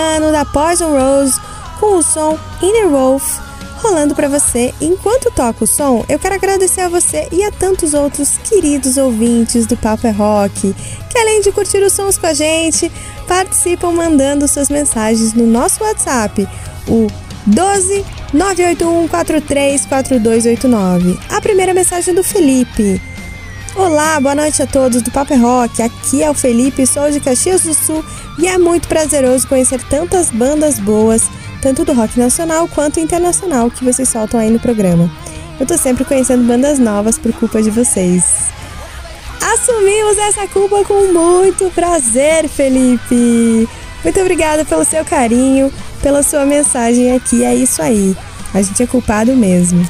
Italiano 0.00 0.32
da 0.32 0.46
Poison 0.46 0.92
Rose 0.92 1.38
com 1.78 1.98
o 1.98 2.02
som 2.02 2.38
Inner 2.62 2.88
Wolf 2.88 3.38
rolando 3.76 4.14
para 4.14 4.28
você. 4.28 4.72
Enquanto 4.80 5.30
toco 5.30 5.64
o 5.64 5.66
som, 5.66 6.04
eu 6.08 6.18
quero 6.18 6.34
agradecer 6.34 6.80
a 6.82 6.88
você 6.88 7.28
e 7.30 7.44
a 7.44 7.50
tantos 7.50 7.92
outros 7.94 8.38
queridos 8.38 8.96
ouvintes 8.96 9.66
do 9.66 9.76
Papo 9.76 10.06
é 10.06 10.10
Rock, 10.10 10.74
que 11.10 11.18
além 11.18 11.42
de 11.42 11.52
curtir 11.52 11.82
os 11.82 11.92
sons 11.92 12.16
com 12.18 12.26
a 12.26 12.34
gente, 12.34 12.90
participam 13.26 13.92
mandando 13.92 14.48
suas 14.48 14.68
mensagens 14.68 15.32
no 15.34 15.46
nosso 15.46 15.82
WhatsApp, 15.82 16.46
o 16.88 17.06
12 17.46 18.04
981434289. 18.34 21.18
A 21.30 21.40
primeira 21.40 21.72
mensagem 21.74 22.12
é 22.12 22.14
do 22.14 22.22
Felipe. 22.22 23.02
Olá, 23.76 24.18
boa 24.20 24.34
noite 24.34 24.60
a 24.60 24.66
todos 24.66 25.00
do 25.00 25.12
Paper 25.12 25.40
Rock. 25.40 25.80
Aqui 25.80 26.24
é 26.24 26.30
o 26.30 26.34
Felipe, 26.34 26.84
sou 26.84 27.08
de 27.08 27.20
Caxias 27.20 27.62
do 27.62 27.72
Sul 27.72 28.04
e 28.36 28.48
é 28.48 28.58
muito 28.58 28.88
prazeroso 28.88 29.46
conhecer 29.46 29.80
tantas 29.84 30.28
bandas 30.28 30.80
boas, 30.80 31.22
tanto 31.62 31.84
do 31.84 31.92
rock 31.92 32.18
nacional 32.18 32.66
quanto 32.66 32.98
internacional, 32.98 33.70
que 33.70 33.84
vocês 33.84 34.08
soltam 34.08 34.40
aí 34.40 34.50
no 34.50 34.58
programa. 34.58 35.08
Eu 35.58 35.66
tô 35.66 35.78
sempre 35.78 36.04
conhecendo 36.04 36.42
bandas 36.42 36.80
novas 36.80 37.16
por 37.16 37.32
culpa 37.32 37.62
de 37.62 37.70
vocês. 37.70 38.24
Assumimos 39.40 40.18
essa 40.18 40.48
culpa 40.48 40.84
com 40.84 41.12
muito 41.12 41.70
prazer, 41.70 42.48
Felipe. 42.48 43.68
Muito 44.02 44.20
obrigada 44.20 44.64
pelo 44.64 44.84
seu 44.84 45.04
carinho, 45.04 45.72
pela 46.02 46.24
sua 46.24 46.44
mensagem 46.44 47.12
aqui. 47.12 47.44
É 47.44 47.54
isso 47.54 47.80
aí. 47.80 48.16
A 48.52 48.60
gente 48.60 48.82
é 48.82 48.86
culpado 48.86 49.34
mesmo. 49.36 49.88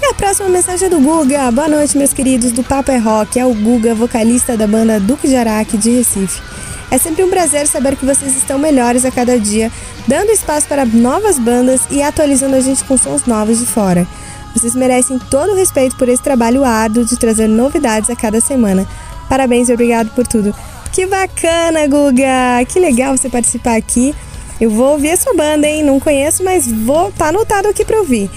E 0.00 0.06
a 0.06 0.14
próxima 0.14 0.48
mensagem 0.48 0.86
é 0.86 0.90
do 0.90 1.00
Guga. 1.00 1.50
Boa 1.50 1.68
noite, 1.68 1.98
meus 1.98 2.12
queridos 2.12 2.52
do 2.52 2.62
Papo 2.62 2.92
é 2.92 2.98
Rock. 2.98 3.38
É 3.38 3.44
o 3.44 3.52
Guga, 3.52 3.96
vocalista 3.96 4.56
da 4.56 4.64
banda 4.64 5.00
Duque 5.00 5.26
de 5.26 5.34
Araque 5.34 5.76
de 5.76 5.90
Recife. 5.90 6.40
É 6.88 6.96
sempre 6.96 7.24
um 7.24 7.28
prazer 7.28 7.66
saber 7.66 7.96
que 7.96 8.06
vocês 8.06 8.36
estão 8.36 8.60
melhores 8.60 9.04
a 9.04 9.10
cada 9.10 9.38
dia, 9.38 9.72
dando 10.06 10.30
espaço 10.30 10.68
para 10.68 10.84
novas 10.84 11.36
bandas 11.36 11.80
e 11.90 12.00
atualizando 12.00 12.54
a 12.54 12.60
gente 12.60 12.84
com 12.84 12.96
sons 12.96 13.26
novos 13.26 13.58
de 13.58 13.66
fora. 13.66 14.06
Vocês 14.54 14.76
merecem 14.76 15.18
todo 15.18 15.52
o 15.52 15.56
respeito 15.56 15.96
por 15.96 16.08
esse 16.08 16.22
trabalho 16.22 16.64
árduo 16.64 17.04
de 17.04 17.16
trazer 17.16 17.48
novidades 17.48 18.08
a 18.08 18.14
cada 18.14 18.40
semana. 18.40 18.86
Parabéns 19.28 19.68
e 19.68 19.72
obrigado 19.72 20.10
por 20.14 20.26
tudo. 20.26 20.54
Que 20.92 21.06
bacana, 21.06 21.86
Guga! 21.88 22.64
Que 22.68 22.78
legal 22.78 23.16
você 23.16 23.28
participar 23.28 23.76
aqui. 23.76 24.14
Eu 24.60 24.70
vou 24.70 24.92
ouvir 24.92 25.10
a 25.10 25.16
sua 25.16 25.34
banda, 25.34 25.66
hein? 25.66 25.82
Não 25.82 25.98
conheço, 25.98 26.44
mas 26.44 26.70
vou 26.70 27.10
tá 27.10 27.28
anotado 27.28 27.68
aqui 27.68 27.84
para 27.84 27.98
ouvir. 27.98 28.30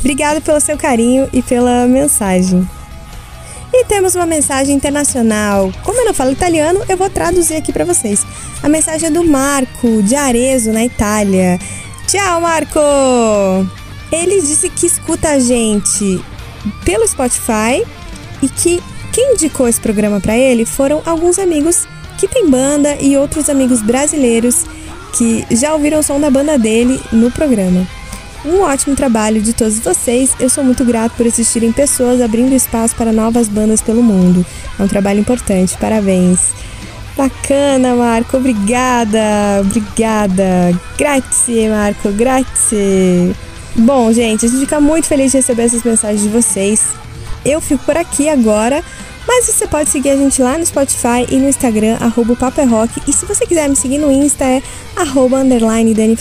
Obrigado 0.00 0.40
pelo 0.40 0.60
seu 0.60 0.76
carinho 0.76 1.28
e 1.32 1.42
pela 1.42 1.86
mensagem. 1.86 2.68
E 3.72 3.84
temos 3.84 4.14
uma 4.14 4.26
mensagem 4.26 4.74
internacional. 4.74 5.72
Como 5.84 6.00
eu 6.00 6.06
não 6.06 6.14
falo 6.14 6.32
italiano, 6.32 6.80
eu 6.88 6.96
vou 6.96 7.10
traduzir 7.10 7.56
aqui 7.56 7.72
para 7.72 7.84
vocês. 7.84 8.24
A 8.62 8.68
mensagem 8.68 9.08
é 9.08 9.10
do 9.10 9.24
Marco, 9.24 10.02
de 10.02 10.14
Arezzo, 10.14 10.72
na 10.72 10.84
Itália. 10.84 11.58
Tchau, 12.06 12.40
Marco! 12.40 12.80
Ele 14.10 14.40
disse 14.40 14.70
que 14.70 14.86
escuta 14.86 15.30
a 15.30 15.38
gente 15.38 16.24
pelo 16.84 17.06
Spotify 17.06 17.84
e 18.40 18.48
que 18.48 18.80
quem 19.12 19.34
indicou 19.34 19.68
esse 19.68 19.80
programa 19.80 20.20
para 20.20 20.36
ele 20.36 20.64
foram 20.64 21.02
alguns 21.04 21.38
amigos 21.38 21.86
que 22.18 22.28
têm 22.28 22.48
banda 22.48 22.96
e 23.00 23.16
outros 23.16 23.50
amigos 23.50 23.82
brasileiros 23.82 24.64
que 25.16 25.44
já 25.50 25.74
ouviram 25.74 26.00
o 26.00 26.02
som 26.02 26.20
da 26.20 26.30
banda 26.30 26.58
dele 26.58 27.00
no 27.12 27.30
programa. 27.30 27.86
Um 28.44 28.60
ótimo 28.60 28.94
trabalho 28.94 29.40
de 29.40 29.52
todos 29.52 29.78
vocês. 29.80 30.30
Eu 30.38 30.48
sou 30.48 30.62
muito 30.62 30.84
grato 30.84 31.14
por 31.16 31.26
existirem 31.26 31.72
pessoas 31.72 32.20
abrindo 32.20 32.54
espaço 32.54 32.94
para 32.94 33.12
novas 33.12 33.48
bandas 33.48 33.80
pelo 33.80 34.02
mundo. 34.02 34.44
É 34.78 34.82
um 34.82 34.88
trabalho 34.88 35.20
importante. 35.20 35.76
Parabéns. 35.78 36.38
Bacana, 37.16 37.94
Marco. 37.94 38.36
Obrigada. 38.36 39.60
Obrigada. 39.60 40.78
Grazie, 40.98 41.68
Marco. 41.68 42.12
Grazie. 42.12 43.34
Bom, 43.74 44.12
gente, 44.12 44.46
a 44.46 44.48
gente 44.48 44.60
fica 44.60 44.80
muito 44.80 45.06
feliz 45.06 45.32
de 45.32 45.38
receber 45.38 45.64
essas 45.64 45.82
mensagens 45.82 46.22
de 46.22 46.28
vocês. 46.28 46.82
Eu 47.44 47.60
fico 47.60 47.84
por 47.84 47.96
aqui 47.96 48.28
agora. 48.28 48.82
Mas 49.26 49.46
você 49.46 49.66
pode 49.66 49.90
seguir 49.90 50.10
a 50.10 50.16
gente 50.16 50.40
lá 50.40 50.56
no 50.56 50.64
Spotify 50.64 51.26
e 51.28 51.36
no 51.36 51.48
Instagram, 51.48 51.96
arroba 52.00 52.36
Rock. 52.70 53.02
E 53.08 53.12
se 53.12 53.26
você 53.26 53.44
quiser 53.44 53.68
me 53.68 53.74
seguir 53.74 53.98
no 53.98 54.10
Insta, 54.10 54.44
é 54.44 54.62
arroba 54.94 55.38
underline 55.38 55.92
Dani. 55.92 56.16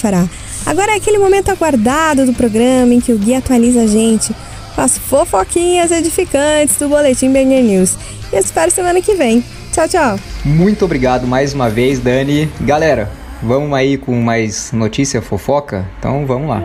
Agora 0.66 0.94
é 0.94 0.96
aquele 0.96 1.20
momento 1.20 1.50
aguardado 1.50 2.26
do 2.26 2.34
programa 2.34 2.94
em 2.94 3.00
que 3.00 3.12
o 3.12 3.18
guia 3.18 3.38
atualiza 3.38 3.82
a 3.82 3.88
gente 3.88 4.34
com 4.74 4.82
as 4.82 4.98
fofoquinhas 4.98 5.92
edificantes 5.92 6.78
do 6.78 6.90
Boletim 6.90 7.32
Banger 7.32 7.64
News. 7.64 7.96
E 8.32 8.36
eu 8.36 8.40
espero 8.40 8.72
semana 8.72 9.02
que 9.02 9.14
vem. 9.14 9.44
Tchau, 9.72 9.88
tchau. 9.88 10.20
Muito 10.44 10.84
obrigado 10.86 11.28
mais 11.28 11.54
uma 11.54 11.70
vez, 11.70 12.00
Dani. 12.00 12.50
Galera, 12.62 13.12
vamos 13.42 13.74
aí 13.74 13.98
com 13.98 14.20
mais 14.22 14.72
notícia 14.72 15.22
fofoca? 15.22 15.88
Então 16.00 16.26
vamos 16.26 16.50
lá. 16.50 16.64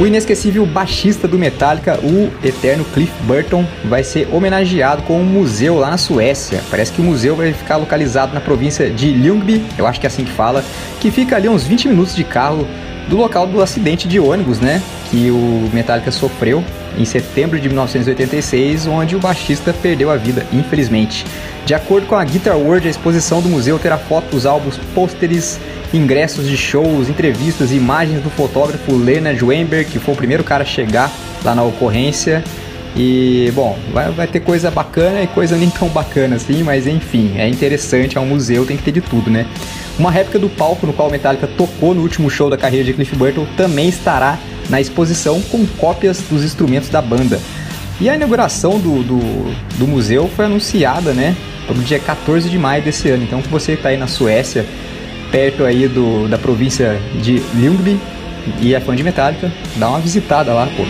O 0.00 0.06
inesquecível 0.06 0.64
baixista 0.64 1.26
do 1.26 1.36
Metallica, 1.36 1.98
o 1.98 2.30
eterno 2.46 2.84
Cliff 2.84 3.12
Burton, 3.24 3.66
vai 3.84 4.04
ser 4.04 4.28
homenageado 4.32 5.02
com 5.02 5.20
um 5.20 5.24
museu 5.24 5.76
lá 5.76 5.90
na 5.90 5.98
Suécia. 5.98 6.62
Parece 6.70 6.92
que 6.92 7.00
o 7.00 7.04
museu 7.04 7.34
vai 7.34 7.52
ficar 7.52 7.78
localizado 7.78 8.32
na 8.32 8.40
província 8.40 8.88
de 8.88 9.10
Ljungby, 9.10 9.60
eu 9.76 9.88
acho 9.88 9.98
que 9.98 10.06
é 10.06 10.08
assim 10.08 10.24
que 10.24 10.30
fala, 10.30 10.64
que 11.00 11.10
fica 11.10 11.34
ali 11.34 11.48
uns 11.48 11.66
20 11.66 11.88
minutos 11.88 12.14
de 12.14 12.22
carro 12.22 12.64
do 13.08 13.16
local 13.16 13.46
do 13.46 13.62
acidente 13.62 14.06
de 14.06 14.20
ônibus, 14.20 14.60
né, 14.60 14.82
que 15.10 15.30
o 15.30 15.70
Metallica 15.72 16.10
sofreu 16.10 16.62
em 16.98 17.04
setembro 17.04 17.58
de 17.58 17.68
1986, 17.68 18.86
onde 18.86 19.16
o 19.16 19.20
baixista 19.20 19.72
perdeu 19.72 20.10
a 20.10 20.16
vida, 20.16 20.44
infelizmente. 20.52 21.24
De 21.64 21.74
acordo 21.74 22.06
com 22.06 22.14
a 22.14 22.24
Guitar 22.24 22.56
World, 22.56 22.86
a 22.86 22.90
exposição 22.90 23.40
do 23.40 23.48
museu 23.48 23.78
terá 23.78 23.96
fotos, 23.96 24.46
álbuns, 24.46 24.78
pôsteres, 24.94 25.60
ingressos 25.92 26.46
de 26.48 26.56
shows, 26.56 27.08
entrevistas 27.08 27.70
e 27.70 27.76
imagens 27.76 28.22
do 28.22 28.30
fotógrafo 28.30 28.94
Leonard 28.94 29.42
Weinberg, 29.44 29.90
que 29.90 29.98
foi 29.98 30.14
o 30.14 30.16
primeiro 30.16 30.42
cara 30.42 30.62
a 30.62 30.66
chegar 30.66 31.10
lá 31.44 31.54
na 31.54 31.62
ocorrência. 31.62 32.42
E, 32.96 33.52
bom, 33.54 33.78
vai, 33.92 34.10
vai 34.10 34.26
ter 34.26 34.40
coisa 34.40 34.70
bacana 34.70 35.22
e 35.22 35.26
coisa 35.28 35.56
nem 35.56 35.70
tão 35.70 35.88
bacana 35.88 36.36
assim, 36.36 36.62
mas 36.62 36.86
enfim, 36.86 37.34
é 37.36 37.46
interessante, 37.46 38.18
é 38.18 38.20
um 38.20 38.26
museu, 38.26 38.66
tem 38.66 38.76
que 38.76 38.82
ter 38.82 38.92
de 38.92 39.00
tudo, 39.00 39.30
né? 39.30 39.46
Uma 39.98 40.10
réplica 40.10 40.38
do 40.38 40.48
palco 40.48 40.86
no 40.86 40.92
qual 40.92 41.10
Metallica 41.10 41.46
tocou 41.46 41.92
no 41.92 42.02
último 42.02 42.30
show 42.30 42.48
da 42.48 42.56
carreira 42.56 42.84
de 42.84 42.92
Cliff 42.92 43.16
Burton 43.16 43.46
também 43.56 43.88
estará 43.88 44.38
na 44.68 44.80
exposição 44.80 45.40
com 45.42 45.66
cópias 45.66 46.22
dos 46.30 46.44
instrumentos 46.44 46.88
da 46.88 47.02
banda. 47.02 47.40
E 48.00 48.08
a 48.08 48.14
inauguração 48.14 48.78
do, 48.78 49.02
do, 49.02 49.18
do 49.76 49.86
museu 49.88 50.30
foi 50.36 50.44
anunciada, 50.44 51.12
né, 51.12 51.34
para 51.66 51.76
o 51.76 51.82
dia 51.82 51.98
14 51.98 52.48
de 52.48 52.56
maio 52.56 52.82
desse 52.82 53.10
ano. 53.10 53.24
Então, 53.24 53.42
se 53.42 53.48
você 53.48 53.72
está 53.72 53.88
aí 53.88 53.96
na 53.96 54.06
Suécia, 54.06 54.64
perto 55.32 55.64
aí 55.64 55.88
do, 55.88 56.28
da 56.28 56.38
província 56.38 57.00
de 57.20 57.42
Ljungby 57.56 57.98
e 58.60 58.74
é 58.74 58.80
fã 58.80 58.94
de 58.94 59.02
Metallica, 59.02 59.52
dá 59.76 59.88
uma 59.88 59.98
visitada 59.98 60.54
lá, 60.54 60.66
pô. 60.76 60.84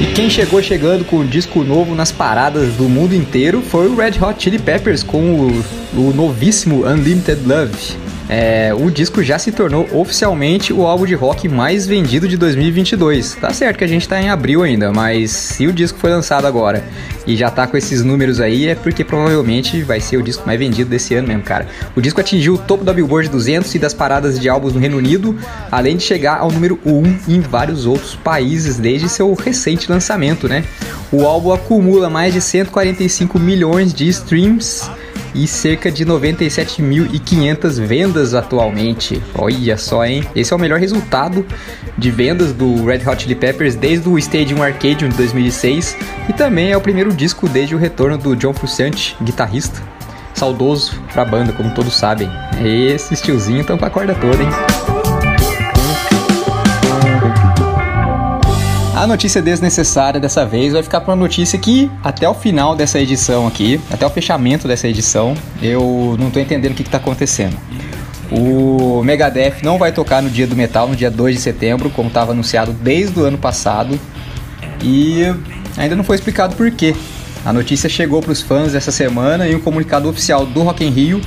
E 0.00 0.06
quem 0.12 0.28
chegou 0.28 0.60
chegando 0.60 1.04
com 1.04 1.18
o 1.18 1.24
disco 1.24 1.62
novo 1.62 1.94
nas 1.94 2.10
paradas 2.10 2.74
do 2.74 2.88
mundo 2.88 3.14
inteiro 3.14 3.62
foi 3.62 3.86
o 3.86 3.94
Red 3.94 4.18
Hot 4.20 4.42
Chili 4.42 4.58
Peppers 4.58 5.02
com 5.04 5.22
o, 5.36 5.64
o 5.96 6.12
novíssimo 6.12 6.84
Unlimited 6.84 7.40
Love. 7.46 8.03
É, 8.28 8.72
o 8.74 8.90
disco 8.90 9.22
já 9.22 9.38
se 9.38 9.52
tornou 9.52 9.86
oficialmente 9.92 10.72
o 10.72 10.86
álbum 10.86 11.04
de 11.04 11.14
rock 11.14 11.48
mais 11.48 11.86
vendido 11.86 12.26
de 12.26 12.36
2022. 12.36 13.34
Tá 13.34 13.52
certo 13.52 13.78
que 13.78 13.84
a 13.84 13.88
gente 13.88 14.08
tá 14.08 14.20
em 14.20 14.30
abril 14.30 14.62
ainda, 14.62 14.92
mas 14.92 15.30
se 15.30 15.66
o 15.66 15.72
disco 15.72 15.98
foi 15.98 16.10
lançado 16.10 16.46
agora 16.46 16.82
e 17.26 17.36
já 17.36 17.50
tá 17.50 17.66
com 17.66 17.76
esses 17.76 18.02
números 18.02 18.40
aí, 18.40 18.68
é 18.68 18.74
porque 18.74 19.04
provavelmente 19.04 19.82
vai 19.82 20.00
ser 20.00 20.16
o 20.16 20.22
disco 20.22 20.46
mais 20.46 20.58
vendido 20.58 20.88
desse 20.88 21.14
ano 21.14 21.28
mesmo, 21.28 21.42
cara. 21.42 21.66
O 21.94 22.00
disco 22.00 22.20
atingiu 22.20 22.54
o 22.54 22.58
topo 22.58 22.84
da 22.84 22.92
Billboard 22.92 23.28
200 23.28 23.74
e 23.74 23.78
das 23.78 23.92
paradas 23.92 24.38
de 24.38 24.48
álbuns 24.48 24.72
no 24.72 24.80
Reino 24.80 24.96
Unido, 24.96 25.38
além 25.70 25.96
de 25.96 26.02
chegar 26.02 26.38
ao 26.38 26.50
número 26.50 26.78
1 26.84 27.18
em 27.28 27.40
vários 27.40 27.86
outros 27.86 28.14
países 28.14 28.78
desde 28.78 29.08
seu 29.08 29.32
recente 29.34 29.90
lançamento, 29.90 30.48
né? 30.48 30.64
O 31.12 31.24
álbum 31.26 31.52
acumula 31.52 32.08
mais 32.08 32.32
de 32.32 32.40
145 32.40 33.38
milhões 33.38 33.92
de 33.92 34.08
streams 34.08 34.88
e 35.34 35.46
cerca 35.46 35.90
de 35.90 36.06
97.500 36.06 37.80
vendas 37.84 38.34
atualmente. 38.34 39.22
Olha 39.34 39.76
só, 39.76 40.04
hein? 40.04 40.24
Esse 40.34 40.52
é 40.52 40.56
o 40.56 40.58
melhor 40.58 40.78
resultado 40.78 41.44
de 41.98 42.10
vendas 42.10 42.52
do 42.52 42.84
Red 42.84 43.08
Hot 43.08 43.22
Chili 43.22 43.34
Peppers 43.34 43.74
desde 43.74 44.08
o 44.08 44.18
Stadium 44.18 44.62
Arcadium 44.62 45.08
de 45.08 45.16
2006 45.16 45.96
e 46.28 46.32
também 46.32 46.70
é 46.70 46.76
o 46.76 46.80
primeiro 46.80 47.12
disco 47.12 47.48
desde 47.48 47.74
o 47.74 47.78
retorno 47.78 48.16
do 48.16 48.36
John 48.36 48.54
Frusciante, 48.54 49.16
guitarrista. 49.22 49.82
Saudoso 50.34 51.00
pra 51.12 51.24
banda, 51.24 51.52
como 51.52 51.72
todos 51.74 51.94
sabem. 51.94 52.28
Esse 52.64 53.14
estiozinho 53.14 53.64
tampa 53.64 53.86
a 53.86 53.90
corda 53.90 54.14
toda, 54.14 54.42
hein? 54.42 54.48
A 59.04 59.06
notícia 59.06 59.42
desnecessária 59.42 60.18
dessa 60.18 60.46
vez 60.46 60.72
vai 60.72 60.82
ficar 60.82 61.02
para 61.02 61.12
uma 61.12 61.20
notícia 61.20 61.58
que, 61.58 61.90
até 62.02 62.26
o 62.26 62.32
final 62.32 62.74
dessa 62.74 62.98
edição 62.98 63.46
aqui, 63.46 63.78
até 63.90 64.06
o 64.06 64.08
fechamento 64.08 64.66
dessa 64.66 64.88
edição, 64.88 65.34
eu 65.60 66.16
não 66.18 66.28
estou 66.28 66.40
entendendo 66.40 66.72
o 66.72 66.74
que 66.74 66.80
está 66.80 66.96
acontecendo. 66.96 67.54
O 68.32 69.02
Megadeth 69.04 69.56
não 69.62 69.76
vai 69.76 69.92
tocar 69.92 70.22
no 70.22 70.30
Dia 70.30 70.46
do 70.46 70.56
Metal, 70.56 70.88
no 70.88 70.96
dia 70.96 71.10
2 71.10 71.34
de 71.36 71.42
setembro, 71.42 71.90
como 71.90 72.08
estava 72.08 72.32
anunciado 72.32 72.72
desde 72.72 73.20
o 73.20 73.24
ano 73.24 73.36
passado, 73.36 74.00
e 74.82 75.24
ainda 75.76 75.94
não 75.94 76.02
foi 76.02 76.16
explicado 76.16 76.56
por 76.56 76.70
quê. 76.70 76.96
A 77.44 77.52
notícia 77.52 77.90
chegou 77.90 78.22
para 78.22 78.32
os 78.32 78.40
fãs 78.40 78.74
essa 78.74 78.90
semana 78.90 79.46
em 79.46 79.54
um 79.54 79.60
comunicado 79.60 80.08
oficial 80.08 80.46
do 80.46 80.62
Rock 80.62 80.82
in 80.82 80.88
Rio 80.88 81.20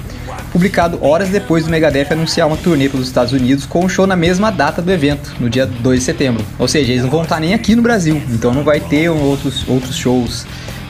publicado 0.57 0.97
horas 1.05 1.29
depois 1.29 1.65
do 1.65 1.69
Megadeth 1.69 2.07
anunciar 2.11 2.47
uma 2.47 2.57
turnê 2.57 2.89
pelos 2.89 3.05
Estados 3.05 3.31
Unidos 3.31 3.63
com 3.63 3.85
um 3.85 3.87
show 3.87 4.07
na 4.07 4.15
mesma 4.15 4.51
data 4.51 4.81
do 4.81 4.91
evento, 4.91 5.35
no 5.39 5.47
dia 5.47 5.67
2 5.67 5.99
de 5.99 6.03
setembro. 6.03 6.43
Ou 6.57 6.67
seja, 6.67 6.91
eles 6.93 7.03
não 7.03 7.11
vão 7.11 7.21
estar 7.21 7.39
nem 7.39 7.53
aqui 7.53 7.75
no 7.75 7.83
Brasil, 7.83 8.19
então 8.31 8.51
não 8.51 8.63
vai 8.63 8.79
ter 8.79 9.07
outros, 9.07 9.69
outros 9.69 9.95
shows 9.95 10.47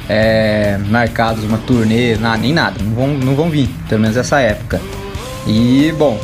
é, 0.07 0.80
marcados, 0.88 1.44
uma 1.44 1.57
turnê, 1.57 2.15
nada, 2.15 2.38
nem 2.38 2.53
nada, 2.53 2.81
não 2.81 2.94
vão, 2.94 3.07
não 3.10 3.35
vão 3.35 3.49
vir, 3.49 3.69
pelo 3.89 3.99
menos 3.99 4.15
essa 4.15 4.39
época. 4.39 4.80
E, 5.45 5.94
bom, 5.98 6.18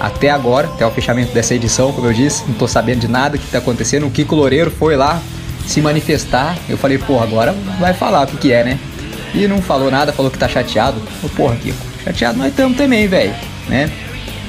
até 0.00 0.30
agora, 0.30 0.66
até 0.66 0.84
o 0.84 0.90
fechamento 0.90 1.32
dessa 1.32 1.54
edição, 1.54 1.92
como 1.92 2.08
eu 2.08 2.12
disse, 2.12 2.42
não 2.48 2.54
tô 2.54 2.66
sabendo 2.66 3.02
de 3.02 3.08
nada 3.08 3.38
que 3.38 3.46
tá 3.46 3.58
acontecendo. 3.58 4.04
O 4.04 4.10
Kiko 4.10 4.34
Loureiro 4.34 4.72
foi 4.72 4.96
lá 4.96 5.22
se 5.64 5.80
manifestar. 5.80 6.58
Eu 6.68 6.76
falei, 6.76 6.98
porra, 6.98 7.22
agora 7.22 7.54
vai 7.78 7.94
falar 7.94 8.24
o 8.24 8.26
que, 8.26 8.36
que 8.36 8.52
é, 8.52 8.64
né? 8.64 8.80
E 9.32 9.46
não 9.46 9.62
falou 9.62 9.92
nada, 9.92 10.12
falou 10.12 10.28
que 10.28 10.38
tá 10.38 10.48
chateado. 10.48 11.00
Ô, 11.22 11.28
porra, 11.28 11.54
Kiko, 11.54 11.93
chateado 12.04 12.38
nós 12.38 12.48
estamos 12.48 12.76
também, 12.76 13.08
velho, 13.08 13.34
né? 13.68 13.90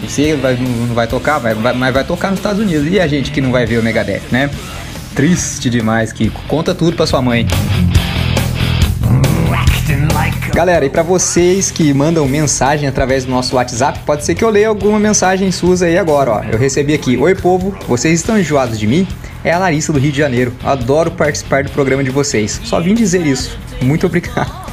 Você 0.04 0.36
vai, 0.36 0.56
não 0.56 0.94
vai 0.94 1.08
tocar, 1.08 1.40
mas 1.40 1.58
vai, 1.58 1.74
mas 1.74 1.94
vai 1.94 2.04
tocar 2.04 2.30
nos 2.30 2.40
Estados 2.40 2.62
Unidos. 2.62 2.92
E 2.92 3.00
a 3.00 3.08
gente 3.08 3.32
que 3.32 3.42
não 3.42 3.52
vai 3.52 3.66
ver 3.66 3.80
o 3.80 3.84
Megadeth, 3.84 4.24
né? 4.32 4.50
Triste 5.16 5.70
demais, 5.70 6.12
Kiko. 6.12 6.42
Conta 6.48 6.76
tudo 6.76 6.96
pra 6.96 7.08
sua 7.08 7.22
mãe. 7.22 7.48
Galera, 10.54 10.86
e 10.86 10.90
para 10.90 11.04
vocês 11.04 11.72
que 11.72 11.94
mandam 11.94 12.28
mensagem 12.28 12.88
através 12.88 13.26
do 13.26 13.32
nosso 13.32 13.56
WhatsApp, 13.56 14.00
pode 14.06 14.24
ser 14.24 14.36
que 14.36 14.44
eu 14.44 14.50
leia 14.50 14.70
alguma 14.70 15.00
mensagem 15.00 15.52
sua 15.52 15.86
aí 15.86 15.98
agora, 15.98 16.32
ó. 16.32 16.44
Eu 16.44 16.58
recebi 16.58 16.94
aqui: 16.94 17.18
Oi 17.18 17.36
povo, 17.36 17.78
vocês 17.88 18.20
estão 18.20 18.40
enjoados 18.40 18.80
de 18.80 18.88
mim? 18.88 19.08
É 19.44 19.52
a 19.52 19.60
Larissa 19.60 19.94
do 19.94 20.00
Rio 20.00 20.12
de 20.12 20.18
Janeiro. 20.18 20.54
Adoro 20.64 21.12
participar 21.12 21.64
do 21.64 21.72
programa 21.72 22.04
de 22.04 22.10
vocês. 22.10 22.60
Só 22.64 22.80
vim 22.80 22.96
dizer 22.96 23.26
isso. 23.26 23.58
Muito 23.82 24.06
obrigado. 24.08 24.65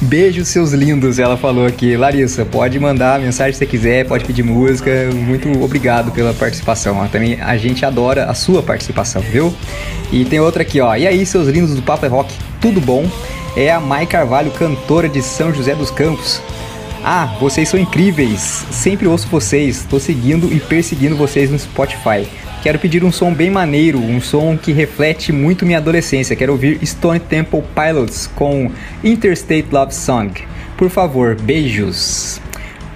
Beijos, 0.00 0.46
seus 0.48 0.72
lindos, 0.72 1.18
ela 1.18 1.36
falou 1.36 1.66
aqui. 1.66 1.96
Larissa, 1.96 2.44
pode 2.44 2.78
mandar 2.78 3.18
mensagem 3.18 3.52
se 3.52 3.58
você 3.58 3.66
quiser, 3.66 4.06
pode 4.06 4.24
pedir 4.24 4.44
música. 4.44 4.90
Muito 5.12 5.50
obrigado 5.62 6.12
pela 6.12 6.32
participação. 6.32 7.06
Também 7.08 7.40
a 7.40 7.56
gente 7.56 7.84
adora 7.84 8.26
a 8.26 8.34
sua 8.34 8.62
participação, 8.62 9.20
viu? 9.20 9.52
E 10.12 10.24
tem 10.24 10.38
outra 10.38 10.62
aqui, 10.62 10.80
ó. 10.80 10.94
E 10.94 11.06
aí, 11.06 11.26
seus 11.26 11.48
lindos 11.48 11.74
do 11.74 11.82
Papo 11.82 12.06
é 12.06 12.08
Rock, 12.08 12.32
tudo 12.60 12.80
bom? 12.80 13.10
É 13.56 13.72
a 13.72 13.80
Mai 13.80 14.06
Carvalho, 14.06 14.52
cantora 14.52 15.08
de 15.08 15.20
São 15.20 15.52
José 15.52 15.74
dos 15.74 15.90
Campos. 15.90 16.40
Ah, 17.04 17.36
vocês 17.40 17.68
são 17.68 17.78
incríveis. 17.78 18.64
Sempre 18.70 19.08
ouço 19.08 19.26
vocês. 19.28 19.84
Tô 19.88 19.98
seguindo 19.98 20.52
e 20.52 20.60
perseguindo 20.60 21.16
vocês 21.16 21.50
no 21.50 21.58
Spotify. 21.58 22.26
Quero 22.62 22.78
pedir 22.80 23.04
um 23.04 23.12
som 23.12 23.32
bem 23.32 23.50
maneiro, 23.50 24.00
um 24.00 24.20
som 24.20 24.58
que 24.58 24.72
reflete 24.72 25.32
muito 25.32 25.64
minha 25.64 25.78
adolescência. 25.78 26.34
Quero 26.34 26.52
ouvir 26.52 26.84
Stone 26.84 27.20
Temple 27.20 27.62
Pilots 27.74 28.26
com 28.34 28.70
Interstate 29.02 29.68
Love 29.70 29.94
Song. 29.94 30.32
Por 30.76 30.90
favor, 30.90 31.36
beijos. 31.40 32.40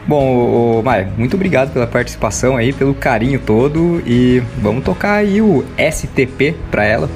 Bom, 0.05 0.83
Mai, 0.83 1.09
muito 1.17 1.37
obrigado 1.37 1.73
pela 1.73 1.87
participação 1.87 2.57
aí, 2.57 2.73
pelo 2.73 2.93
carinho 2.93 3.39
todo 3.39 4.03
e 4.05 4.43
vamos 4.59 4.85
tocar 4.85 5.15
aí 5.15 5.41
o 5.41 5.65
STP 5.79 6.57
pra 6.69 6.85
ela. 6.85 7.09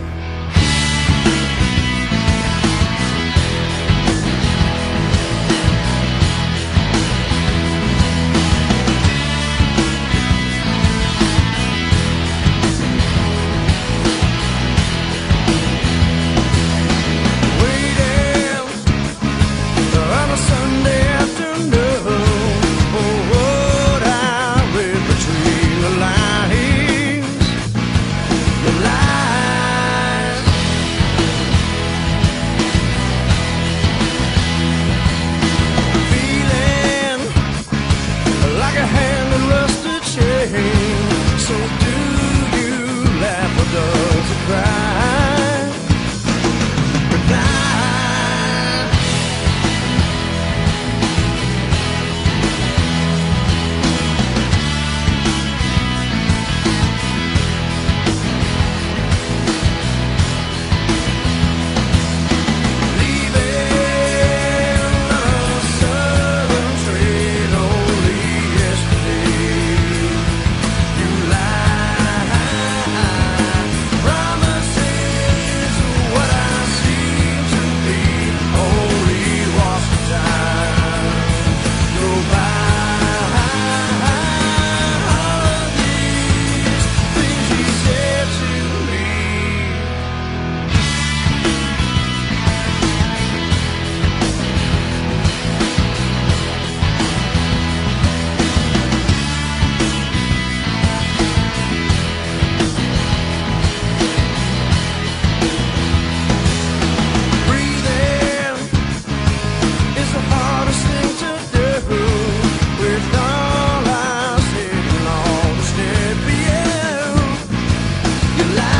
You 118.36 118.44
lie. 118.54 118.75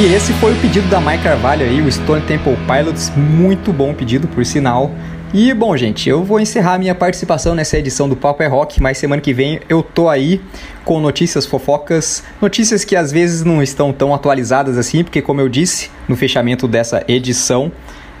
E 0.00 0.14
esse 0.14 0.32
foi 0.32 0.54
o 0.54 0.56
pedido 0.56 0.88
da 0.88 0.98
Mike 0.98 1.22
Carvalho 1.22 1.62
aí, 1.62 1.82
o 1.82 1.92
Stone 1.92 2.22
Temple 2.22 2.56
Pilots, 2.66 3.12
muito 3.14 3.70
bom 3.70 3.92
pedido 3.92 4.26
por 4.26 4.46
sinal. 4.46 4.90
E 5.34 5.52
bom, 5.52 5.76
gente, 5.76 6.08
eu 6.08 6.24
vou 6.24 6.40
encerrar 6.40 6.78
minha 6.78 6.94
participação 6.94 7.54
nessa 7.54 7.76
edição 7.76 8.08
do 8.08 8.16
Papo 8.16 8.42
é 8.42 8.46
Rock, 8.46 8.80
mas 8.80 8.96
semana 8.96 9.20
que 9.20 9.34
vem 9.34 9.60
eu 9.68 9.82
tô 9.82 10.08
aí 10.08 10.40
com 10.86 10.98
notícias 11.00 11.44
fofocas, 11.44 12.24
notícias 12.40 12.82
que 12.82 12.96
às 12.96 13.12
vezes 13.12 13.44
não 13.44 13.62
estão 13.62 13.92
tão 13.92 14.14
atualizadas 14.14 14.78
assim, 14.78 15.04
porque 15.04 15.20
como 15.20 15.42
eu 15.42 15.50
disse 15.50 15.90
no 16.08 16.16
fechamento 16.16 16.66
dessa 16.66 17.04
edição, 17.06 17.70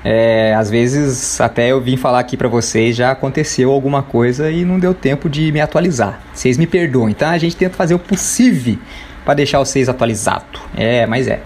é, 0.04 0.54
às 0.54 0.68
vezes 0.68 1.40
até 1.40 1.68
eu 1.72 1.80
vim 1.80 1.96
falar 1.96 2.18
aqui 2.18 2.36
para 2.36 2.46
vocês, 2.46 2.94
já 2.94 3.10
aconteceu 3.10 3.72
alguma 3.72 4.02
coisa 4.02 4.50
e 4.50 4.66
não 4.66 4.78
deu 4.78 4.92
tempo 4.92 5.30
de 5.30 5.50
me 5.50 5.62
atualizar. 5.62 6.20
Vocês 6.34 6.58
me 6.58 6.66
perdoem, 6.66 7.14
tá? 7.14 7.30
A 7.30 7.38
gente 7.38 7.56
tenta 7.56 7.74
fazer 7.74 7.94
o 7.94 7.98
possível 7.98 8.76
para 9.24 9.32
deixar 9.32 9.60
vocês 9.60 9.88
atualizados. 9.88 10.60
É, 10.76 11.06
mas 11.06 11.26
é. 11.26 11.40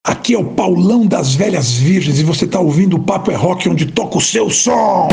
Aqui 0.06 0.34
é 0.34 0.38
o 0.38 0.44
Paulão 0.44 1.04
das 1.04 1.34
Velhas 1.34 1.72
Virgens 1.72 2.20
e 2.20 2.22
você 2.22 2.44
está 2.44 2.60
ouvindo 2.60 2.98
o 2.98 3.02
Papo 3.02 3.32
é 3.32 3.34
Rock, 3.34 3.68
onde 3.68 3.86
toca 3.86 4.18
o 4.18 4.20
seu 4.20 4.48
som. 4.48 5.08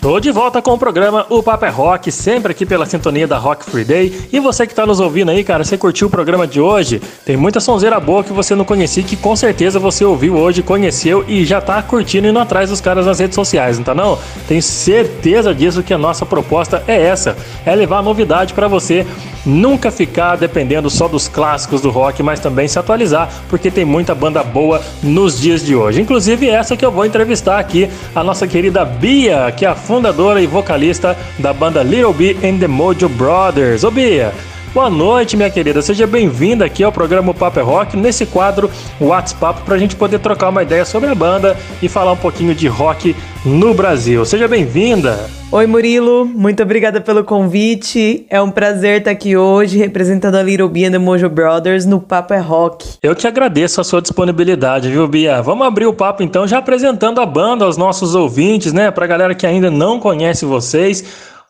Tô 0.00 0.18
de 0.18 0.30
volta 0.30 0.62
com 0.62 0.70
o 0.70 0.78
programa 0.78 1.26
O 1.28 1.42
Papo 1.42 1.66
é 1.66 1.68
Rock, 1.68 2.10
sempre 2.10 2.52
aqui 2.52 2.64
pela 2.64 2.86
sintonia 2.86 3.28
da 3.28 3.36
Rock 3.36 3.66
Free 3.66 3.84
Day. 3.84 4.28
E 4.32 4.40
você 4.40 4.66
que 4.66 4.74
tá 4.74 4.86
nos 4.86 4.98
ouvindo 4.98 5.30
aí, 5.30 5.44
cara, 5.44 5.62
você 5.62 5.76
curtiu 5.76 6.06
o 6.06 6.10
programa 6.10 6.46
de 6.46 6.58
hoje? 6.58 7.02
Tem 7.22 7.36
muita 7.36 7.60
sonzeira 7.60 8.00
boa 8.00 8.24
que 8.24 8.32
você 8.32 8.54
não 8.54 8.64
conhecia, 8.64 9.02
que 9.02 9.14
com 9.14 9.36
certeza 9.36 9.78
você 9.78 10.02
ouviu 10.02 10.36
hoje, 10.36 10.62
conheceu 10.62 11.22
e 11.28 11.44
já 11.44 11.60
tá 11.60 11.82
curtindo 11.82 12.26
e 12.26 12.30
indo 12.30 12.38
atrás 12.38 12.70
dos 12.70 12.80
caras 12.80 13.04
nas 13.04 13.18
redes 13.18 13.34
sociais, 13.34 13.76
não 13.76 13.84
tá 13.84 13.94
não? 13.94 14.18
Tenho 14.48 14.62
certeza 14.62 15.54
disso 15.54 15.82
que 15.82 15.92
a 15.92 15.98
nossa 15.98 16.24
proposta 16.24 16.82
é 16.88 16.98
essa, 16.98 17.36
é 17.66 17.74
levar 17.74 18.02
novidade 18.02 18.54
para 18.54 18.68
você 18.68 19.06
nunca 19.44 19.90
ficar 19.90 20.36
dependendo 20.36 20.90
só 20.90 21.08
dos 21.08 21.28
clássicos 21.28 21.80
do 21.80 21.90
rock, 21.90 22.22
mas 22.22 22.40
também 22.40 22.68
se 22.68 22.78
atualizar, 22.78 23.30
porque 23.48 23.70
tem 23.70 23.84
muita 23.84 24.14
banda 24.14 24.42
boa 24.42 24.82
nos 25.02 25.40
dias 25.40 25.64
de 25.64 25.74
hoje. 25.74 26.00
Inclusive 26.00 26.48
essa 26.48 26.76
que 26.76 26.84
eu 26.84 26.90
vou 26.90 27.04
entrevistar 27.04 27.58
aqui, 27.58 27.88
a 28.14 28.22
nossa 28.22 28.46
querida 28.46 28.84
Bia, 28.84 29.52
que 29.52 29.64
é 29.64 29.68
a 29.68 29.74
fundadora 29.90 30.40
e 30.40 30.46
vocalista 30.46 31.18
da 31.36 31.52
banda 31.52 31.82
Little 31.82 32.12
B 32.12 32.36
and 32.46 32.60
the 32.60 32.68
Mojo 32.68 33.08
Brothers. 33.08 33.82
Ô 33.82 33.90
Bia, 33.90 34.32
Boa 34.72 34.88
noite, 34.88 35.36
minha 35.36 35.50
querida. 35.50 35.82
Seja 35.82 36.06
bem-vinda 36.06 36.64
aqui 36.64 36.84
ao 36.84 36.92
programa 36.92 37.34
Papo 37.34 37.58
é 37.58 37.62
Rock, 37.62 37.96
nesse 37.96 38.24
quadro 38.24 38.70
WhatsApp, 39.00 39.62
para 39.62 39.74
a 39.74 39.78
gente 39.78 39.96
poder 39.96 40.20
trocar 40.20 40.48
uma 40.48 40.62
ideia 40.62 40.84
sobre 40.84 41.10
a 41.10 41.14
banda 41.14 41.56
e 41.82 41.88
falar 41.88 42.12
um 42.12 42.16
pouquinho 42.16 42.54
de 42.54 42.68
rock 42.68 43.16
no 43.44 43.74
Brasil. 43.74 44.24
Seja 44.24 44.46
bem-vinda. 44.46 45.28
Oi, 45.50 45.66
Murilo. 45.66 46.24
Muito 46.24 46.62
obrigada 46.62 47.00
pelo 47.00 47.24
convite. 47.24 48.24
É 48.30 48.40
um 48.40 48.52
prazer 48.52 48.98
estar 48.98 49.10
aqui 49.10 49.36
hoje 49.36 49.76
representando 49.76 50.36
a 50.36 50.42
Little 50.44 50.68
Bia 50.68 50.88
the 50.88 50.98
Mojo 50.98 51.28
Brothers 51.28 51.84
no 51.84 52.00
Papo 52.00 52.32
é 52.32 52.38
Rock. 52.38 52.86
Eu 53.02 53.16
que 53.16 53.26
agradeço 53.26 53.80
a 53.80 53.84
sua 53.84 54.00
disponibilidade, 54.00 54.88
viu, 54.88 55.08
Bia? 55.08 55.42
Vamos 55.42 55.66
abrir 55.66 55.86
o 55.86 55.92
papo 55.92 56.22
então, 56.22 56.46
já 56.46 56.58
apresentando 56.58 57.20
a 57.20 57.26
banda 57.26 57.64
aos 57.64 57.76
nossos 57.76 58.14
ouvintes, 58.14 58.72
né? 58.72 58.92
Pra 58.92 59.08
galera 59.08 59.34
que 59.34 59.44
ainda 59.44 59.68
não 59.68 59.98
conhece 59.98 60.44
vocês. 60.44 61.02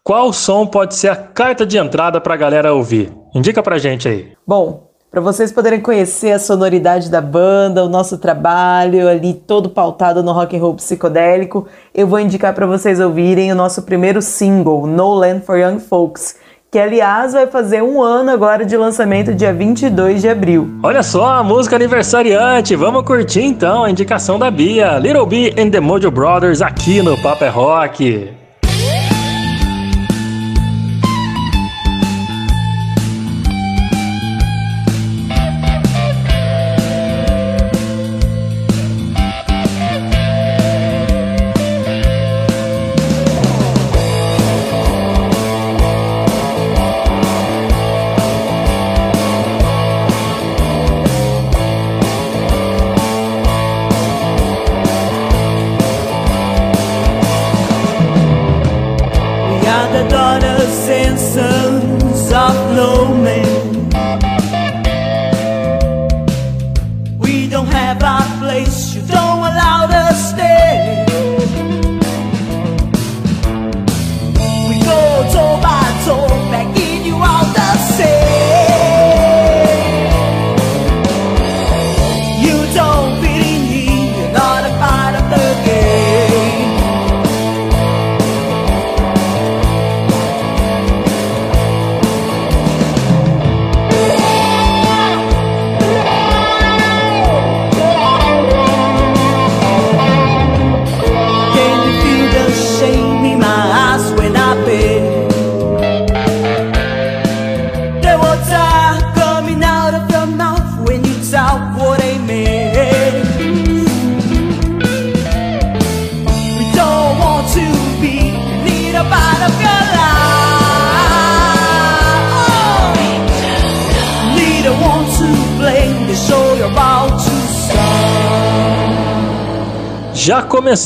Qual 0.02 0.32
som 0.32 0.66
pode 0.66 0.94
ser 0.94 1.08
a 1.08 1.16
carta 1.16 1.66
de 1.66 1.76
entrada 1.76 2.20
para 2.20 2.32
a 2.32 2.36
galera 2.36 2.72
ouvir? 2.72 3.12
Indica 3.34 3.62
pra 3.62 3.78
gente 3.78 4.08
aí. 4.08 4.32
Bom, 4.46 4.88
para 5.10 5.20
vocês 5.20 5.52
poderem 5.52 5.78
conhecer 5.78 6.32
a 6.32 6.38
sonoridade 6.38 7.10
da 7.10 7.20
banda, 7.20 7.84
o 7.84 7.88
nosso 7.88 8.16
trabalho 8.16 9.06
ali 9.06 9.34
todo 9.34 9.68
pautado 9.68 10.22
no 10.22 10.32
rock 10.32 10.56
and 10.56 10.60
roll 10.60 10.74
psicodélico, 10.74 11.66
eu 11.94 12.06
vou 12.06 12.18
indicar 12.18 12.54
para 12.54 12.66
vocês 12.66 12.98
ouvirem 12.98 13.52
o 13.52 13.54
nosso 13.54 13.82
primeiro 13.82 14.22
single, 14.22 14.86
No 14.86 15.12
Land 15.12 15.44
for 15.44 15.58
Young 15.58 15.78
Folks, 15.78 16.36
que 16.70 16.78
aliás 16.78 17.34
vai 17.34 17.46
fazer 17.46 17.82
um 17.82 18.00
ano 18.00 18.30
agora 18.30 18.64
de 18.64 18.76
lançamento, 18.78 19.34
dia 19.34 19.52
22 19.52 20.22
de 20.22 20.30
abril. 20.30 20.78
Olha 20.82 21.02
só, 21.02 21.26
a 21.26 21.42
música 21.42 21.76
aniversariante, 21.76 22.74
vamos 22.74 23.04
curtir 23.04 23.42
então 23.42 23.84
a 23.84 23.90
indicação 23.90 24.38
da 24.38 24.50
Bia, 24.50 24.98
Little 24.98 25.26
B 25.26 25.54
and 25.58 25.70
the 25.70 25.78
Mojo 25.78 26.10
Brothers 26.10 26.62
aqui 26.62 27.02
no 27.02 27.20
Paper 27.20 27.48
é 27.48 27.50
Rock. 27.50 28.40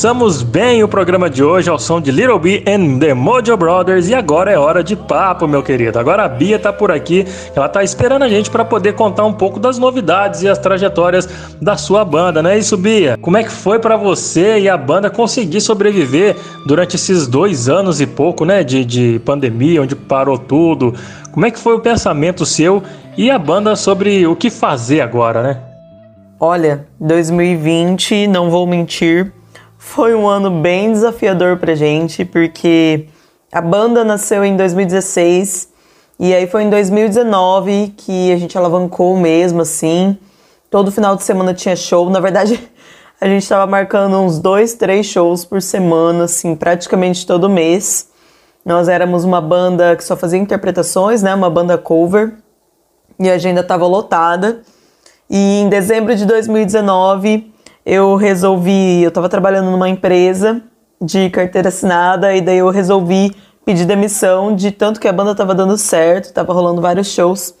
Começamos 0.05 0.43
bem 0.43 0.83
o 0.83 0.87
programa 0.87 1.27
de 1.27 1.43
hoje 1.43 1.67
ao 1.67 1.79
som 1.79 1.99
de 1.99 2.11
Little 2.11 2.37
B 2.37 2.63
and 2.67 2.99
the 2.99 3.11
Mojo 3.15 3.57
Brothers 3.57 4.07
e 4.07 4.13
agora 4.13 4.51
é 4.51 4.59
hora 4.59 4.83
de 4.83 4.95
papo, 4.95 5.47
meu 5.47 5.63
querido. 5.63 5.97
Agora 5.97 6.25
a 6.25 6.29
Bia 6.29 6.59
tá 6.59 6.71
por 6.71 6.91
aqui, 6.91 7.25
ela 7.55 7.67
tá 7.67 7.83
esperando 7.83 8.21
a 8.21 8.29
gente 8.29 8.51
para 8.51 8.63
poder 8.63 8.93
contar 8.93 9.25
um 9.25 9.33
pouco 9.33 9.59
das 9.59 9.79
novidades 9.79 10.43
e 10.43 10.47
as 10.47 10.59
trajetórias 10.59 11.27
da 11.59 11.75
sua 11.75 12.05
banda, 12.05 12.43
não 12.43 12.51
é 12.51 12.59
isso, 12.59 12.77
Bia? 12.77 13.17
Como 13.19 13.35
é 13.35 13.43
que 13.43 13.51
foi 13.51 13.79
para 13.79 13.97
você 13.97 14.59
e 14.59 14.69
a 14.69 14.77
banda 14.77 15.09
conseguir 15.09 15.59
sobreviver 15.59 16.35
durante 16.67 16.97
esses 16.97 17.25
dois 17.25 17.67
anos 17.67 17.99
e 17.99 18.05
pouco, 18.05 18.45
né, 18.45 18.63
de, 18.63 18.85
de 18.85 19.19
pandemia, 19.25 19.81
onde 19.81 19.95
parou 19.95 20.37
tudo? 20.37 20.93
Como 21.31 21.47
é 21.47 21.49
que 21.49 21.57
foi 21.57 21.73
o 21.73 21.79
pensamento 21.79 22.45
seu 22.45 22.83
e 23.17 23.31
a 23.31 23.39
banda 23.39 23.75
sobre 23.75 24.27
o 24.27 24.35
que 24.35 24.51
fazer 24.51 25.01
agora, 25.01 25.41
né? 25.41 25.61
Olha, 26.39 26.85
2020, 26.99 28.27
não 28.27 28.51
vou 28.51 28.67
mentir, 28.67 29.33
foi 29.85 30.13
um 30.13 30.27
ano 30.27 30.49
bem 30.49 30.91
desafiador 30.91 31.57
pra 31.57 31.73
gente, 31.73 32.25
porque 32.25 33.07
a 33.49 33.61
banda 33.61 34.03
nasceu 34.03 34.43
em 34.43 34.57
2016 34.57 35.69
e 36.19 36.33
aí 36.33 36.47
foi 36.47 36.63
em 36.63 36.69
2019 36.69 37.93
que 37.95 38.33
a 38.33 38.35
gente 38.35 38.57
alavancou 38.57 39.15
mesmo, 39.15 39.61
assim. 39.61 40.17
Todo 40.69 40.91
final 40.91 41.15
de 41.15 41.23
semana 41.23 41.53
tinha 41.53 41.77
show. 41.77 42.09
Na 42.09 42.19
verdade, 42.19 42.59
a 43.21 43.27
gente 43.27 43.43
estava 43.43 43.65
marcando 43.65 44.19
uns 44.19 44.37
dois, 44.37 44.73
três 44.73 45.05
shows 45.05 45.45
por 45.45 45.61
semana, 45.61 46.25
assim, 46.25 46.55
praticamente 46.55 47.25
todo 47.25 47.47
mês. 47.47 48.09
Nós 48.65 48.89
éramos 48.89 49.23
uma 49.23 49.39
banda 49.39 49.95
que 49.95 50.03
só 50.03 50.17
fazia 50.17 50.39
interpretações, 50.39 51.21
né? 51.21 51.33
Uma 51.33 51.49
banda 51.49 51.77
cover. 51.77 52.33
E 53.17 53.29
a 53.29 53.35
agenda 53.35 53.61
estava 53.61 53.85
lotada. 53.87 54.61
E 55.29 55.61
em 55.61 55.69
dezembro 55.69 56.13
de 56.15 56.25
2019, 56.25 57.54
eu 57.85 58.15
resolvi, 58.15 59.03
eu 59.03 59.09
estava 59.09 59.29
trabalhando 59.29 59.69
numa 59.69 59.87
empresa 59.87 60.61
de 60.99 61.29
carteira 61.29 61.69
assinada 61.69 62.33
e 62.33 62.41
daí 62.41 62.57
eu 62.57 62.69
resolvi 62.69 63.35
pedir 63.63 63.85
demissão 63.85 64.55
de 64.55 64.71
tanto 64.71 64.99
que 64.99 65.07
a 65.07 65.13
banda 65.13 65.31
estava 65.31 65.53
dando 65.53 65.77
certo, 65.77 66.25
estava 66.25 66.51
rolando 66.51 66.81
vários 66.81 67.07
shows 67.07 67.53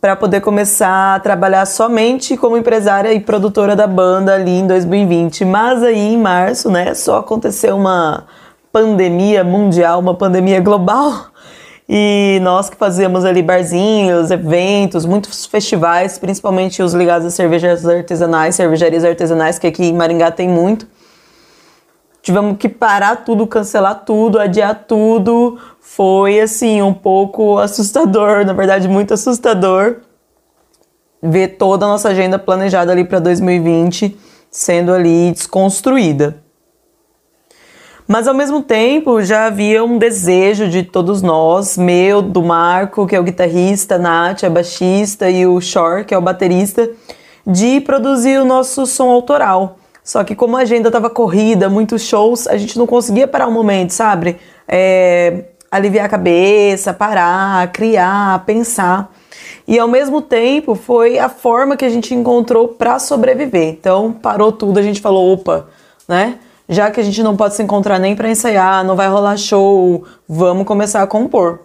para 0.00 0.16
poder 0.16 0.40
começar 0.40 1.16
a 1.16 1.20
trabalhar 1.20 1.66
somente 1.66 2.36
como 2.36 2.56
empresária 2.56 3.12
e 3.12 3.20
produtora 3.20 3.76
da 3.76 3.86
banda 3.86 4.34
ali 4.34 4.60
em 4.60 4.66
2020. 4.66 5.44
Mas 5.44 5.82
aí 5.82 6.14
em 6.14 6.16
março, 6.16 6.70
né, 6.70 6.94
só 6.94 7.18
aconteceu 7.18 7.76
uma 7.76 8.24
pandemia 8.72 9.44
mundial, 9.44 10.00
uma 10.00 10.14
pandemia 10.14 10.60
global 10.60 11.29
e 11.92 12.38
nós 12.40 12.70
que 12.70 12.76
fazíamos 12.76 13.24
ali 13.24 13.42
barzinhos, 13.42 14.30
eventos, 14.30 15.04
muitos 15.04 15.44
festivais, 15.44 16.20
principalmente 16.20 16.80
os 16.84 16.94
ligados 16.94 17.26
a 17.26 17.30
cervejas 17.30 17.84
artesanais, 17.84 18.54
cervejarias 18.54 19.04
artesanais, 19.04 19.58
que 19.58 19.66
aqui 19.66 19.86
em 19.86 19.92
Maringá 19.92 20.30
tem 20.30 20.48
muito. 20.48 20.86
Tivemos 22.22 22.58
que 22.58 22.68
parar 22.68 23.24
tudo, 23.24 23.44
cancelar 23.44 24.04
tudo, 24.04 24.38
adiar 24.38 24.84
tudo. 24.86 25.58
Foi 25.80 26.38
assim, 26.38 26.80
um 26.80 26.94
pouco 26.94 27.58
assustador, 27.58 28.46
na 28.46 28.52
verdade, 28.52 28.86
muito 28.86 29.12
assustador 29.12 29.96
ver 31.20 31.56
toda 31.58 31.86
a 31.86 31.88
nossa 31.88 32.10
agenda 32.10 32.38
planejada 32.38 32.92
ali 32.92 33.02
para 33.02 33.18
2020 33.18 34.16
sendo 34.48 34.92
ali 34.92 35.32
desconstruída. 35.32 36.40
Mas 38.12 38.26
ao 38.26 38.34
mesmo 38.34 38.60
tempo 38.60 39.22
já 39.22 39.46
havia 39.46 39.84
um 39.84 39.96
desejo 39.96 40.66
de 40.66 40.82
todos 40.82 41.22
nós, 41.22 41.78
meu, 41.78 42.20
do 42.20 42.42
Marco, 42.42 43.06
que 43.06 43.14
é 43.14 43.20
o 43.20 43.22
guitarrista, 43.22 43.98
Nath, 43.98 44.42
a 44.42 44.50
baixista, 44.50 45.30
e 45.30 45.46
o 45.46 45.60
Shore, 45.60 46.04
que 46.04 46.12
é 46.12 46.18
o 46.18 46.20
baterista, 46.20 46.90
de 47.46 47.80
produzir 47.80 48.40
o 48.40 48.44
nosso 48.44 48.84
som 48.84 49.10
autoral. 49.10 49.76
Só 50.02 50.24
que 50.24 50.34
como 50.34 50.56
a 50.56 50.62
agenda 50.62 50.88
estava 50.88 51.08
corrida, 51.08 51.68
muitos 51.68 52.02
shows, 52.02 52.48
a 52.48 52.56
gente 52.56 52.76
não 52.76 52.84
conseguia 52.84 53.28
parar 53.28 53.46
um 53.46 53.52
momento, 53.52 53.92
sabe? 53.92 54.38
É, 54.66 55.44
aliviar 55.70 56.06
a 56.06 56.08
cabeça, 56.08 56.92
parar, 56.92 57.70
criar, 57.70 58.44
pensar. 58.44 59.14
E 59.68 59.78
ao 59.78 59.86
mesmo 59.86 60.20
tempo 60.20 60.74
foi 60.74 61.16
a 61.16 61.28
forma 61.28 61.76
que 61.76 61.84
a 61.84 61.88
gente 61.88 62.12
encontrou 62.12 62.66
para 62.66 62.98
sobreviver. 62.98 63.68
Então 63.68 64.10
parou 64.10 64.50
tudo, 64.50 64.80
a 64.80 64.82
gente 64.82 65.00
falou, 65.00 65.32
opa, 65.32 65.68
né? 66.08 66.40
Já 66.70 66.88
que 66.88 67.00
a 67.00 67.02
gente 67.02 67.20
não 67.20 67.36
pode 67.36 67.54
se 67.56 67.62
encontrar 67.64 67.98
nem 67.98 68.14
para 68.14 68.30
ensaiar, 68.30 68.84
não 68.84 68.94
vai 68.94 69.08
rolar 69.08 69.36
show, 69.36 70.04
vamos 70.28 70.64
começar 70.64 71.02
a 71.02 71.06
compor. 71.06 71.62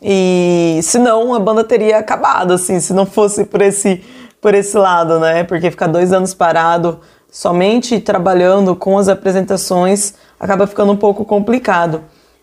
E 0.00 0.78
senão 0.84 1.34
a 1.34 1.40
banda 1.40 1.64
teria 1.64 1.98
acabado, 1.98 2.52
assim, 2.52 2.78
se 2.78 2.92
não 2.92 3.04
fosse 3.04 3.44
por 3.44 3.60
esse, 3.60 4.04
por 4.40 4.54
esse 4.54 4.78
lado, 4.78 5.18
né? 5.18 5.42
Porque 5.42 5.68
ficar 5.68 5.88
dois 5.88 6.12
anos 6.12 6.32
parado 6.32 7.00
somente 7.28 7.98
trabalhando 7.98 8.76
com 8.76 8.96
as 8.96 9.08
apresentações 9.08 10.14
acaba 10.38 10.64
ficando 10.64 10.92
um 10.92 10.96
pouco 10.96 11.24
complicado. 11.24 12.02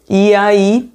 E 0.10 0.36
aí 0.36 0.92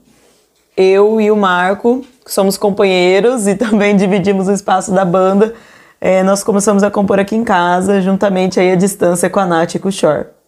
eu 0.76 1.22
e 1.22 1.30
o 1.30 1.36
Marco, 1.36 2.04
que 2.22 2.32
somos 2.32 2.58
companheiros 2.58 3.46
e 3.46 3.54
também 3.56 3.96
dividimos 3.96 4.46
o 4.46 4.52
espaço 4.52 4.92
da 4.92 5.06
banda, 5.06 5.54
é, 5.98 6.22
nós 6.22 6.44
começamos 6.44 6.82
a 6.82 6.90
compor 6.90 7.18
aqui 7.18 7.34
em 7.34 7.44
casa, 7.44 8.02
juntamente 8.02 8.60
aí 8.60 8.72
à 8.72 8.74
distância 8.74 9.30
com 9.30 9.40
a 9.40 9.46
Nath 9.46 9.76
e 9.76 9.78
com 9.78 9.88
o 9.88 9.92
Shore. 9.92 10.41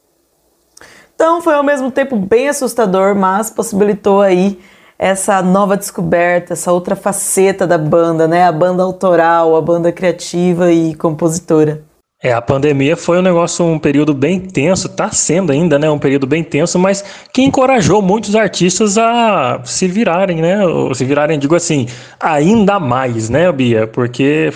Então 1.15 1.41
foi 1.41 1.55
ao 1.55 1.63
mesmo 1.63 1.91
tempo 1.91 2.17
bem 2.17 2.49
assustador, 2.49 3.15
mas 3.15 3.51
possibilitou 3.51 4.21
aí 4.21 4.59
essa 4.99 5.43
nova 5.43 5.77
descoberta, 5.77 6.53
essa 6.53 6.73
outra 6.73 6.97
faceta 6.97 7.67
da 7.67 7.79
banda, 7.79 8.27
né? 8.29 8.45
A 8.45 8.53
banda 8.53 8.83
autoral, 8.83 9.57
a 9.57 9.61
banda 9.61 9.93
criativa 9.93 10.73
e 10.73 10.95
compositora. 10.95 11.85
É, 12.23 12.33
a 12.33 12.41
pandemia 12.41 12.97
foi 12.97 13.19
um 13.19 13.23
negócio, 13.23 13.63
um 13.65 13.79
período 13.79 14.15
bem 14.15 14.41
tenso, 14.41 14.89
tá 14.89 15.11
sendo 15.11 15.53
ainda, 15.53 15.79
né? 15.79 15.91
Um 15.91 15.99
período 15.99 16.27
bem 16.27 16.43
tenso, 16.43 16.79
mas 16.79 17.05
que 17.33 17.43
encorajou 17.43 18.01
muitos 18.01 18.35
artistas 18.35 18.97
a 18.97 19.61
se 19.65 19.87
virarem, 19.87 20.41
né? 20.41 20.65
Ou 20.67 20.95
se 20.95 21.05
virarem, 21.05 21.39
digo 21.39 21.55
assim, 21.55 21.87
ainda 22.19 22.81
mais, 22.81 23.29
né, 23.29 23.53
Bia? 23.53 23.87
Porque 23.87 24.51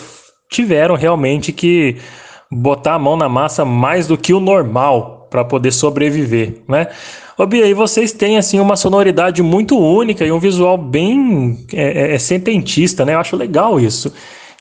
tiveram 0.50 0.94
realmente 0.94 1.52
que 1.52 1.98
botar 2.50 2.94
a 2.94 2.98
mão 2.98 3.18
na 3.18 3.28
massa 3.28 3.66
mais 3.66 4.06
do 4.06 4.16
que 4.16 4.32
o 4.32 4.40
normal 4.40 5.17
para 5.28 5.44
poder 5.44 5.72
sobreviver, 5.72 6.62
né? 6.68 6.88
Ô 7.36 7.46
Bia, 7.46 7.66
e 7.66 7.74
vocês 7.74 8.12
têm 8.12 8.36
assim 8.36 8.58
uma 8.58 8.76
sonoridade 8.76 9.42
muito 9.42 9.78
única 9.78 10.24
e 10.24 10.32
um 10.32 10.40
visual 10.40 10.76
bem 10.76 11.64
é, 11.72 12.10
é, 12.10 12.14
é 12.14 12.18
sententista, 12.18 13.04
né? 13.04 13.14
Eu 13.14 13.20
acho 13.20 13.36
legal 13.36 13.78
isso. 13.78 14.12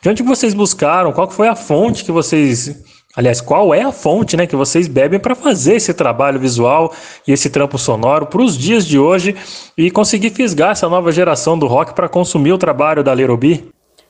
De 0.01 0.09
onde 0.09 0.21
vocês 0.21 0.53
buscaram? 0.53 1.11
Qual 1.11 1.29
foi 1.29 1.47
a 1.47 1.55
fonte 1.55 2.03
que 2.03 2.11
vocês 2.11 2.83
Aliás, 3.17 3.41
qual 3.41 3.73
é 3.73 3.81
a 3.81 3.91
fonte 3.91 4.37
né, 4.37 4.45
que 4.45 4.55
vocês 4.55 4.87
bebem 4.87 5.19
para 5.19 5.33
fazer 5.33 5.77
esse 5.77 5.91
trabalho 5.91 6.39
visual 6.39 6.93
e 7.27 7.31
esse 7.31 7.49
trampo 7.49 7.75
sonoro 7.75 8.27
para 8.27 8.43
os 8.43 8.55
dias 8.55 8.85
de 8.85 8.99
hoje 8.99 9.35
e 9.75 9.89
conseguir 9.89 10.29
fisgar 10.29 10.73
essa 10.73 10.87
nova 10.87 11.11
geração 11.11 11.57
do 11.57 11.65
rock 11.65 11.95
para 11.95 12.07
consumir 12.07 12.53
o 12.53 12.59
trabalho 12.59 13.03
da 13.03 13.15
B? 13.15 13.63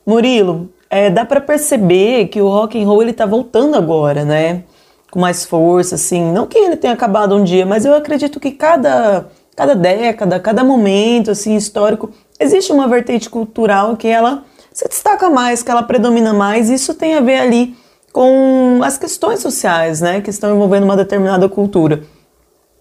Murilo, 0.06 0.70
é, 0.90 1.10
dá 1.10 1.24
para 1.24 1.40
perceber 1.40 2.28
que 2.28 2.42
o 2.42 2.50
rock 2.50 2.78
and 2.78 2.86
roll 2.86 3.02
ele 3.02 3.12
está 3.12 3.26
voltando 3.26 3.78
agora, 3.78 4.26
né? 4.26 4.64
Com 5.12 5.20
mais 5.20 5.46
força, 5.46 5.96
assim. 5.96 6.32
Não 6.32 6.46
que 6.46 6.58
ele 6.58 6.76
tenha 6.76 6.94
acabado 6.94 7.36
um 7.36 7.44
dia, 7.44 7.66
mas 7.66 7.86
eu 7.86 7.96
acredito 7.96 8.40
que 8.40 8.52
cada, 8.52 9.28
cada 9.56 9.76
década, 9.76 10.40
cada 10.40 10.64
momento, 10.64 11.32
assim, 11.32 11.56
histórico, 11.56 12.12
existe 12.40 12.72
uma 12.72 12.88
vertente 12.88 13.30
cultural 13.30 13.96
que 13.96 14.08
ela 14.08 14.44
se 14.74 14.88
destaca 14.88 15.30
mais, 15.30 15.64
que 15.64 15.72
ela 15.72 15.84
predomina 15.84 16.34
mais. 16.34 16.70
Isso 16.70 16.94
tem 16.94 17.16
a 17.16 17.22
ver 17.22 17.40
ali 17.40 17.76
com 18.12 18.80
as 18.84 18.98
questões 18.98 19.40
sociais, 19.40 20.02
né, 20.02 20.22
que 20.22 20.30
estão 20.30 20.56
envolvendo 20.56 20.84
uma 20.84 20.98
determinada 20.98 21.48
cultura. 21.48 22.04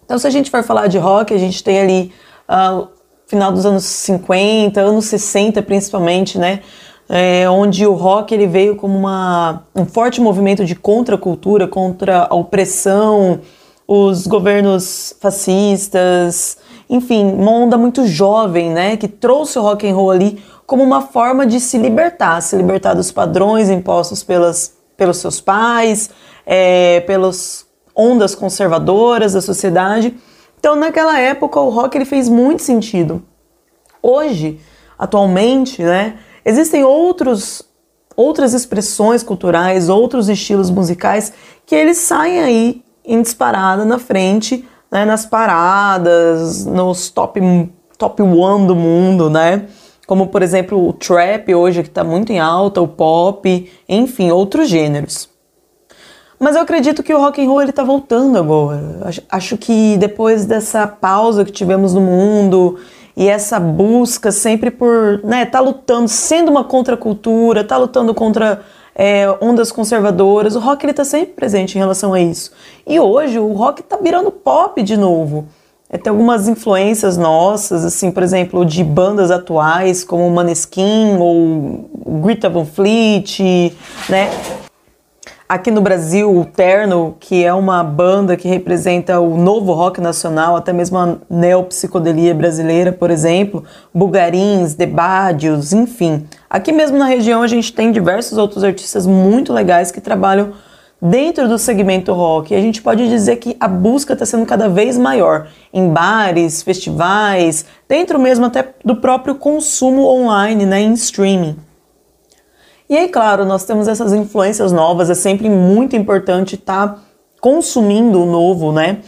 Então, 0.05 0.19
se 0.19 0.27
a 0.27 0.31
gente 0.31 0.51
for 0.51 0.63
falar 0.63 0.87
de 0.87 0.99
rock, 0.99 1.35
a 1.35 1.39
gente 1.39 1.63
tem 1.63 1.81
ali 1.81 2.13
uh, 2.49 2.89
final 3.27 3.53
dos 3.53 3.67
anos 3.67 3.85
50, 3.85 4.81
anos 4.81 5.05
60 5.07 5.61
principalmente, 5.63 6.39
né, 6.39 6.61
é, 7.09 7.49
onde 7.49 7.87
o 7.87 7.93
rock 7.93 8.35
ele 8.35 8.47
veio 8.47 8.77
como 8.77 8.99
uma, 8.99 9.63
um 9.75 9.87
forte 9.87 10.21
movimento 10.21 10.65
de 10.65 10.75
contracultura, 10.75 11.69
contra 11.69 12.27
a 12.29 12.35
opressão, 12.35 13.41
os 13.87 14.27
governos 14.27 15.15
fascistas, 15.21 16.59
enfim, 16.91 17.25
uma 17.25 17.53
onda 17.53 17.77
muito 17.77 18.07
jovem, 18.07 18.71
né, 18.71 18.97
que 18.97 19.09
trouxe 19.09 19.59
o 19.59 19.63
rock 19.63 19.89
and 19.89 19.95
roll 19.95 20.11
ali 20.11 20.43
como 20.67 20.83
uma 20.83 21.01
forma 21.01 21.47
de 21.47 21.61
se 21.61 21.79
libertar, 21.79 22.41
se 22.43 22.57
libertar 22.57 22.95
dos 22.95 23.13
padrões 23.13 23.71
impostos 23.71 24.25
pelas, 24.25 24.77
pelos 24.97 25.19
seus 25.19 25.41
pais, 25.41 26.11
é, 26.45 27.01
pelas 27.01 27.67
ondas 27.95 28.35
conservadoras 28.35 29.33
da 29.33 29.41
sociedade. 29.41 30.15
Então, 30.59 30.75
naquela 30.75 31.19
época, 31.21 31.61
o 31.61 31.69
rock 31.69 31.97
ele 31.97 32.05
fez 32.05 32.29
muito 32.29 32.63
sentido. 32.63 33.23
Hoje, 34.03 34.61
atualmente, 34.99 35.83
né, 35.83 36.19
Existem 36.49 36.85
outros, 36.85 37.61
outras 38.17 38.55
expressões 38.55 39.25
culturais, 39.25 39.89
outros 39.89 40.29
estilos 40.29 40.71
musicais 40.71 41.33
que 41.67 41.75
eles 41.75 41.99
saem 41.99 42.39
aí 42.39 42.83
em 43.05 43.21
disparada 43.21 43.85
na 43.85 43.99
frente, 43.99 44.65
né, 44.89 45.05
nas 45.05 45.27
paradas, 45.27 46.65
nos 46.65 47.11
top, 47.11 47.41
top 47.99 48.23
one 48.23 48.65
do 48.65 48.77
mundo, 48.77 49.29
né? 49.29 49.67
Como, 50.07 50.29
por 50.29 50.41
exemplo, 50.41 50.89
o 50.89 50.93
trap 50.93 51.53
hoje, 51.53 51.83
que 51.83 51.89
está 51.89 52.05
muito 52.05 52.31
em 52.31 52.39
alta, 52.39 52.81
o 52.81 52.87
pop, 52.87 53.69
enfim, 53.89 54.31
outros 54.31 54.69
gêneros. 54.69 55.29
Mas 56.39 56.55
eu 56.55 56.63
acredito 56.63 57.03
que 57.03 57.13
o 57.13 57.19
rock 57.19 57.45
and 57.45 57.49
roll 57.49 57.63
ele 57.63 57.73
tá 57.73 57.83
voltando 57.83 58.39
agora. 58.39 59.13
Acho 59.29 59.57
que 59.57 59.97
depois 59.97 60.45
dessa 60.45 60.87
pausa 60.87 61.45
que 61.45 61.51
tivemos 61.51 61.93
no 61.93 62.01
mundo 62.01 62.79
e 63.17 63.29
essa 63.29 63.59
busca 63.59 64.31
sempre 64.31 64.71
por, 64.71 65.21
né, 65.25 65.47
tá 65.47 65.59
lutando, 65.59 66.07
sendo 66.07 66.51
uma 66.51 66.65
contracultura, 66.65 67.65
tá 67.65 67.77
lutando 67.77 68.13
contra 68.13 68.61
é, 68.95 69.27
ondas 69.41 69.73
conservadoras, 69.73 70.55
o 70.55 70.61
rock 70.61 70.85
ele 70.85 70.93
tá 70.93 71.05
sempre 71.05 71.33
presente 71.35 71.77
em 71.77 71.79
relação 71.79 72.13
a 72.13 72.21
isso. 72.21 72.53
E 72.87 73.01
hoje 73.01 73.39
o 73.39 73.53
rock 73.53 73.83
tá 73.83 73.97
virando 73.97 74.31
pop 74.31 74.83
de 74.83 74.97
novo. 74.97 75.47
É, 75.89 75.97
tem 75.97 76.11
algumas 76.11 76.49
influências 76.49 77.17
nossas, 77.17 77.85
assim, 77.85 78.11
por 78.11 78.23
exemplo, 78.23 78.65
de 78.65 78.83
bandas 78.83 79.31
atuais 79.31 80.03
como 80.03 80.29
Maneskin 80.31 81.17
ou 81.19 81.89
Greta 82.23 82.51
Van 82.51 82.65
Fleet, 82.65 83.73
né? 84.09 84.31
Aqui 85.49 85.71
no 85.71 85.81
Brasil, 85.81 86.37
o 86.37 86.45
Terno, 86.45 87.17
que 87.21 87.45
é 87.45 87.55
uma 87.55 87.85
banda 87.85 88.37
que 88.37 88.49
representa 88.49 89.21
o 89.21 89.37
novo 89.37 89.73
rock 89.75 90.01
nacional, 90.01 90.57
até 90.57 90.73
mesmo 90.73 90.99
a 90.99 91.19
neopsicodelia 91.31 92.35
brasileira, 92.35 92.91
por 92.91 93.13
exemplo, 93.13 93.63
Bugarins, 93.95 94.75
Debadios, 94.75 95.73
enfim. 95.73 96.27
Aqui 96.51 96.73
mesmo 96.73 96.99
na 96.99 97.05
região 97.05 97.43
a 97.43 97.47
gente 97.47 97.73
tem 97.73 97.93
diversos 97.93 98.39
outros 98.39 98.65
artistas 98.65 99.07
muito 99.07 99.53
legais 99.53 99.93
que 99.93 100.01
trabalham 100.01 100.53
dentro 101.01 101.49
do 101.49 101.59
segmento 101.61 102.13
rock. 102.13 102.53
E 102.53 102.57
a 102.57 102.61
gente 102.61 102.83
pode 102.83 103.09
dizer 103.09 103.37
que 103.37 103.57
a 103.61 103.69
busca 103.69 104.15
está 104.15 104.27
sendo 104.27 104.47
cada 104.47 104.69
vez 104.69 104.99
maior 104.99 105.47
em 105.73 105.89
bares, 105.89 106.61
festivais, 106.61 107.65
dentro 107.89 108.19
mesmo 108.19 108.47
até 108.47 108.71
do 108.85 108.97
próprio 108.97 109.37
consumo 109.37 110.09
online, 110.09 110.67
né, 110.67 110.81
em 110.81 110.93
streaming. 110.95 111.57
E 112.89 112.97
aí, 112.97 113.09
claro, 113.09 113.45
nós 113.45 113.65
temos 113.65 113.89
essas 113.89 114.13
influências 114.13 114.71
novas, 114.71 115.11
é 115.11 115.15
sempre 115.15 115.49
muito 115.49 115.97
importante 115.97 116.55
estar 116.55 116.89
tá 116.89 116.99
consumindo 117.41 118.23
o 118.23 118.27
novo, 118.27 118.73
né? 118.73 118.99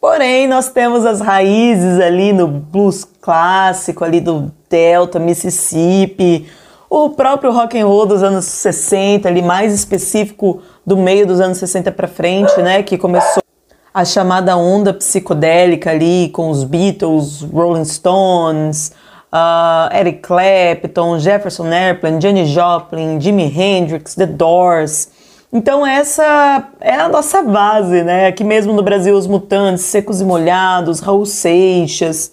Porém, 0.00 0.46
nós 0.46 0.70
temos 0.70 1.04
as 1.04 1.20
raízes 1.20 2.00
ali 2.00 2.32
no 2.32 2.48
blues 2.48 3.04
clássico, 3.04 4.04
ali 4.04 4.20
do 4.20 4.50
Delta, 4.68 5.18
Mississippi, 5.18 6.46
o 6.88 7.10
próprio 7.10 7.52
rock 7.52 7.78
and 7.78 7.86
roll 7.86 8.06
dos 8.06 8.22
anos 8.22 8.46
60, 8.46 9.28
ali 9.28 9.42
mais 9.42 9.72
específico 9.72 10.62
do 10.84 10.96
meio 10.96 11.26
dos 11.26 11.40
anos 11.40 11.58
60 11.58 11.92
para 11.92 12.08
frente, 12.08 12.60
né, 12.60 12.82
que 12.82 12.98
começou 12.98 13.42
a 13.92 14.04
chamada 14.04 14.56
onda 14.56 14.94
psicodélica 14.94 15.90
ali 15.90 16.30
com 16.30 16.50
os 16.50 16.64
Beatles, 16.64 17.42
Rolling 17.42 17.84
Stones, 17.84 18.92
uh, 19.32 19.94
Eric 19.94 20.20
Clapton, 20.20 21.18
Jefferson 21.18 21.66
Airplane, 21.72 22.20
Janis 22.20 22.48
Joplin, 22.48 23.20
Jimi 23.20 23.44
Hendrix, 23.44 24.14
The 24.14 24.26
Doors. 24.26 25.08
Então 25.52 25.84
essa 25.84 26.68
é 26.80 26.94
a 26.94 27.08
nossa 27.08 27.42
base, 27.42 28.02
né? 28.02 28.28
Aqui 28.28 28.44
mesmo 28.44 28.72
no 28.72 28.82
Brasil 28.82 29.16
os 29.16 29.26
Mutantes, 29.26 29.84
Secos 29.84 30.20
e 30.20 30.24
Molhados, 30.24 31.00
Raul 31.00 31.26
Seixas. 31.26 32.32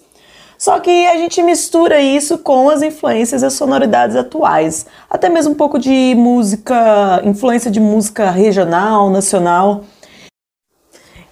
Só 0.56 0.80
que 0.80 1.06
a 1.06 1.16
gente 1.16 1.40
mistura 1.40 2.00
isso 2.00 2.38
com 2.38 2.68
as 2.68 2.82
influências 2.82 3.42
e 3.42 3.46
as 3.46 3.52
sonoridades 3.52 4.16
atuais, 4.16 4.86
até 5.08 5.28
mesmo 5.28 5.52
um 5.52 5.54
pouco 5.54 5.78
de 5.78 6.14
música, 6.16 7.22
influência 7.24 7.70
de 7.70 7.78
música 7.78 8.28
regional, 8.30 9.08
nacional. 9.08 9.84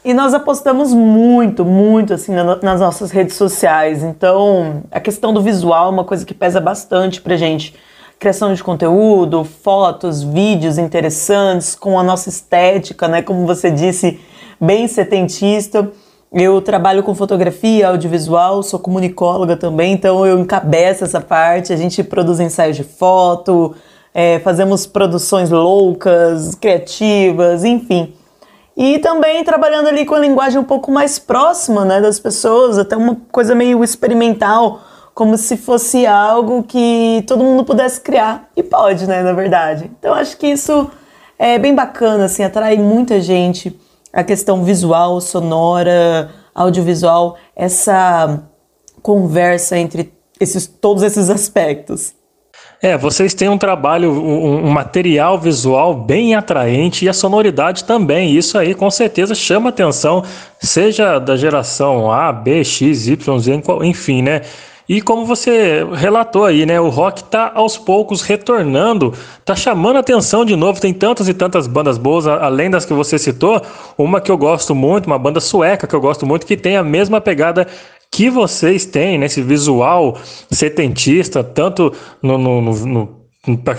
E 0.06 0.14
nós 0.14 0.32
apostamos 0.32 0.94
muito, 0.94 1.64
muito 1.64 2.14
assim 2.14 2.30
nas 2.62 2.78
nossas 2.78 3.10
redes 3.10 3.34
sociais. 3.34 4.04
Então, 4.04 4.84
a 4.88 5.00
questão 5.00 5.34
do 5.34 5.42
visual 5.42 5.88
é 5.88 5.90
uma 5.90 6.04
coisa 6.04 6.24
que 6.24 6.32
pesa 6.32 6.60
bastante 6.60 7.20
pra 7.20 7.34
gente. 7.34 7.74
Criação 8.16 8.54
de 8.54 8.62
conteúdo, 8.62 9.42
fotos, 9.42 10.22
vídeos 10.22 10.78
interessantes, 10.78 11.74
com 11.74 11.98
a 11.98 12.04
nossa 12.04 12.28
estética, 12.28 13.08
né? 13.08 13.20
Como 13.20 13.44
você 13.48 13.68
disse, 13.68 14.20
bem 14.60 14.86
setentista. 14.86 15.90
Eu 16.32 16.62
trabalho 16.62 17.02
com 17.02 17.12
fotografia, 17.12 17.88
audiovisual, 17.88 18.62
sou 18.62 18.78
comunicóloga 18.78 19.56
também, 19.56 19.94
então 19.94 20.24
eu 20.24 20.38
encabeço 20.38 21.02
essa 21.02 21.20
parte. 21.20 21.72
A 21.72 21.76
gente 21.76 22.04
produz 22.04 22.38
ensaios 22.38 22.76
de 22.76 22.84
foto, 22.84 23.74
é, 24.14 24.38
fazemos 24.38 24.86
produções 24.86 25.50
loucas, 25.50 26.54
criativas, 26.54 27.64
enfim. 27.64 28.14
E 28.76 28.98
também 28.98 29.42
trabalhando 29.42 29.88
ali 29.88 30.04
com 30.04 30.14
a 30.14 30.18
linguagem 30.18 30.58
um 30.58 30.64
pouco 30.64 30.90
mais 30.90 31.18
próxima 31.18 31.84
né, 31.84 31.98
das 31.98 32.20
pessoas, 32.20 32.76
até 32.76 32.94
uma 32.94 33.16
coisa 33.32 33.54
meio 33.54 33.82
experimental, 33.82 34.82
como 35.14 35.38
se 35.38 35.56
fosse 35.56 36.06
algo 36.06 36.62
que 36.62 37.24
todo 37.26 37.42
mundo 37.42 37.64
pudesse 37.64 37.98
criar. 38.00 38.50
E 38.54 38.62
pode, 38.62 39.06
né, 39.06 39.22
na 39.22 39.32
verdade. 39.32 39.90
Então 39.98 40.12
acho 40.12 40.36
que 40.36 40.46
isso 40.46 40.90
é 41.38 41.58
bem 41.58 41.74
bacana, 41.74 42.26
assim, 42.26 42.42
atrai 42.42 42.76
muita 42.76 43.18
gente. 43.18 43.78
A 44.12 44.22
questão 44.22 44.62
visual, 44.62 45.22
sonora, 45.22 46.30
audiovisual, 46.54 47.36
essa 47.54 48.42
conversa 49.00 49.78
entre 49.78 50.12
esses, 50.38 50.66
todos 50.66 51.02
esses 51.02 51.30
aspectos. 51.30 52.14
É, 52.82 52.96
vocês 52.96 53.32
têm 53.32 53.48
um 53.48 53.56
trabalho, 53.56 54.12
um, 54.12 54.66
um, 54.66 54.70
material 54.70 55.38
visual 55.38 55.94
bem 55.94 56.34
atraente 56.34 57.04
e 57.04 57.08
a 57.08 57.12
sonoridade 57.12 57.84
também. 57.84 58.36
Isso 58.36 58.58
aí 58.58 58.74
com 58.74 58.90
certeza 58.90 59.34
chama 59.34 59.70
atenção, 59.70 60.22
seja 60.60 61.18
da 61.18 61.36
geração 61.36 62.10
A, 62.12 62.30
B, 62.32 62.62
X, 62.62 63.08
Y, 63.08 63.38
Z, 63.38 63.62
enfim, 63.82 64.22
né? 64.22 64.42
E 64.88 65.00
como 65.00 65.24
você 65.24 65.84
relatou 65.94 66.44
aí, 66.44 66.64
né? 66.64 66.80
O 66.80 66.88
rock 66.88 67.24
tá 67.24 67.50
aos 67.52 67.76
poucos 67.76 68.22
retornando, 68.22 69.12
tá 69.44 69.56
chamando 69.56 69.96
atenção 69.96 70.44
de 70.44 70.54
novo. 70.54 70.80
Tem 70.80 70.94
tantas 70.94 71.28
e 71.28 71.34
tantas 71.34 71.66
bandas 71.66 71.98
boas, 71.98 72.26
além 72.26 72.70
das 72.70 72.84
que 72.84 72.92
você 72.92 73.18
citou. 73.18 73.60
Uma 73.98 74.20
que 74.20 74.30
eu 74.30 74.38
gosto 74.38 74.76
muito, 74.76 75.06
uma 75.06 75.18
banda 75.18 75.40
sueca 75.40 75.88
que 75.88 75.94
eu 75.94 76.00
gosto 76.00 76.24
muito, 76.24 76.46
que 76.46 76.56
tem 76.56 76.76
a 76.76 76.84
mesma 76.84 77.20
pegada 77.20 77.66
que 78.16 78.30
vocês 78.30 78.86
têm 78.86 79.18
nesse 79.18 79.42
visual 79.42 80.16
setentista, 80.50 81.44
tanto 81.44 81.92
no, 82.22 82.38
no, 82.38 82.62
no, 82.62 83.16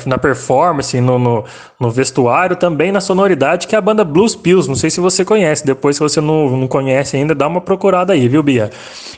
na 0.06 0.20
performance, 0.20 1.02
no, 1.02 1.44
vestuário, 1.90 2.56
também 2.56 2.92
na 2.92 3.02
sonoridade, 3.02 3.66
que 3.66 3.74
é 3.74 3.80
a 3.80 3.82
banda 3.82 4.06
Blues 4.06 4.36
Pills. 4.36 4.70
Não 4.70 4.76
sei 4.76 4.92
se 4.92 5.00
você 5.00 5.26
conhece, 5.26 5.66
depois, 5.66 5.96
se 5.96 6.04
você 6.04 6.22
não, 6.22 6.56
não 6.56 6.68
conhece 6.68 7.18
ainda, 7.18 7.34
dá 7.34 7.48
uma 7.48 7.60
procurada 7.60 8.14
aí, 8.14 8.28
viu, 8.28 8.44
Bia? 8.44 8.70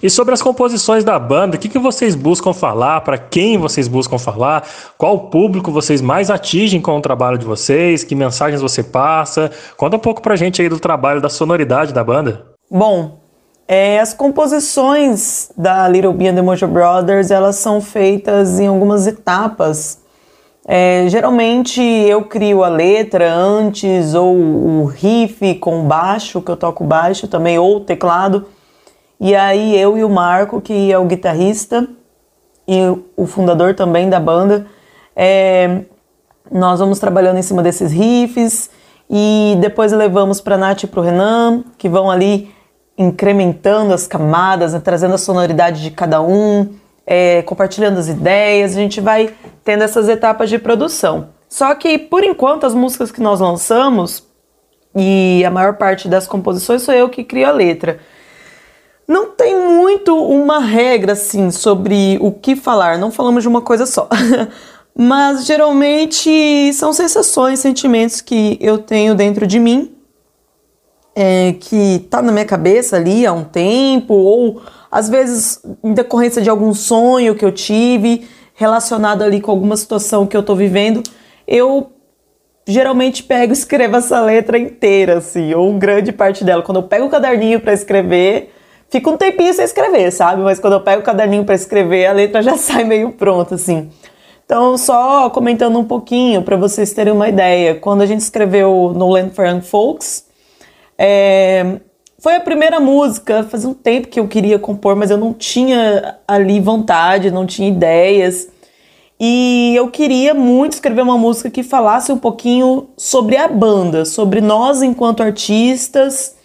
E 0.01 0.09
sobre 0.09 0.33
as 0.33 0.41
composições 0.41 1.03
da 1.03 1.19
banda, 1.19 1.57
o 1.57 1.59
que, 1.59 1.67
que 1.67 1.79
vocês 1.79 2.15
buscam 2.15 2.53
falar, 2.53 3.01
para 3.01 3.17
quem 3.17 3.57
vocês 3.57 3.89
buscam 3.89 4.17
falar, 4.17 4.65
qual 4.97 5.27
público 5.29 5.69
vocês 5.69 6.01
mais 6.01 6.29
atingem 6.29 6.79
com 6.79 6.97
o 6.97 7.01
trabalho 7.01 7.37
de 7.37 7.45
vocês, 7.45 8.05
que 8.05 8.15
mensagens 8.15 8.61
você 8.61 8.81
passa? 8.81 9.51
Conta 9.75 9.97
um 9.97 9.99
pouco 9.99 10.21
pra 10.21 10.37
gente 10.37 10.61
aí 10.61 10.69
do 10.69 10.79
trabalho, 10.79 11.19
da 11.19 11.27
sonoridade 11.27 11.93
da 11.93 12.05
banda. 12.05 12.45
Bom, 12.71 13.18
é, 13.71 13.99
as 13.99 14.15
composições 14.15 15.51
da 15.55 15.87
Little 15.87 16.11
Bee 16.11 16.27
and 16.27 16.33
the 16.33 16.41
Mojo 16.41 16.65
Brothers, 16.65 17.29
elas 17.29 17.57
são 17.57 17.79
feitas 17.79 18.59
em 18.59 18.65
algumas 18.65 19.05
etapas. 19.05 19.99
É, 20.67 21.05
geralmente 21.07 21.79
eu 21.79 22.23
crio 22.23 22.63
a 22.63 22.67
letra 22.67 23.31
antes, 23.31 24.15
ou 24.15 24.35
o 24.35 24.85
riff 24.85 25.53
com 25.59 25.83
baixo, 25.83 26.41
que 26.41 26.49
eu 26.49 26.57
toco 26.57 26.83
baixo 26.83 27.27
também, 27.27 27.59
ou 27.59 27.79
teclado. 27.81 28.47
E 29.19 29.35
aí 29.35 29.79
eu 29.79 29.95
e 29.95 30.03
o 30.03 30.09
Marco, 30.09 30.59
que 30.59 30.91
é 30.91 30.97
o 30.97 31.05
guitarrista 31.05 31.87
e 32.67 32.79
o 33.15 33.27
fundador 33.27 33.75
também 33.75 34.09
da 34.09 34.19
banda, 34.19 34.65
é, 35.15 35.81
nós 36.51 36.79
vamos 36.79 36.97
trabalhando 36.97 37.37
em 37.37 37.43
cima 37.43 37.61
desses 37.61 37.91
riffs 37.91 38.71
e 39.07 39.55
depois 39.61 39.91
levamos 39.91 40.41
para 40.41 40.57
Nath 40.57 40.85
e 40.85 40.87
para 40.87 40.99
o 40.99 41.03
Renan, 41.03 41.63
que 41.77 41.87
vão 41.87 42.09
ali 42.09 42.57
incrementando 42.99 43.93
as 43.93 44.05
camadas, 44.05 44.73
né, 44.73 44.81
trazendo 44.84 45.15
a 45.15 45.17
sonoridade 45.17 45.81
de 45.81 45.89
cada 45.89 46.21
um, 46.21 46.73
é, 47.07 47.41
compartilhando 47.43 47.97
as 47.97 48.09
ideias, 48.09 48.73
a 48.73 48.76
gente 48.76 48.99
vai 48.99 49.34
tendo 49.63 49.85
essas 49.85 50.09
etapas 50.09 50.49
de 50.49 50.59
produção. 50.59 51.30
Só 51.47 51.73
que, 51.73 51.97
por 51.97 52.26
enquanto, 52.26 52.65
as 52.65 52.76
músicas 52.76 53.09
que 53.09 53.21
nós 53.21 53.39
lançamos, 53.39 54.27
e 54.93 55.43
a 55.45 55.49
maior 55.49 55.77
parte 55.77 56.09
das 56.09 56.27
composições 56.27 56.81
sou 56.81 56.93
eu 56.93 57.07
que 57.07 57.23
crio 57.23 57.47
a 57.47 57.51
letra. 57.51 57.99
Não 59.07 59.27
tem 59.27 59.55
muito 59.55 60.13
uma 60.15 60.59
regra 60.59 61.13
assim 61.13 61.51
sobre 61.51 62.17
o 62.19 62.34
que 62.34 62.55
falar, 62.55 62.97
não 62.97 63.11
falamos 63.11 63.43
de 63.43 63.47
uma 63.47 63.61
coisa 63.61 63.85
só. 63.85 64.09
Mas 64.93 65.45
geralmente 65.45 66.73
são 66.73 66.91
sensações, 66.91 67.59
sentimentos 67.59 68.19
que 68.19 68.57
eu 68.59 68.77
tenho 68.77 69.15
dentro 69.15 69.47
de 69.47 69.57
mim 69.57 69.98
é, 71.21 71.51
que 71.59 72.07
tá 72.09 72.21
na 72.21 72.31
minha 72.31 72.45
cabeça 72.45 72.95
ali 72.95 73.25
há 73.25 73.33
um 73.33 73.43
tempo, 73.43 74.13
ou 74.13 74.61
às 74.89 75.09
vezes 75.09 75.61
em 75.83 75.93
decorrência 75.93 76.41
de 76.41 76.49
algum 76.49 76.73
sonho 76.73 77.35
que 77.35 77.43
eu 77.43 77.51
tive 77.51 78.25
relacionado 78.55 79.21
ali 79.21 79.41
com 79.41 79.51
alguma 79.51 79.75
situação 79.75 80.25
que 80.25 80.37
eu 80.37 80.41
tô 80.41 80.55
vivendo, 80.55 81.03
eu 81.45 81.91
geralmente 82.65 83.21
pego 83.21 83.51
e 83.51 83.53
escrevo 83.53 83.97
essa 83.97 84.21
letra 84.21 84.57
inteira, 84.57 85.17
assim, 85.17 85.53
ou 85.53 85.73
grande 85.73 86.13
parte 86.13 86.45
dela. 86.45 86.63
Quando 86.63 86.77
eu 86.77 86.83
pego 86.83 87.07
o 87.07 87.09
caderninho 87.09 87.59
para 87.59 87.73
escrever, 87.73 88.53
fica 88.89 89.09
um 89.09 89.17
tempinho 89.17 89.53
sem 89.53 89.65
escrever, 89.65 90.11
sabe? 90.11 90.41
Mas 90.41 90.57
quando 90.57 90.73
eu 90.73 90.81
pego 90.81 91.01
o 91.01 91.05
caderninho 91.05 91.43
para 91.43 91.55
escrever, 91.55 92.05
a 92.05 92.13
letra 92.13 92.41
já 92.41 92.55
sai 92.57 92.85
meio 92.85 93.11
pronta, 93.11 93.55
assim. 93.55 93.89
Então, 94.45 94.77
só 94.77 95.29
comentando 95.29 95.77
um 95.77 95.83
pouquinho 95.83 96.43
para 96.43 96.55
vocês 96.55 96.93
terem 96.93 97.11
uma 97.11 97.27
ideia, 97.27 97.75
quando 97.75 98.03
a 98.03 98.05
gente 98.05 98.21
escreveu 98.21 98.93
No 98.95 99.09
Land 99.09 99.31
for 99.35 99.45
Young 99.45 99.61
Folks, 99.61 100.28
é, 101.01 101.80
foi 102.19 102.35
a 102.35 102.41
primeira 102.41 102.81
música, 102.81 103.43
fazia 103.43 103.69
um 103.69 103.73
tempo 103.73 104.09
que 104.09 104.19
eu 104.19 104.27
queria 104.27 104.59
compor, 104.59 104.93
mas 104.97 105.09
eu 105.09 105.17
não 105.17 105.34
tinha 105.34 106.17
ali 106.27 106.59
vontade, 106.59 107.31
não 107.31 107.45
tinha 107.45 107.69
ideias. 107.69 108.49
E 109.17 109.73
eu 109.76 109.89
queria 109.89 110.34
muito 110.34 110.73
escrever 110.73 111.01
uma 111.01 111.17
música 111.17 111.49
que 111.49 111.63
falasse 111.63 112.11
um 112.11 112.17
pouquinho 112.17 112.89
sobre 112.97 113.38
a 113.38 113.47
banda, 113.47 114.03
sobre 114.03 114.41
nós 114.41 114.81
enquanto 114.81 115.23
artistas, 115.23 116.35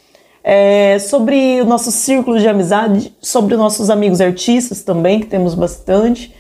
é, 0.45 0.99
sobre 1.01 1.61
o 1.61 1.65
nosso 1.65 1.91
círculo 1.91 2.39
de 2.39 2.47
amizade, 2.47 3.13
sobre 3.21 3.57
nossos 3.57 3.91
amigos 3.91 4.21
artistas 4.21 4.83
também, 4.83 5.19
que 5.19 5.27
temos 5.27 5.55
bastante. 5.57 6.33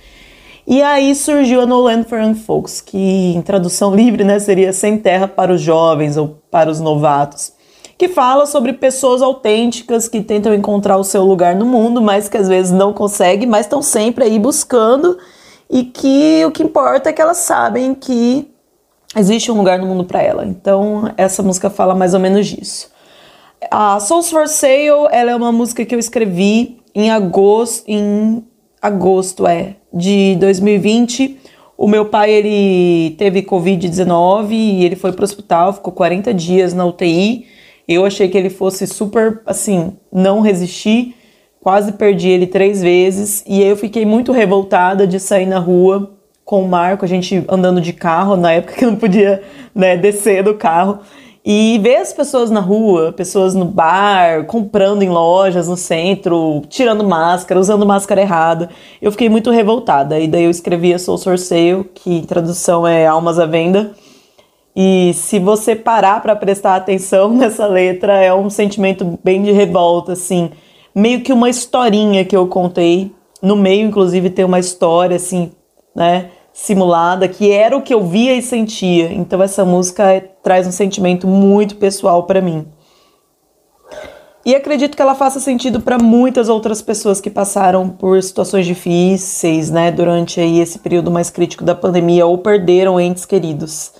E 0.66 0.80
aí 0.80 1.14
surgiu 1.14 1.60
a 1.60 1.66
No 1.66 1.80
Land 1.80 2.08
for 2.08 2.20
Young 2.20 2.34
Folks, 2.34 2.80
que 2.80 3.34
em 3.34 3.42
tradução 3.42 3.94
livre 3.94 4.22
né, 4.22 4.38
seria 4.38 4.72
Sem 4.72 4.96
Terra 4.98 5.26
para 5.26 5.52
os 5.52 5.60
Jovens 5.60 6.16
ou 6.16 6.40
para 6.50 6.70
os 6.70 6.80
Novatos, 6.80 7.52
que 8.04 8.08
fala 8.08 8.44
sobre 8.44 8.74
pessoas 8.74 9.22
autênticas 9.22 10.08
que 10.08 10.20
tentam 10.20 10.52
encontrar 10.52 10.98
o 10.98 11.04
seu 11.04 11.24
lugar 11.24 11.56
no 11.56 11.64
mundo, 11.64 12.02
mas 12.02 12.28
que 12.28 12.36
às 12.36 12.48
vezes 12.48 12.70
não 12.70 12.92
conseguem, 12.92 13.48
mas 13.48 13.64
estão 13.64 13.80
sempre 13.80 14.24
aí 14.24 14.38
buscando 14.38 15.16
e 15.70 15.84
que 15.84 16.44
o 16.44 16.50
que 16.50 16.62
importa 16.62 17.08
é 17.08 17.12
que 17.14 17.22
elas 17.22 17.38
sabem 17.38 17.94
que 17.94 18.46
existe 19.16 19.50
um 19.50 19.56
lugar 19.56 19.78
no 19.78 19.86
mundo 19.86 20.04
para 20.04 20.22
ela. 20.22 20.44
Então, 20.44 21.10
essa 21.16 21.42
música 21.42 21.70
fala 21.70 21.94
mais 21.94 22.12
ou 22.12 22.20
menos 22.20 22.46
disso. 22.46 22.90
A 23.70 23.98
Souls 24.00 24.28
for 24.28 24.48
Sale, 24.48 25.08
ela 25.10 25.30
é 25.30 25.36
uma 25.36 25.50
música 25.50 25.82
que 25.86 25.94
eu 25.94 25.98
escrevi 25.98 26.82
em 26.94 27.10
agosto, 27.10 27.84
em 27.88 28.44
agosto 28.82 29.46
é, 29.46 29.76
de 29.90 30.36
2020. 30.36 31.40
O 31.78 31.88
meu 31.88 32.04
pai, 32.04 32.30
ele 32.30 33.16
teve 33.16 33.42
COVID-19 33.42 34.50
e 34.50 34.84
ele 34.84 34.94
foi 34.94 35.10
pro 35.10 35.24
hospital, 35.24 35.72
ficou 35.72 35.90
40 35.94 36.34
dias 36.34 36.74
na 36.74 36.84
UTI. 36.84 37.53
Eu 37.86 38.04
achei 38.04 38.28
que 38.28 38.38
ele 38.38 38.50
fosse 38.50 38.86
super, 38.86 39.42
assim, 39.46 39.96
não 40.12 40.40
resistir 40.40 41.14
quase 41.64 41.92
perdi 41.92 42.28
ele 42.28 42.46
três 42.46 42.82
vezes 42.82 43.42
e 43.46 43.62
eu 43.62 43.74
fiquei 43.74 44.04
muito 44.04 44.32
revoltada 44.32 45.06
de 45.06 45.18
sair 45.18 45.46
na 45.46 45.58
rua 45.58 46.10
com 46.44 46.62
o 46.62 46.68
Marco, 46.68 47.06
a 47.06 47.08
gente 47.08 47.42
andando 47.48 47.80
de 47.80 47.94
carro, 47.94 48.36
na 48.36 48.52
época 48.52 48.74
que 48.74 48.84
não 48.84 48.96
podia 48.96 49.42
né, 49.74 49.96
descer 49.96 50.44
do 50.44 50.54
carro, 50.54 50.98
e 51.42 51.78
ver 51.82 51.96
as 51.96 52.12
pessoas 52.12 52.50
na 52.50 52.60
rua, 52.60 53.12
pessoas 53.12 53.54
no 53.54 53.64
bar, 53.64 54.44
comprando 54.44 55.02
em 55.02 55.08
lojas 55.08 55.66
no 55.66 55.76
centro, 55.76 56.62
tirando 56.68 57.02
máscara, 57.02 57.58
usando 57.58 57.86
máscara 57.86 58.20
errada. 58.20 58.68
Eu 59.00 59.10
fiquei 59.10 59.28
muito 59.28 59.50
revoltada. 59.50 60.18
E 60.18 60.26
daí 60.26 60.44
eu 60.44 60.50
escrevi 60.50 60.94
a 60.94 60.98
Soul 60.98 61.18
Sorceio, 61.18 61.84
que 61.94 62.14
em 62.14 62.24
tradução 62.24 62.86
é 62.86 63.06
Almas 63.06 63.38
à 63.38 63.44
Venda. 63.44 63.92
E 64.76 65.12
se 65.14 65.38
você 65.38 65.76
parar 65.76 66.20
para 66.20 66.34
prestar 66.34 66.76
atenção 66.76 67.30
nessa 67.34 67.66
letra, 67.66 68.14
é 68.22 68.34
um 68.34 68.50
sentimento 68.50 69.18
bem 69.22 69.42
de 69.42 69.52
revolta, 69.52 70.12
assim 70.12 70.50
meio 70.94 71.22
que 71.22 71.32
uma 71.32 71.50
historinha 71.50 72.24
que 72.24 72.36
eu 72.36 72.46
contei. 72.46 73.12
No 73.42 73.56
meio, 73.56 73.86
inclusive, 73.86 74.30
tem 74.30 74.44
uma 74.44 74.58
história 74.58 75.16
assim, 75.16 75.50
né, 75.94 76.30
simulada, 76.52 77.28
que 77.28 77.50
era 77.50 77.76
o 77.76 77.82
que 77.82 77.92
eu 77.92 78.06
via 78.06 78.34
e 78.34 78.40
sentia. 78.40 79.12
Então 79.12 79.42
essa 79.42 79.64
música 79.64 80.12
é, 80.12 80.20
traz 80.20 80.66
um 80.66 80.72
sentimento 80.72 81.26
muito 81.26 81.76
pessoal 81.76 82.22
para 82.22 82.40
mim. 82.40 82.66
E 84.46 84.54
acredito 84.54 84.94
que 84.94 85.00
ela 85.00 85.14
faça 85.14 85.40
sentido 85.40 85.80
para 85.80 85.98
muitas 85.98 86.50
outras 86.50 86.82
pessoas 86.82 87.18
que 87.18 87.30
passaram 87.30 87.88
por 87.88 88.22
situações 88.22 88.66
difíceis, 88.66 89.70
né, 89.70 89.90
durante 89.90 90.38
aí 90.38 90.60
esse 90.60 90.78
período 90.78 91.10
mais 91.10 91.30
crítico 91.30 91.64
da 91.64 91.74
pandemia 91.74 92.26
ou 92.26 92.36
perderam 92.38 93.00
entes 93.00 93.24
queridos. 93.24 93.92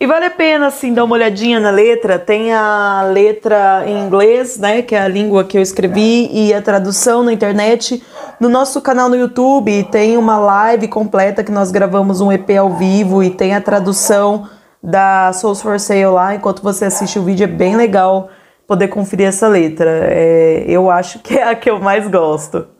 E 0.00 0.06
vale 0.06 0.26
a 0.26 0.30
pena, 0.30 0.68
assim, 0.68 0.94
dar 0.94 1.02
uma 1.02 1.16
olhadinha 1.16 1.58
na 1.58 1.70
letra. 1.72 2.20
Tem 2.20 2.52
a 2.52 3.02
letra 3.12 3.82
em 3.84 3.98
inglês, 4.06 4.56
né, 4.56 4.80
que 4.80 4.94
é 4.94 5.00
a 5.00 5.08
língua 5.08 5.42
que 5.42 5.58
eu 5.58 5.62
escrevi, 5.62 6.30
e 6.32 6.54
a 6.54 6.62
tradução 6.62 7.24
na 7.24 7.32
internet. 7.32 8.00
No 8.38 8.48
nosso 8.48 8.80
canal 8.80 9.08
no 9.08 9.16
YouTube 9.16 9.82
tem 9.90 10.16
uma 10.16 10.38
live 10.38 10.86
completa 10.86 11.42
que 11.42 11.50
nós 11.50 11.72
gravamos 11.72 12.20
um 12.20 12.30
EP 12.30 12.50
ao 12.50 12.70
vivo 12.74 13.24
e 13.24 13.30
tem 13.30 13.56
a 13.56 13.60
tradução 13.60 14.48
da 14.80 15.32
Souls 15.32 15.60
for 15.60 15.80
Sale 15.80 16.06
lá. 16.06 16.32
Enquanto 16.32 16.62
você 16.62 16.84
assiste 16.84 17.18
o 17.18 17.24
vídeo, 17.24 17.42
é 17.42 17.48
bem 17.48 17.76
legal 17.76 18.28
poder 18.68 18.86
conferir 18.86 19.26
essa 19.26 19.48
letra. 19.48 19.90
É, 19.90 20.64
eu 20.68 20.88
acho 20.88 21.18
que 21.18 21.36
é 21.36 21.42
a 21.42 21.56
que 21.56 21.68
eu 21.68 21.80
mais 21.80 22.06
gosto. 22.06 22.77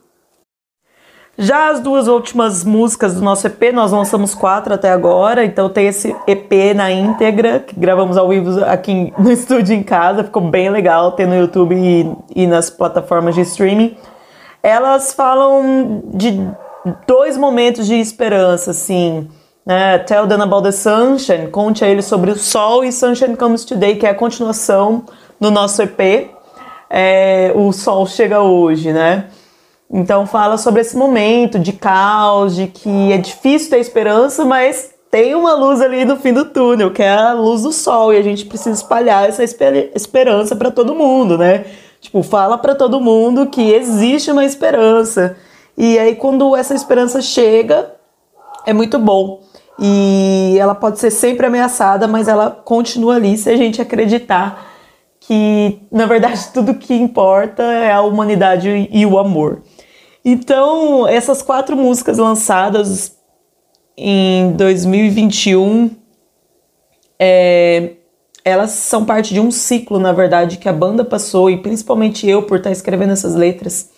Já 1.41 1.69
as 1.69 1.79
duas 1.79 2.09
últimas 2.09 2.65
músicas 2.65 3.13
do 3.13 3.21
nosso 3.21 3.47
EP, 3.47 3.71
nós 3.73 3.93
lançamos 3.93 4.35
quatro 4.35 4.73
até 4.73 4.91
agora, 4.91 5.45
então 5.45 5.69
tem 5.69 5.87
esse 5.87 6.13
EP 6.27 6.75
na 6.75 6.91
íntegra, 6.91 7.61
que 7.61 7.79
gravamos 7.79 8.17
ao 8.17 8.27
vivo 8.27 8.61
aqui 8.65 9.13
no 9.17 9.31
estúdio 9.31 9.73
em 9.73 9.81
casa, 9.81 10.25
ficou 10.25 10.41
bem 10.41 10.69
legal 10.69 11.13
ter 11.13 11.25
no 11.25 11.33
YouTube 11.33 11.73
e, 11.77 12.13
e 12.35 12.45
nas 12.45 12.69
plataformas 12.69 13.35
de 13.35 13.41
streaming. 13.41 13.95
Elas 14.61 15.13
falam 15.13 16.03
de 16.13 16.45
dois 17.07 17.37
momentos 17.37 17.87
de 17.87 17.95
esperança, 17.95 18.71
assim, 18.71 19.29
né? 19.65 19.97
Tell 19.99 20.27
them 20.27 20.41
about 20.41 20.63
the 20.63 20.73
sunshine, 20.73 21.47
conte 21.47 21.85
a 21.85 21.87
eles 21.87 22.03
sobre 22.03 22.31
o 22.31 22.35
sol, 22.35 22.83
e 22.83 22.91
Sunshine 22.91 23.37
Comes 23.37 23.63
Today, 23.63 23.95
que 23.95 24.05
é 24.05 24.09
a 24.09 24.15
continuação 24.15 25.05
do 25.39 25.49
nosso 25.49 25.81
EP. 25.81 26.31
É, 26.89 27.53
o 27.55 27.71
sol 27.71 28.05
chega 28.05 28.41
hoje, 28.41 28.91
né? 28.91 29.27
Então 29.91 30.27
fala 30.27 30.57
sobre 30.57 30.81
esse 30.81 30.95
momento 30.95 31.57
de 31.57 31.73
caos, 31.73 32.55
de 32.55 32.67
que 32.67 33.11
é 33.11 33.17
difícil 33.17 33.71
ter 33.71 33.79
esperança, 33.79 34.45
mas 34.45 34.91
tem 35.09 35.33
uma 35.33 35.55
luz 35.55 35.81
ali 35.81 36.05
no 36.05 36.17
fim 36.17 36.31
do 36.31 36.45
túnel, 36.45 36.91
que 36.91 37.01
é 37.01 37.09
a 37.09 37.33
luz 37.33 37.63
do 37.63 37.71
sol, 37.71 38.13
e 38.13 38.17
a 38.17 38.21
gente 38.21 38.45
precisa 38.45 38.71
espalhar 38.71 39.27
essa 39.27 39.43
esper 39.43 39.91
esperança 39.95 40.55
para 40.55 40.69
todo 40.69 40.93
mundo, 40.93 41.37
né? 41.37 41.65
Tipo, 41.99 42.21
fala 42.21 42.57
para 42.57 42.75
todo 42.75 43.01
mundo 43.01 43.47
que 43.47 43.71
existe 43.71 44.31
uma 44.31 44.45
esperança. 44.45 45.35
E 45.75 45.97
aí 45.97 46.15
quando 46.15 46.55
essa 46.55 46.75
esperança 46.75 47.21
chega, 47.21 47.91
é 48.65 48.73
muito 48.73 48.99
bom. 48.99 49.41
E 49.79 50.55
ela 50.59 50.75
pode 50.75 50.99
ser 50.99 51.09
sempre 51.09 51.47
ameaçada, 51.47 52.07
mas 52.07 52.27
ela 52.27 52.51
continua 52.51 53.15
ali 53.15 53.37
se 53.37 53.49
a 53.49 53.57
gente 53.57 53.81
acreditar 53.81 54.67
que, 55.19 55.79
na 55.91 56.05
verdade, 56.05 56.49
tudo 56.53 56.75
que 56.75 56.93
importa 56.93 57.63
é 57.63 57.91
a 57.91 58.01
humanidade 58.01 58.87
e 58.91 59.05
o 59.05 59.17
amor. 59.17 59.61
Então, 60.23 61.07
essas 61.07 61.41
quatro 61.41 61.75
músicas 61.75 62.17
lançadas 62.17 63.17
em 63.97 64.51
2021, 64.53 65.91
é, 67.17 67.91
elas 68.43 68.71
são 68.71 69.05
parte 69.05 69.33
de 69.33 69.39
um 69.39 69.51
ciclo, 69.51 69.99
na 69.99 70.11
verdade, 70.11 70.57
que 70.57 70.69
a 70.69 70.73
banda 70.73 71.03
passou, 71.03 71.49
e 71.49 71.57
principalmente 71.57 72.27
eu, 72.27 72.43
por 72.43 72.57
estar 72.57 72.71
escrevendo 72.71 73.13
essas 73.13 73.35
letras, 73.35 73.89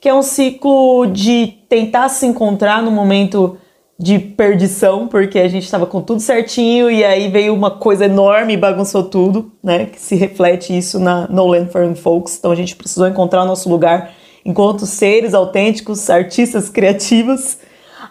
que 0.00 0.08
é 0.08 0.14
um 0.14 0.22
ciclo 0.22 1.06
de 1.06 1.58
tentar 1.68 2.08
se 2.08 2.26
encontrar 2.26 2.82
no 2.82 2.90
momento 2.90 3.56
de 3.98 4.18
perdição, 4.18 5.06
porque 5.06 5.38
a 5.38 5.48
gente 5.48 5.64
estava 5.64 5.86
com 5.86 6.00
tudo 6.00 6.20
certinho 6.20 6.90
e 6.90 7.04
aí 7.04 7.28
veio 7.28 7.54
uma 7.54 7.70
coisa 7.70 8.06
enorme 8.06 8.54
e 8.54 8.56
bagunçou 8.56 9.04
tudo, 9.04 9.52
né? 9.62 9.86
Que 9.86 10.00
se 10.00 10.16
reflete 10.16 10.76
isso 10.76 10.98
na 10.98 11.28
No 11.28 11.46
Land 11.46 11.70
for 11.70 11.94
Folks. 11.94 12.36
Então 12.36 12.50
a 12.50 12.56
gente 12.56 12.74
precisou 12.74 13.06
encontrar 13.06 13.44
nosso 13.44 13.68
lugar 13.68 14.12
enquanto 14.44 14.86
seres 14.86 15.34
autênticos, 15.34 16.10
artistas 16.10 16.68
criativos. 16.68 17.58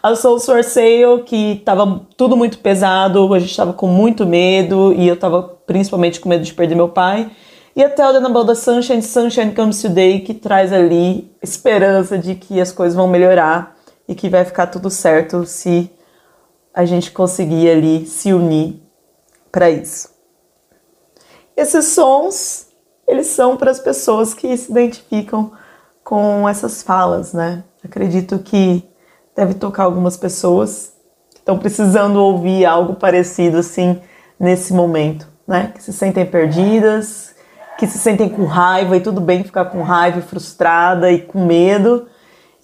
A 0.02 0.16
Soul 0.16 0.40
for 0.40 0.64
Sale, 0.64 1.24
que 1.26 1.54
estava 1.54 2.02
tudo 2.18 2.36
muito 2.36 2.58
pesado, 2.58 3.34
a 3.34 3.40
gente 3.40 3.52
estava 3.52 3.72
com 3.72 3.88
muito 3.88 4.26
medo 4.26 4.92
e 4.94 5.08
eu 5.08 5.14
estava 5.14 5.44
principalmente 5.66 6.20
com 6.20 6.28
medo 6.28 6.44
de 6.44 6.54
perder 6.54 6.76
meu 6.76 6.90
pai. 6.90 7.32
E 7.76 7.84
a 7.84 7.90
Tell 7.90 8.14
Them 8.14 8.26
About 8.26 8.48
the 8.48 8.56
Sunshine, 8.56 9.02
Sunshine 9.02 9.54
Comes 9.54 9.82
Today, 9.82 10.20
que 10.20 10.34
traz 10.34 10.72
ali 10.74 11.32
esperança 11.42 12.18
de 12.18 12.36
que 12.36 12.60
as 12.60 12.72
coisas 12.72 12.96
vão 12.96 13.08
melhorar 13.08 13.76
e 14.08 14.14
que 14.14 14.30
vai 14.30 14.44
ficar 14.46 14.68
tudo 14.68 14.90
certo 14.90 15.46
se 15.46 15.90
a 16.74 16.86
gente 16.86 17.12
conseguir 17.12 17.70
ali 17.70 18.06
se 18.06 18.34
unir 18.34 18.82
para 19.52 19.70
isso. 19.70 20.10
Esses 21.56 21.86
sons, 21.86 22.68
eles 23.08 23.28
são 23.28 23.56
para 23.56 23.72
as 23.72 23.80
pessoas 23.80 24.34
que 24.34 24.56
se 24.58 24.72
identificam 24.72 25.52
com 26.04 26.48
essas 26.48 26.84
falas, 26.84 27.34
né? 27.34 27.64
Acredito 27.84 28.40
que 28.40 28.84
deve 29.36 29.54
tocar 29.54 29.84
algumas 29.84 30.18
pessoas 30.18 30.94
que 31.32 31.40
estão 31.40 31.58
precisando 31.58 32.18
ouvir 32.18 32.66
algo 32.66 32.96
parecido 32.96 33.58
assim 33.58 34.00
nesse 34.40 34.74
momento, 34.74 35.28
né? 35.48 35.72
Que 35.74 35.82
se 35.82 35.94
sentem 35.94 36.26
perdidas, 36.26 37.34
que 37.78 37.88
se 37.88 37.98
sentem 37.98 38.30
com 38.30 38.46
raiva 38.46 38.96
e 38.96 39.02
tudo 39.02 39.20
bem 39.20 39.44
ficar 39.44 39.66
com 39.66 39.82
raiva, 39.82 40.22
frustrada 40.22 41.12
e 41.12 41.22
com 41.22 41.46
medo 41.46 42.08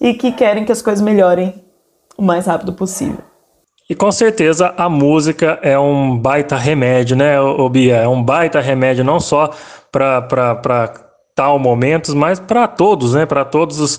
e 0.00 0.14
que 0.14 0.32
querem 0.32 0.64
que 0.64 0.72
as 0.72 0.80
coisas 0.80 1.02
melhorem 1.02 1.64
o 2.16 2.22
mais 2.22 2.46
rápido 2.46 2.72
possível. 2.72 3.18
E 3.88 3.94
com 3.94 4.12
certeza 4.12 4.72
a 4.76 4.88
música 4.88 5.58
é 5.62 5.78
um 5.78 6.16
baita 6.16 6.56
remédio, 6.56 7.16
né, 7.16 7.34
Bia? 7.72 7.96
É 7.96 8.08
um 8.08 8.22
baita 8.22 8.60
remédio 8.60 9.04
não 9.04 9.18
só 9.18 9.50
para 9.90 11.09
tal 11.40 11.58
momentos, 11.58 12.12
mas 12.12 12.38
para 12.38 12.68
todos, 12.68 13.14
né? 13.14 13.24
Para 13.24 13.46
todas 13.46 13.98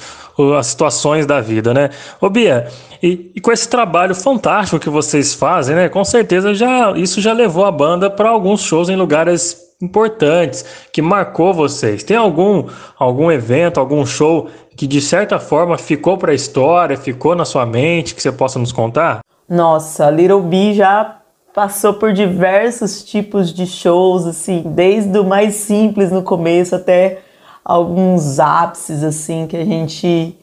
as 0.60 0.68
situações 0.68 1.26
da 1.26 1.42
vida, 1.42 1.74
né? 1.74 1.90
Ô 2.22 2.30
Bia, 2.30 2.68
e, 3.02 3.32
e, 3.36 3.42
com 3.42 3.52
esse 3.52 3.68
trabalho 3.68 4.14
fantástico 4.14 4.78
que 4.78 4.92
vocês 4.92 5.34
fazem, 5.34 5.76
né? 5.76 5.90
Com 5.90 6.06
certeza 6.06 6.54
já 6.54 6.92
isso 6.96 7.20
já 7.20 7.34
levou 7.34 7.66
a 7.66 7.72
banda 7.72 8.12
para 8.12 8.30
alguns 8.30 8.62
shows 8.62 8.90
em 8.90 8.96
lugares 8.96 9.58
importantes, 9.82 10.64
que 10.94 11.02
marcou 11.02 11.52
vocês. 11.52 12.04
Tem 12.04 12.16
algum 12.16 12.68
algum 13.00 13.32
evento, 13.32 13.80
algum 13.80 14.06
show 14.06 14.48
que 14.78 14.86
de 14.86 15.02
certa 15.02 15.40
forma 15.40 15.80
ficou 15.80 16.20
para 16.20 16.34
a 16.34 16.36
história, 16.36 16.96
ficou 16.96 17.34
na 17.34 17.44
sua 17.44 17.66
mente, 17.66 18.14
que 18.14 18.22
você 18.22 18.32
possa 18.32 18.60
nos 18.60 18.72
contar? 18.72 19.22
Nossa, 19.50 20.12
Little 20.12 20.42
B 20.42 20.76
já 20.76 21.18
passou 21.56 21.96
por 21.96 22.14
diversos 22.14 23.04
tipos 23.04 23.52
de 23.52 23.66
shows, 23.66 24.28
assim, 24.28 24.62
desde 24.64 25.18
o 25.18 25.24
mais 25.24 25.56
simples 25.56 26.12
no 26.12 26.22
começo 26.22 26.76
até 26.76 27.24
alguns 27.64 28.40
ápices, 28.40 29.04
assim, 29.04 29.48
que 29.48 29.58
a 29.58 29.66
gente, 29.66 30.38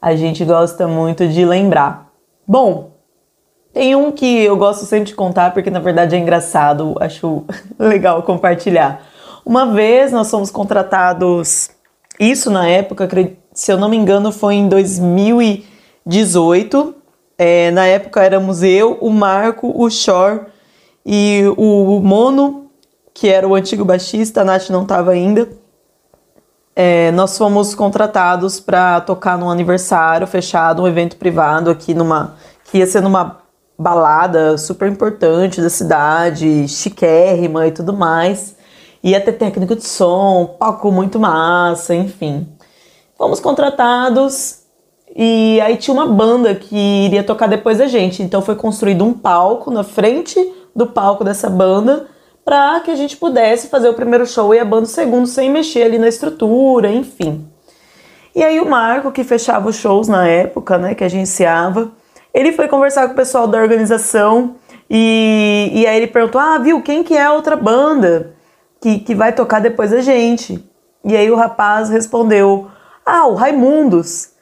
a 0.00 0.16
gente 0.16 0.44
gosta 0.44 0.88
muito 0.88 1.28
de 1.28 1.44
lembrar. 1.44 2.10
Bom, 2.46 2.94
tem 3.74 3.94
um 3.96 4.12
que 4.12 4.44
eu 4.44 4.56
gosto 4.56 4.86
sempre 4.86 5.06
de 5.06 5.14
contar 5.14 5.52
porque 5.52 5.68
na 5.68 5.80
verdade 5.80 6.14
é 6.14 6.18
engraçado, 6.18 6.94
acho 7.00 7.42
legal 7.78 8.22
compartilhar. 8.22 9.02
Uma 9.44 9.66
vez 9.66 10.12
nós 10.12 10.30
fomos 10.30 10.50
contratados, 10.50 11.70
isso 12.18 12.50
na 12.50 12.66
época, 12.68 13.08
se 13.52 13.70
eu 13.72 13.76
não 13.76 13.88
me 13.88 13.96
engano, 13.96 14.30
foi 14.30 14.54
em 14.54 14.68
2018. 14.68 16.94
É, 17.36 17.72
na 17.72 17.84
época 17.84 18.22
éramos 18.22 18.62
eu, 18.62 18.96
o 19.00 19.10
Marco, 19.10 19.72
o 19.74 19.90
Shore 19.90 20.42
e 21.04 21.42
o 21.56 22.00
Mono, 22.00 22.70
que 23.12 23.28
era 23.28 23.44
o 23.46 23.56
antigo 23.56 23.84
baixista, 23.84 24.42
a 24.42 24.44
Nath 24.44 24.70
não 24.70 24.82
estava 24.82 25.10
ainda. 25.10 25.48
É, 26.76 27.12
nós 27.12 27.38
fomos 27.38 27.74
contratados 27.74 28.58
para 28.58 29.00
tocar 29.00 29.38
num 29.38 29.48
aniversário 29.48 30.26
fechado, 30.26 30.82
um 30.82 30.88
evento 30.88 31.16
privado 31.16 31.70
aqui 31.70 31.94
numa. 31.94 32.34
que 32.64 32.78
ia 32.78 32.86
ser 32.86 33.00
numa 33.00 33.38
balada 33.78 34.58
super 34.58 34.90
importante 34.90 35.60
da 35.60 35.70
cidade, 35.70 36.66
chiquérrima 36.68 37.66
e 37.66 37.70
tudo 37.70 37.92
mais. 37.92 38.56
Ia 39.02 39.20
ter 39.20 39.32
técnico 39.32 39.76
de 39.76 39.84
som, 39.84 40.56
palco 40.58 40.90
muito 40.90 41.20
massa, 41.20 41.94
enfim. 41.94 42.48
Fomos 43.16 43.38
contratados 43.38 44.60
e 45.14 45.60
aí 45.60 45.76
tinha 45.76 45.94
uma 45.94 46.06
banda 46.06 46.54
que 46.54 46.76
iria 46.76 47.22
tocar 47.22 47.46
depois 47.46 47.78
da 47.78 47.86
gente. 47.86 48.22
Então 48.22 48.42
foi 48.42 48.56
construído 48.56 49.04
um 49.04 49.12
palco 49.12 49.70
na 49.70 49.84
frente 49.84 50.38
do 50.74 50.86
palco 50.86 51.22
dessa 51.22 51.48
banda 51.48 52.08
para 52.44 52.80
que 52.80 52.90
a 52.90 52.96
gente 52.96 53.16
pudesse 53.16 53.68
fazer 53.68 53.88
o 53.88 53.94
primeiro 53.94 54.26
show 54.26 54.54
e 54.54 54.58
a 54.58 54.64
banda 54.64 54.84
o 54.84 54.86
segundo 54.86 55.26
sem 55.26 55.50
mexer 55.50 55.84
ali 55.84 55.98
na 55.98 56.08
estrutura, 56.08 56.90
enfim. 56.90 57.48
E 58.34 58.42
aí 58.42 58.60
o 58.60 58.68
Marco, 58.68 59.12
que 59.12 59.24
fechava 59.24 59.68
os 59.68 59.76
shows 59.76 60.08
na 60.08 60.26
época, 60.26 60.76
né, 60.76 60.94
que 60.94 61.04
agenciava, 61.04 61.92
ele 62.34 62.52
foi 62.52 62.66
conversar 62.66 63.06
com 63.06 63.12
o 63.12 63.16
pessoal 63.16 63.46
da 63.46 63.58
organização 63.58 64.56
e, 64.90 65.70
e 65.72 65.86
aí 65.86 65.96
ele 65.96 66.08
perguntou: 66.08 66.40
Ah, 66.40 66.58
viu, 66.58 66.82
quem 66.82 67.02
que 67.02 67.16
é 67.16 67.22
a 67.22 67.32
outra 67.32 67.56
banda 67.56 68.34
que, 68.80 68.98
que 68.98 69.14
vai 69.14 69.32
tocar 69.32 69.60
depois 69.60 69.92
da 69.92 70.00
gente? 70.00 70.62
E 71.04 71.16
aí 71.16 71.30
o 71.30 71.36
rapaz 71.36 71.88
respondeu: 71.88 72.68
Ah, 73.06 73.26
o 73.26 73.34
Raimundos. 73.34 74.33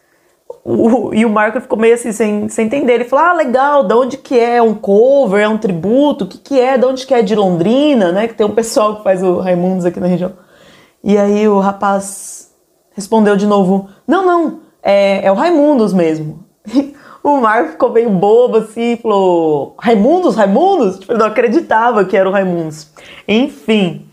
O, 0.64 1.12
e 1.12 1.24
o 1.24 1.30
Marco 1.30 1.60
ficou 1.60 1.76
meio 1.76 1.94
assim, 1.94 2.12
sem, 2.12 2.48
sem 2.48 2.66
entender. 2.66 2.94
Ele 2.94 3.04
falou: 3.04 3.24
Ah, 3.24 3.32
legal, 3.32 3.82
de 3.82 3.94
onde 3.94 4.16
que 4.16 4.38
é? 4.38 4.62
Um 4.62 4.74
cover? 4.74 5.42
É 5.42 5.48
um 5.48 5.58
tributo? 5.58 6.24
O 6.24 6.28
que, 6.28 6.38
que 6.38 6.60
é? 6.60 6.78
De 6.78 6.86
onde 6.86 7.04
que 7.04 7.12
é? 7.12 7.22
De 7.22 7.34
Londrina, 7.34 8.12
né? 8.12 8.28
Que 8.28 8.34
tem 8.34 8.46
um 8.46 8.54
pessoal 8.54 8.96
que 8.96 9.02
faz 9.02 9.22
o 9.22 9.40
Raimundos 9.40 9.84
aqui 9.84 9.98
na 9.98 10.06
região. 10.06 10.32
E 11.02 11.18
aí 11.18 11.48
o 11.48 11.58
rapaz 11.58 12.52
respondeu 12.94 13.36
de 13.36 13.46
novo: 13.46 13.88
Não, 14.06 14.24
não, 14.24 14.60
é, 14.82 15.26
é 15.26 15.32
o 15.32 15.34
Raimundos 15.34 15.92
mesmo. 15.92 16.46
o 17.24 17.38
Marco 17.38 17.72
ficou 17.72 17.90
meio 17.90 18.10
bobo 18.10 18.58
assim, 18.58 18.96
falou: 18.96 19.74
Raimundos, 19.80 20.36
Raimundos? 20.36 21.00
Tipo, 21.00 21.12
ele 21.12 21.18
não 21.18 21.26
acreditava 21.26 22.04
que 22.04 22.16
era 22.16 22.28
o 22.28 22.32
Raimundos. 22.32 22.88
Enfim, 23.26 24.06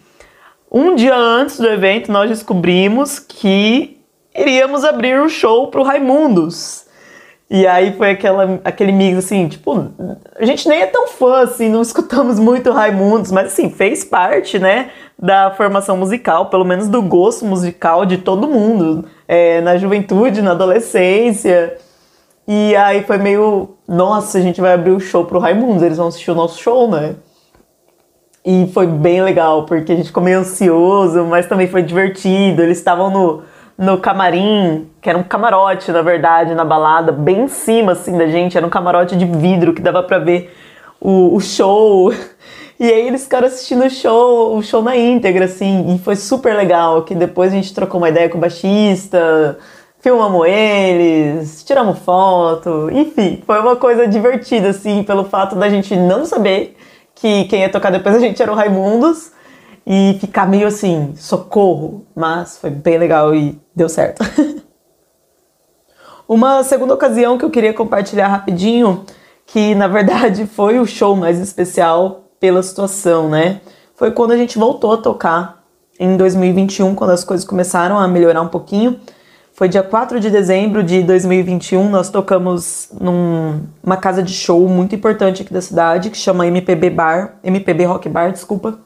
um 0.71 0.95
dia 0.95 1.15
antes 1.15 1.59
do 1.59 1.67
evento, 1.67 2.11
nós 2.11 2.27
descobrimos 2.27 3.19
que 3.19 3.98
iríamos 4.39 4.83
abrir 4.83 5.19
o 5.19 5.25
um 5.25 5.29
show 5.29 5.67
pro 5.67 5.83
Raimundos. 5.83 6.87
E 7.49 7.65
aí 7.65 7.93
foi 7.93 8.11
aquela, 8.11 8.59
aquele 8.63 8.91
mix 8.91 9.17
assim, 9.17 9.47
tipo, 9.47 9.91
a 10.39 10.45
gente 10.45 10.69
nem 10.69 10.81
é 10.81 10.85
tão 10.85 11.07
fã 11.07 11.41
assim, 11.41 11.67
não 11.67 11.81
escutamos 11.81 12.37
muito 12.39 12.71
Raimundos, 12.71 13.31
mas 13.31 13.47
assim, 13.47 13.71
fez 13.71 14.03
parte, 14.03 14.59
né, 14.59 14.91
da 15.17 15.49
formação 15.51 15.97
musical, 15.97 16.45
pelo 16.45 16.63
menos 16.63 16.87
do 16.87 17.01
gosto 17.01 17.45
musical 17.45 18.05
de 18.05 18.19
todo 18.19 18.47
mundo, 18.47 19.05
é, 19.27 19.61
na 19.61 19.77
juventude, 19.77 20.43
na 20.43 20.51
adolescência. 20.51 21.75
E 22.47 22.75
aí 22.75 23.03
foi 23.03 23.17
meio, 23.17 23.75
nossa, 23.87 24.37
a 24.37 24.41
gente 24.41 24.61
vai 24.61 24.73
abrir 24.73 24.91
o 24.91 24.99
show 24.99 25.25
pro 25.25 25.39
Raimundos, 25.39 25.81
eles 25.81 25.97
vão 25.97 26.07
assistir 26.07 26.29
o 26.29 26.35
nosso 26.35 26.59
show, 26.59 26.89
né? 26.89 27.15
E 28.45 28.69
foi 28.73 28.87
bem 28.87 29.21
legal, 29.21 29.65
porque 29.65 29.91
a 29.91 29.95
gente 29.95 30.07
ficou 30.07 30.23
meio 30.23 30.39
ansioso, 30.39 31.25
mas 31.25 31.47
também 31.47 31.67
foi 31.67 31.81
divertido. 31.83 32.63
Eles 32.63 32.77
estavam 32.77 33.11
no, 33.11 33.43
no 33.79 33.97
camarim, 33.97 34.89
que 35.01 35.09
era 35.09 35.17
um 35.17 35.23
camarote, 35.23 35.89
na 35.89 36.01
verdade, 36.01 36.53
na 36.53 36.65
balada, 36.65 37.13
bem 37.13 37.43
em 37.43 37.47
cima, 37.47 37.93
assim, 37.93 38.17
da 38.17 38.27
gente. 38.27 38.57
Era 38.57 38.67
um 38.67 38.69
camarote 38.69 39.15
de 39.15 39.23
vidro 39.23 39.73
que 39.73 39.81
dava 39.81 40.03
pra 40.03 40.19
ver 40.19 40.53
o, 40.99 41.33
o 41.33 41.39
show. 41.39 42.13
E 42.81 42.85
aí 42.85 43.07
eles 43.07 43.25
ficaram 43.25 43.45
assistindo 43.45 43.83
o 43.83 43.89
show, 43.89 44.55
o 44.55 44.63
show 44.63 44.81
na 44.81 44.95
íntegra, 44.95 45.43
assim, 45.43 45.93
e 45.93 45.99
foi 45.99 46.15
super 46.15 46.55
legal, 46.55 47.03
que 47.03 47.13
depois 47.13 47.51
a 47.51 47.55
gente 47.57 47.73
trocou 47.73 47.99
uma 47.99 48.07
ideia 48.07 48.29
com 48.29 48.37
o 48.37 48.39
baixista, 48.39 49.59
filmamos 49.99 50.47
eles, 50.47 51.61
tiramos 51.65 51.99
foto, 51.99 52.89
enfim, 52.89 53.43
foi 53.45 53.59
uma 53.59 53.75
coisa 53.75 54.07
divertida, 54.07 54.69
assim, 54.69 55.03
pelo 55.03 55.25
fato 55.25 55.57
da 55.57 55.69
gente 55.69 55.93
não 55.93 56.25
saber 56.25 56.77
que 57.13 57.43
quem 57.49 57.63
ia 57.63 57.69
tocar 57.69 57.91
depois 57.91 58.15
a 58.15 58.19
gente 58.19 58.41
era 58.41 58.49
o 58.49 58.55
Raimundos 58.55 59.33
e 59.91 60.15
ficar 60.19 60.47
meio 60.47 60.67
assim, 60.67 61.15
socorro, 61.15 62.05
mas 62.15 62.59
foi 62.59 62.69
bem 62.69 62.99
legal 62.99 63.33
e 63.33 63.59
deu 63.75 63.89
certo. 63.89 64.23
Uma 66.29 66.63
segunda 66.63 66.93
ocasião 66.93 67.39
que 67.39 67.43
eu 67.43 67.49
queria 67.49 67.73
compartilhar 67.73 68.27
rapidinho, 68.27 69.03
que 69.47 69.73
na 69.73 69.87
verdade 69.87 70.45
foi 70.45 70.77
o 70.77 70.85
show 70.85 71.15
mais 71.15 71.39
especial 71.39 72.25
pela 72.39 72.61
situação, 72.61 73.29
né? 73.29 73.61
Foi 73.95 74.11
quando 74.11 74.31
a 74.31 74.37
gente 74.37 74.59
voltou 74.59 74.93
a 74.93 74.97
tocar 74.97 75.63
em 75.99 76.15
2021, 76.15 76.93
quando 76.93 77.09
as 77.09 77.23
coisas 77.23 77.43
começaram 77.43 77.97
a 77.97 78.07
melhorar 78.07 78.43
um 78.43 78.47
pouquinho. 78.47 78.99
Foi 79.53 79.67
dia 79.67 79.81
4 79.81 80.19
de 80.19 80.29
dezembro 80.29 80.83
de 80.83 81.01
2021, 81.01 81.89
nós 81.89 82.11
tocamos 82.11 82.89
numa 83.01 83.97
casa 83.97 84.21
de 84.21 84.33
show 84.33 84.69
muito 84.69 84.93
importante 84.93 85.41
aqui 85.41 85.51
da 85.51 85.61
cidade, 85.61 86.11
que 86.11 86.17
chama 86.17 86.45
MPB 86.45 86.91
Bar, 86.91 87.39
MPB 87.43 87.85
Rock 87.85 88.07
Bar, 88.07 88.31
desculpa. 88.31 88.77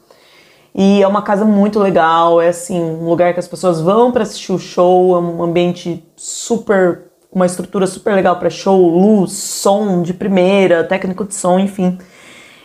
E 0.74 1.00
é 1.00 1.06
uma 1.06 1.22
casa 1.22 1.44
muito 1.44 1.78
legal, 1.78 2.42
é 2.42 2.48
assim, 2.48 2.80
um 2.80 3.08
lugar 3.08 3.32
que 3.32 3.38
as 3.38 3.46
pessoas 3.46 3.80
vão 3.80 4.10
para 4.10 4.24
assistir 4.24 4.50
o 4.50 4.58
show, 4.58 5.14
é 5.14 5.20
um 5.20 5.40
ambiente 5.40 6.04
super, 6.16 7.02
uma 7.32 7.46
estrutura 7.46 7.86
super 7.86 8.12
legal 8.12 8.36
para 8.40 8.50
show, 8.50 8.88
luz, 8.88 9.32
som 9.32 10.02
de 10.02 10.12
primeira, 10.12 10.82
técnico 10.82 11.24
de 11.24 11.34
som, 11.34 11.60
enfim. 11.60 11.96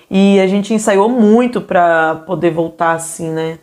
E 0.10 0.40
a 0.40 0.48
gente 0.48 0.74
ensaiou 0.74 1.08
muito 1.08 1.62
para 1.62 2.24
poder 2.26 2.50
voltar 2.50 2.94
assim, 2.94 3.30
né? 3.30 3.60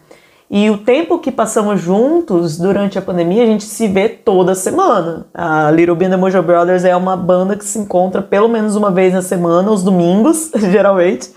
E 0.49 0.71
o 0.71 0.79
tempo 0.79 1.19
que 1.19 1.33
passamos 1.33 1.81
juntos 1.81 2.57
durante 2.57 2.97
a 2.97 3.03
pandemia, 3.03 3.43
a 3.43 3.47
gente 3.47 3.65
se 3.65 3.89
vê 3.89 4.09
toda 4.09 4.55
semana. 4.55 5.27
A 5.35 5.73
Little 5.73 5.97
Band 5.97 6.15
and 6.15 6.19
Mojo 6.19 6.41
Brothers 6.41 6.85
é 6.85 6.95
uma 6.95 7.17
banda 7.17 7.57
que 7.57 7.65
se 7.65 7.81
encontra 7.81 8.23
pelo 8.23 8.49
menos 8.49 8.77
uma 8.77 8.93
vez 8.93 9.13
na 9.13 9.23
semana, 9.23 9.69
aos 9.69 9.83
domingos, 9.83 10.53
geralmente. 10.71 11.31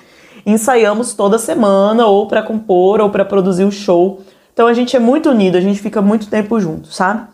Ensaiamos 0.50 1.14
toda 1.14 1.38
semana, 1.38 2.06
ou 2.08 2.28
para 2.28 2.42
compor, 2.42 3.02
ou 3.02 3.10
para 3.10 3.24
produzir 3.26 3.66
o 3.66 3.72
show. 3.72 4.22
Então 4.54 4.68
a 4.68 4.74
gente 4.74 4.96
é 4.96 5.00
muito 5.00 5.30
unido, 5.30 5.58
a 5.58 5.62
gente 5.62 5.80
fica 5.80 6.02
muito 6.02 6.28
tempo 6.30 6.60
junto, 6.60 6.88
sabe? 6.92 7.28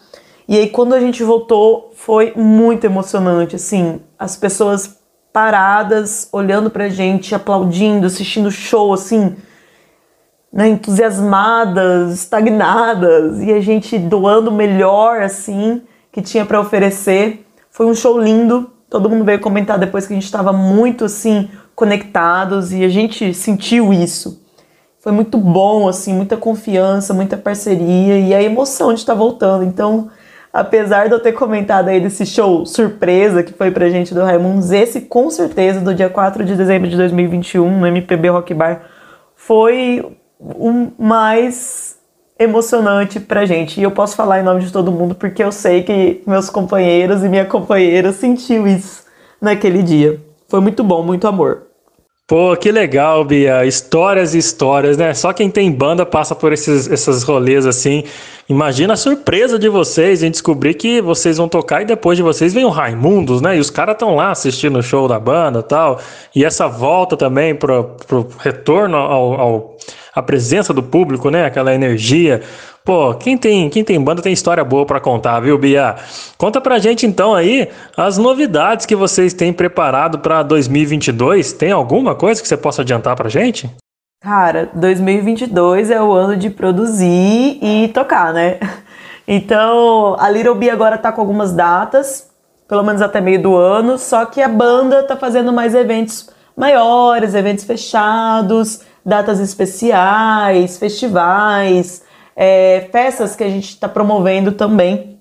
E 0.48 0.58
aí 0.58 0.70
quando 0.70 0.94
a 0.94 1.00
gente 1.00 1.24
voltou, 1.24 1.92
foi 1.96 2.34
muito 2.36 2.84
emocionante, 2.84 3.56
assim, 3.56 4.00
as 4.20 4.36
pessoas 4.36 5.00
paradas, 5.34 6.30
olhando 6.32 6.70
pra 6.70 6.88
gente, 6.88 7.34
aplaudindo, 7.34 8.06
assistindo 8.06 8.48
o 8.48 8.52
show, 8.52 8.94
assim, 8.94 9.36
né, 10.54 10.70
entusiasmadas, 10.70 12.14
estagnadas, 12.14 13.42
e 13.42 13.52
a 13.52 13.60
gente 13.60 13.98
doando 13.98 14.50
o 14.50 14.54
melhor 14.54 15.22
assim 15.22 15.82
que 16.12 16.22
tinha 16.22 16.46
para 16.46 16.62
oferecer. 16.62 17.46
Foi 17.70 17.86
um 17.86 17.94
show 17.94 18.18
lindo. 18.18 18.72
Todo 18.90 19.10
mundo 19.10 19.26
veio 19.26 19.42
comentar 19.42 19.78
depois 19.78 20.08
que 20.08 20.14
a 20.14 20.16
gente 20.16 20.24
estava 20.24 20.54
muito 20.54 21.04
assim 21.04 21.50
conectados 21.76 22.72
e 22.72 22.84
a 22.84 22.90
gente 22.90 23.34
sentiu 23.34 23.92
isso. 23.94 24.42
Foi 25.00 25.12
muito 25.12 25.38
bom, 25.38 25.88
assim, 25.88 26.14
muita 26.14 26.36
confiança, 26.36 27.14
muita 27.14 27.38
parceria 27.38 28.18
e 28.18 28.34
a 28.34 28.42
emoção 28.42 28.94
de 28.94 29.02
estar 29.02 29.14
voltando. 29.14 29.64
Então, 29.64 30.10
apesar 30.52 31.08
de 31.08 31.14
eu 31.14 31.20
ter 31.20 31.34
comentado 31.34 31.90
aí 31.90 32.00
desse 32.00 32.26
show 32.26 32.66
surpresa 32.66 33.44
que 33.44 33.54
foi 33.54 33.70
pra 33.70 33.90
gente 33.90 34.16
do 34.16 34.24
Raimundos, 34.24 34.72
esse 34.72 35.02
com 35.02 35.30
certeza 35.30 35.80
do 35.82 35.94
dia 35.94 36.10
4 36.10 36.44
de 36.44 36.56
dezembro 36.56 36.90
de 36.90 36.98
2021 36.98 37.80
no 37.80 37.86
MPB 37.86 38.30
Rock 38.30 38.54
Bar 38.54 38.82
foi 39.36 40.18
o 40.40 40.88
mais 40.98 42.00
emocionante 42.40 43.20
pra 43.20 43.46
gente. 43.46 43.80
E 43.80 43.84
eu 43.84 43.92
posso 43.92 44.16
falar 44.16 44.40
em 44.40 44.44
nome 44.44 44.62
de 44.62 44.72
todo 44.72 44.92
mundo 44.92 45.14
porque 45.14 45.44
eu 45.44 45.52
sei 45.52 45.84
que 45.84 46.24
meus 46.26 46.50
companheiros 46.50 47.24
e 47.24 47.30
minha 47.30 47.46
companheira 47.46 48.12
sentiu 48.12 48.66
isso 48.66 49.04
naquele 49.40 49.84
dia. 49.84 50.25
Foi 50.48 50.60
muito 50.60 50.84
bom, 50.84 51.04
muito 51.04 51.28
amor. 51.28 51.64
Pô, 52.28 52.58
que 52.58 52.72
legal, 52.72 53.24
Bia. 53.24 53.68
Histórias 53.68 54.34
e 54.34 54.40
histórias, 54.40 54.98
né? 54.98 55.14
Só 55.14 55.32
quem 55.32 55.48
tem 55.48 55.72
banda 55.72 56.04
passa 56.08 56.34
por 56.34 56.52
esses, 56.52 56.88
esses 56.88 57.22
rolês 57.22 57.68
assim. 57.68 58.04
Imagina 58.50 58.94
a 58.94 58.98
surpresa 58.98 59.60
de 59.60 59.70
vocês 59.70 60.24
em 60.24 60.32
descobrir 60.32 60.74
que 60.74 61.02
vocês 61.02 61.38
vão 61.38 61.48
tocar 61.48 61.84
e 61.84 61.86
depois 61.86 62.18
de 62.18 62.24
vocês 62.24 62.52
vem 62.52 62.66
o 62.66 62.70
Raimundos, 62.70 63.42
né? 63.42 63.58
E 63.58 63.60
os 63.60 63.70
caras 63.70 63.94
estão 63.94 64.16
lá 64.16 64.32
assistindo 64.32 64.80
o 64.80 64.82
show 64.82 65.08
da 65.08 65.20
banda 65.20 65.62
tal. 65.62 66.00
E 66.36 66.44
essa 66.44 66.68
volta 66.68 67.16
também 67.16 67.54
pro, 67.54 67.96
pro 68.08 68.28
retorno 68.40 68.98
ao, 68.98 69.34
ao 69.40 69.78
a 70.16 70.22
presença 70.24 70.74
do 70.74 70.82
público, 70.82 71.30
né? 71.30 71.46
Aquela 71.46 71.76
energia. 71.76 72.42
Pô, 72.86 73.16
quem 73.16 73.36
tem, 73.36 73.68
quem 73.68 73.84
tem 73.84 74.00
banda 74.00 74.22
tem 74.22 74.32
história 74.32 74.64
boa 74.64 74.86
para 74.86 75.00
contar, 75.00 75.40
viu, 75.40 75.58
Bia? 75.58 75.96
Conta 76.38 76.62
pra 76.62 76.78
gente 76.78 77.04
então 77.04 77.34
aí 77.34 77.68
as 77.98 78.20
novidades 78.20 78.86
que 78.86 78.96
vocês 78.96 79.34
têm 79.34 79.52
preparado 79.52 80.20
para 80.20 80.44
2022. 80.44 81.52
Tem 81.54 81.72
alguma 81.72 82.14
coisa 82.14 82.40
que 82.40 82.48
você 82.48 82.56
possa 82.56 82.84
adiantar 82.84 83.16
pra 83.16 83.28
gente? 83.28 83.68
Cara, 84.22 84.70
2022 84.76 85.90
é 85.90 86.00
o 86.00 86.12
ano 86.12 86.38
de 86.38 86.52
produzir 86.52 87.58
e 87.60 87.90
tocar, 87.92 88.32
né? 88.32 88.60
Então, 89.28 90.16
a 90.20 90.30
Little 90.30 90.54
Bee 90.54 90.70
agora 90.70 91.00
tá 91.00 91.12
com 91.12 91.20
algumas 91.20 91.52
datas, 91.52 92.30
pelo 92.68 92.84
menos 92.84 93.02
até 93.02 93.20
meio 93.20 93.42
do 93.42 93.56
ano, 93.56 93.98
só 93.98 94.24
que 94.26 94.40
a 94.40 94.48
banda 94.48 95.02
tá 95.02 95.18
fazendo 95.18 95.52
mais 95.52 95.74
eventos 95.74 96.30
maiores, 96.56 97.34
eventos 97.34 97.64
fechados, 97.64 98.82
datas 99.04 99.40
especiais, 99.40 100.78
festivais 100.78 102.05
é, 102.36 102.90
festas 102.92 103.36
que 103.36 103.44
a 103.44 103.50
gente 103.50 103.70
está 103.70 103.88
promovendo 103.88 104.52
também 104.52 105.16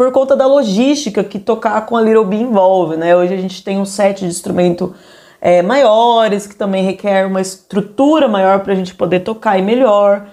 por 0.00 0.12
conta 0.12 0.34
da 0.34 0.46
logística 0.46 1.22
que 1.22 1.38
tocar 1.38 1.84
com 1.84 1.94
a 1.94 2.00
Little 2.00 2.24
Bee 2.24 2.40
envolve, 2.40 2.96
né? 2.96 3.14
Hoje 3.14 3.34
a 3.34 3.36
gente 3.36 3.62
tem 3.62 3.78
um 3.78 3.84
set 3.84 4.20
de 4.20 4.26
instrumento 4.26 4.94
é, 5.42 5.60
maiores 5.60 6.46
que 6.46 6.54
também 6.54 6.82
requer 6.82 7.26
uma 7.26 7.42
estrutura 7.42 8.26
maior 8.26 8.60
para 8.60 8.72
a 8.72 8.76
gente 8.76 8.94
poder 8.94 9.20
tocar 9.20 9.58
e 9.58 9.62
melhor. 9.62 10.28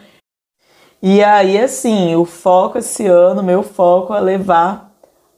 E 1.04 1.22
aí, 1.22 1.60
assim, 1.60 2.16
o 2.16 2.24
foco 2.24 2.78
esse 2.78 3.06
ano, 3.08 3.44
meu 3.44 3.62
foco 3.62 4.14
é 4.14 4.22
levar 4.22 4.94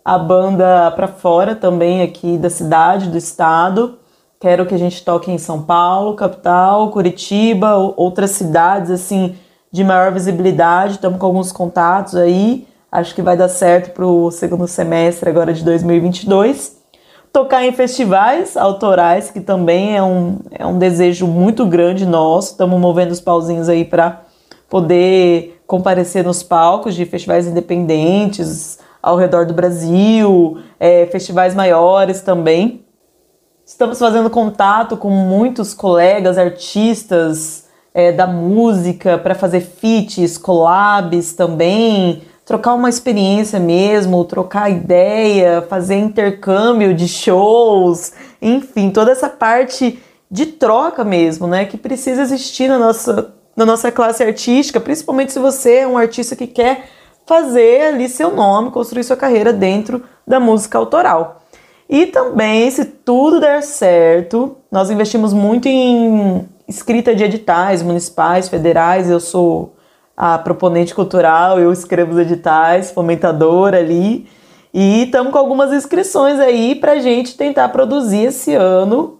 a 0.05 0.15
banda 0.15 0.91
para 0.91 1.07
fora 1.07 1.55
também 1.55 2.03
aqui 2.03 2.37
da 2.37 2.51
cidade, 2.51 3.09
do 3.09 3.17
estado. 3.17 3.97
Quero 4.39 4.65
que 4.67 4.75
a 4.75 4.79
gente 4.79 5.03
toque 5.03 5.31
em 5.31 5.39
São 5.39 5.63
Paulo, 5.63 6.15
capital, 6.15 6.91
Curitiba, 6.91 7.75
outras 7.97 8.29
cidades 8.29 8.91
assim 8.91 9.35
de 9.71 9.83
maior 9.83 10.11
visibilidade. 10.11 10.93
Estamos 10.93 11.19
com 11.19 11.25
alguns 11.25 11.51
contatos 11.51 12.15
aí. 12.15 12.67
Acho 12.91 13.13
que 13.13 13.21
vai 13.21 13.37
dar 13.37 13.49
certo 13.49 13.93
para 13.93 14.05
o 14.05 14.31
segundo 14.31 14.67
semestre 14.67 15.29
agora 15.29 15.53
de 15.53 15.63
2022. 15.63 16.77
Tocar 17.31 17.63
em 17.63 17.71
festivais 17.71 18.57
autorais, 18.57 19.29
que 19.29 19.39
também 19.39 19.95
é 19.95 20.01
um, 20.01 20.39
é 20.51 20.65
um 20.65 20.79
desejo 20.79 21.27
muito 21.27 21.65
grande 21.65 22.05
nosso. 22.05 22.51
Estamos 22.51 22.79
movendo 22.79 23.11
os 23.11 23.21
pauzinhos 23.21 23.69
aí 23.69 23.85
para 23.85 24.23
poder 24.67 25.61
comparecer 25.67 26.23
nos 26.23 26.41
palcos 26.41 26.95
de 26.95 27.05
festivais 27.05 27.45
independentes 27.45 28.79
ao 29.01 29.15
redor 29.15 29.45
do 29.45 29.53
Brasil, 29.53 30.57
é, 30.79 31.05
festivais 31.05 31.53
maiores 31.53 32.21
também. 32.21 32.83
Estamos 33.63 33.99
fazendo 33.99 34.31
contato 34.31 34.97
com 34.97 35.11
muitos 35.11 35.75
colegas, 35.75 36.39
artistas, 36.39 37.68
é, 37.99 38.11
da 38.13 38.25
música, 38.25 39.17
para 39.17 39.35
fazer 39.35 39.59
feats, 39.59 40.37
collabs 40.37 41.33
também, 41.33 42.21
trocar 42.45 42.73
uma 42.73 42.87
experiência 42.87 43.59
mesmo, 43.59 44.23
trocar 44.23 44.71
ideia, 44.71 45.61
fazer 45.69 45.97
intercâmbio 45.97 46.93
de 46.93 47.07
shows, 47.07 48.13
enfim, 48.41 48.89
toda 48.89 49.11
essa 49.11 49.27
parte 49.27 50.01
de 50.31 50.45
troca 50.45 51.03
mesmo, 51.03 51.45
né, 51.45 51.65
que 51.65 51.77
precisa 51.77 52.21
existir 52.21 52.69
na 52.69 52.79
nossa, 52.79 53.33
na 53.55 53.65
nossa 53.65 53.91
classe 53.91 54.23
artística, 54.23 54.79
principalmente 54.79 55.33
se 55.33 55.39
você 55.39 55.79
é 55.79 55.87
um 55.87 55.97
artista 55.97 56.35
que 56.35 56.47
quer 56.47 56.85
fazer 57.25 57.81
ali 57.81 58.07
seu 58.07 58.33
nome, 58.33 58.71
construir 58.71 59.03
sua 59.03 59.17
carreira 59.17 59.51
dentro 59.51 60.03
da 60.25 60.39
música 60.39 60.77
autoral. 60.77 61.41
E 61.89 62.05
também, 62.05 62.69
se 62.71 62.85
tudo 62.85 63.39
der 63.39 63.61
certo, 63.61 64.55
nós 64.71 64.89
investimos 64.89 65.33
muito 65.33 65.67
em 65.67 66.47
escrita 66.69 67.15
de 67.15 67.23
editais 67.23 67.81
municipais, 67.81 68.47
federais, 68.47 69.09
eu 69.09 69.19
sou 69.19 69.73
a 70.15 70.37
proponente 70.37 70.93
cultural, 70.93 71.59
eu 71.59 71.73
escrevo 71.73 72.11
os 72.11 72.19
editais, 72.19 72.91
fomentadora 72.91 73.79
ali. 73.79 74.27
E 74.71 75.05
estamos 75.05 75.31
com 75.31 75.37
algumas 75.39 75.73
inscrições 75.73 76.39
aí 76.39 76.75
para 76.75 76.99
gente 76.99 77.35
tentar 77.35 77.69
produzir 77.69 78.25
esse 78.25 78.53
ano 78.53 79.17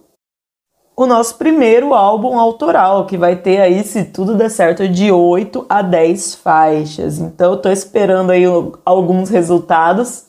o 0.95 1.07
nosso 1.07 1.35
primeiro 1.35 1.93
álbum 1.93 2.37
autoral, 2.37 3.05
que 3.05 3.17
vai 3.17 3.37
ter 3.37 3.61
aí, 3.61 3.85
se 3.85 4.03
tudo 4.03 4.35
der 4.35 4.49
certo, 4.49 4.85
de 4.85 5.09
8 5.09 5.65
a 5.69 5.81
10 5.81 6.35
faixas. 6.35 7.19
Então 7.19 7.59
eu 7.63 7.71
esperando 7.71 8.31
aí 8.31 8.43
alguns 8.83 9.29
resultados 9.29 10.25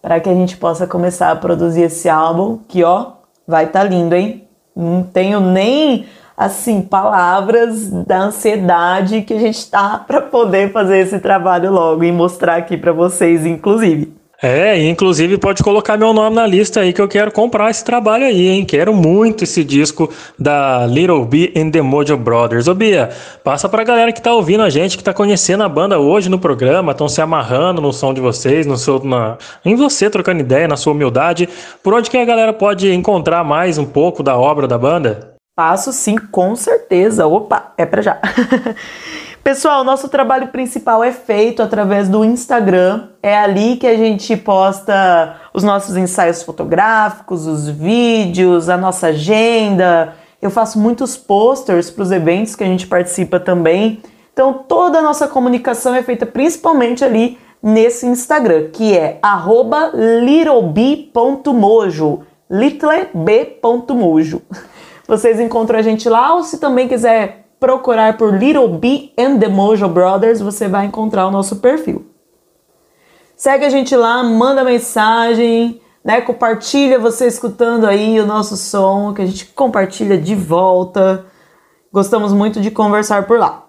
para 0.00 0.18
que 0.18 0.30
a 0.30 0.34
gente 0.34 0.56
possa 0.56 0.86
começar 0.86 1.30
a 1.30 1.36
produzir 1.36 1.82
esse 1.82 2.08
álbum, 2.08 2.58
que 2.66 2.82
ó, 2.82 3.12
vai 3.46 3.66
tá 3.66 3.84
lindo, 3.84 4.14
hein? 4.14 4.48
Não 4.74 5.02
tenho 5.02 5.40
nem 5.40 6.06
assim, 6.38 6.80
palavras 6.80 7.90
da 7.90 8.20
ansiedade 8.20 9.22
que 9.22 9.34
a 9.34 9.38
gente 9.40 9.58
está 9.58 9.98
para 9.98 10.20
poder 10.20 10.70
fazer 10.70 10.98
esse 10.98 11.18
trabalho 11.18 11.72
logo 11.72 12.04
e 12.04 12.12
mostrar 12.12 12.56
aqui 12.56 12.76
para 12.76 12.92
vocês, 12.92 13.44
inclusive. 13.44 14.16
É, 14.40 14.80
inclusive 14.88 15.36
pode 15.36 15.64
colocar 15.64 15.96
meu 15.96 16.12
nome 16.12 16.36
na 16.36 16.46
lista 16.46 16.78
aí 16.78 16.92
que 16.92 17.00
eu 17.00 17.08
quero 17.08 17.32
comprar 17.32 17.70
esse 17.70 17.84
trabalho 17.84 18.24
aí, 18.24 18.46
hein? 18.46 18.64
Quero 18.64 18.94
muito 18.94 19.42
esse 19.42 19.64
disco 19.64 20.08
da 20.38 20.86
Little 20.86 21.24
B 21.24 21.52
and 21.56 21.72
the 21.72 21.82
Mojo 21.82 22.16
Brothers. 22.16 22.68
Ô 22.68 22.74
Bia, 22.74 23.10
passa 23.42 23.68
pra 23.68 23.82
galera 23.82 24.12
que 24.12 24.22
tá 24.22 24.32
ouvindo 24.32 24.62
a 24.62 24.70
gente, 24.70 24.96
que 24.96 25.02
tá 25.02 25.12
conhecendo 25.12 25.64
a 25.64 25.68
banda 25.68 25.98
hoje 25.98 26.28
no 26.28 26.38
programa, 26.38 26.92
estão 26.92 27.08
se 27.08 27.20
amarrando 27.20 27.82
no 27.82 27.92
som 27.92 28.14
de 28.14 28.20
vocês, 28.20 28.64
no 28.64 28.76
seu, 28.76 29.02
na, 29.02 29.36
em 29.64 29.74
você 29.74 30.08
trocando 30.08 30.38
ideia, 30.38 30.68
na 30.68 30.76
sua 30.76 30.92
humildade. 30.92 31.48
Por 31.82 31.92
onde 31.92 32.08
que 32.08 32.16
a 32.16 32.24
galera 32.24 32.52
pode 32.52 32.92
encontrar 32.92 33.42
mais 33.42 33.76
um 33.76 33.84
pouco 33.84 34.22
da 34.22 34.38
obra 34.38 34.68
da 34.68 34.78
banda? 34.78 35.37
Passo 35.58 35.92
sim, 35.92 36.16
com 36.16 36.54
certeza. 36.54 37.26
Opa, 37.26 37.72
é 37.76 37.84
para 37.84 38.00
já. 38.00 38.16
Pessoal, 39.42 39.82
nosso 39.82 40.08
trabalho 40.08 40.46
principal 40.48 41.02
é 41.02 41.10
feito 41.10 41.60
através 41.60 42.08
do 42.08 42.24
Instagram. 42.24 43.08
É 43.20 43.36
ali 43.36 43.74
que 43.74 43.88
a 43.88 43.96
gente 43.96 44.36
posta 44.36 45.34
os 45.52 45.64
nossos 45.64 45.96
ensaios 45.96 46.44
fotográficos, 46.44 47.48
os 47.48 47.68
vídeos, 47.68 48.68
a 48.68 48.76
nossa 48.76 49.08
agenda. 49.08 50.14
Eu 50.40 50.48
faço 50.48 50.78
muitos 50.78 51.16
posters 51.16 51.90
para 51.90 52.04
os 52.04 52.12
eventos 52.12 52.54
que 52.54 52.62
a 52.62 52.68
gente 52.68 52.86
participa 52.86 53.40
também. 53.40 54.00
Então, 54.32 54.52
toda 54.52 55.00
a 55.00 55.02
nossa 55.02 55.26
comunicação 55.26 55.92
é 55.92 56.04
feita 56.04 56.24
principalmente 56.24 57.04
ali 57.04 57.36
nesse 57.60 58.06
Instagram, 58.06 58.68
que 58.72 58.96
é 58.96 59.18
littleb.mojo, 60.22 62.20
littleb.mojo. 62.48 64.42
Vocês 65.08 65.40
encontram 65.40 65.78
a 65.78 65.82
gente 65.82 66.06
lá 66.06 66.34
ou 66.34 66.44
se 66.44 66.58
também 66.58 66.86
quiser 66.86 67.46
procurar 67.58 68.18
por 68.18 68.34
Little 68.34 68.68
B 68.68 69.10
and 69.18 69.38
the 69.38 69.48
Mojo 69.48 69.88
Brothers, 69.88 70.38
você 70.38 70.68
vai 70.68 70.84
encontrar 70.84 71.26
o 71.26 71.30
nosso 71.30 71.56
perfil. 71.56 72.06
Segue 73.34 73.64
a 73.64 73.70
gente 73.70 73.96
lá, 73.96 74.22
manda 74.22 74.62
mensagem, 74.62 75.80
né? 76.04 76.20
Compartilha 76.20 76.98
você 76.98 77.26
escutando 77.26 77.86
aí 77.86 78.20
o 78.20 78.26
nosso 78.26 78.54
som, 78.54 79.14
que 79.14 79.22
a 79.22 79.26
gente 79.26 79.46
compartilha 79.46 80.18
de 80.18 80.34
volta. 80.34 81.24
Gostamos 81.90 82.32
muito 82.34 82.60
de 82.60 82.70
conversar 82.70 83.26
por 83.26 83.38
lá. 83.38 83.64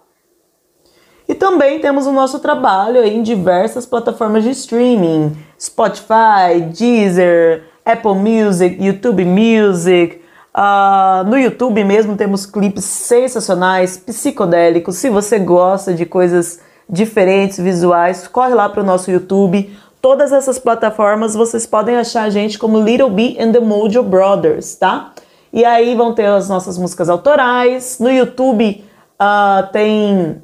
E 1.26 1.34
também 1.34 1.80
temos 1.80 2.06
o 2.06 2.12
nosso 2.12 2.40
trabalho 2.40 3.02
em 3.04 3.24
diversas 3.24 3.86
plataformas 3.86 4.44
de 4.44 4.50
streaming: 4.50 5.38
Spotify, 5.58 6.60
Deezer, 6.76 7.64
Apple 7.86 8.16
Music, 8.16 8.84
YouTube 8.84 9.24
Music, 9.24 10.20
Uh, 10.60 11.24
no 11.30 11.38
YouTube 11.38 11.82
mesmo 11.86 12.18
temos 12.18 12.46
clipes 12.46 12.84
sensacionais, 12.84 13.96
psicodélicos. 13.96 14.98
Se 14.98 15.10
você 15.10 15.40
gosta 15.40 15.94
de 15.94 16.06
coisas 16.06 16.60
diferentes, 16.90 17.58
visuais, 17.60 18.28
corre 18.28 18.54
lá 18.54 18.68
para 18.68 18.82
o 18.82 18.86
nosso 18.86 19.10
YouTube. 19.10 19.74
Todas 20.02 20.34
essas 20.34 20.60
plataformas 20.60 21.34
vocês 21.34 21.66
podem 21.66 21.96
achar 21.96 22.24
a 22.24 22.30
gente 22.30 22.60
como 22.60 22.82
Little 22.82 23.10
B 23.10 23.38
and 23.40 23.54
the 23.54 23.62
Mojo 23.62 24.04
Brothers, 24.04 24.76
tá? 24.76 25.14
E 25.54 25.64
aí 25.64 25.96
vão 25.96 26.14
ter 26.14 26.26
as 26.26 26.50
nossas 26.50 26.78
músicas 26.78 27.08
autorais. 27.08 27.98
No 27.98 28.12
YouTube 28.12 28.84
uh, 29.16 29.72
tem 29.72 30.42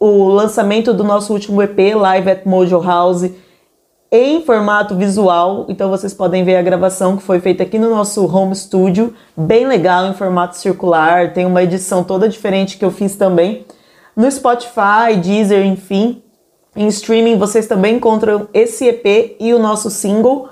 o 0.00 0.28
lançamento 0.28 0.94
do 0.94 1.04
nosso 1.04 1.30
último 1.30 1.60
EP, 1.60 1.94
Live 1.94 2.30
at 2.30 2.46
Mojo 2.46 2.80
House 2.80 3.30
em 4.14 4.42
formato 4.42 4.94
visual, 4.94 5.64
então 5.70 5.88
vocês 5.88 6.12
podem 6.12 6.44
ver 6.44 6.56
a 6.56 6.62
gravação 6.62 7.16
que 7.16 7.22
foi 7.22 7.40
feita 7.40 7.62
aqui 7.62 7.78
no 7.78 7.88
nosso 7.88 8.26
home 8.26 8.54
studio, 8.54 9.14
bem 9.34 9.66
legal 9.66 10.06
em 10.06 10.12
formato 10.12 10.54
circular, 10.58 11.32
tem 11.32 11.46
uma 11.46 11.62
edição 11.62 12.04
toda 12.04 12.28
diferente 12.28 12.76
que 12.76 12.84
eu 12.84 12.90
fiz 12.90 13.16
também. 13.16 13.64
No 14.14 14.30
Spotify, 14.30 15.16
Deezer, 15.16 15.64
enfim, 15.64 16.22
em 16.76 16.88
streaming 16.88 17.38
vocês 17.38 17.66
também 17.66 17.96
encontram 17.96 18.48
esse 18.52 18.86
EP 18.86 19.36
e 19.40 19.54
o 19.54 19.58
nosso 19.58 19.88
single. 19.88 20.50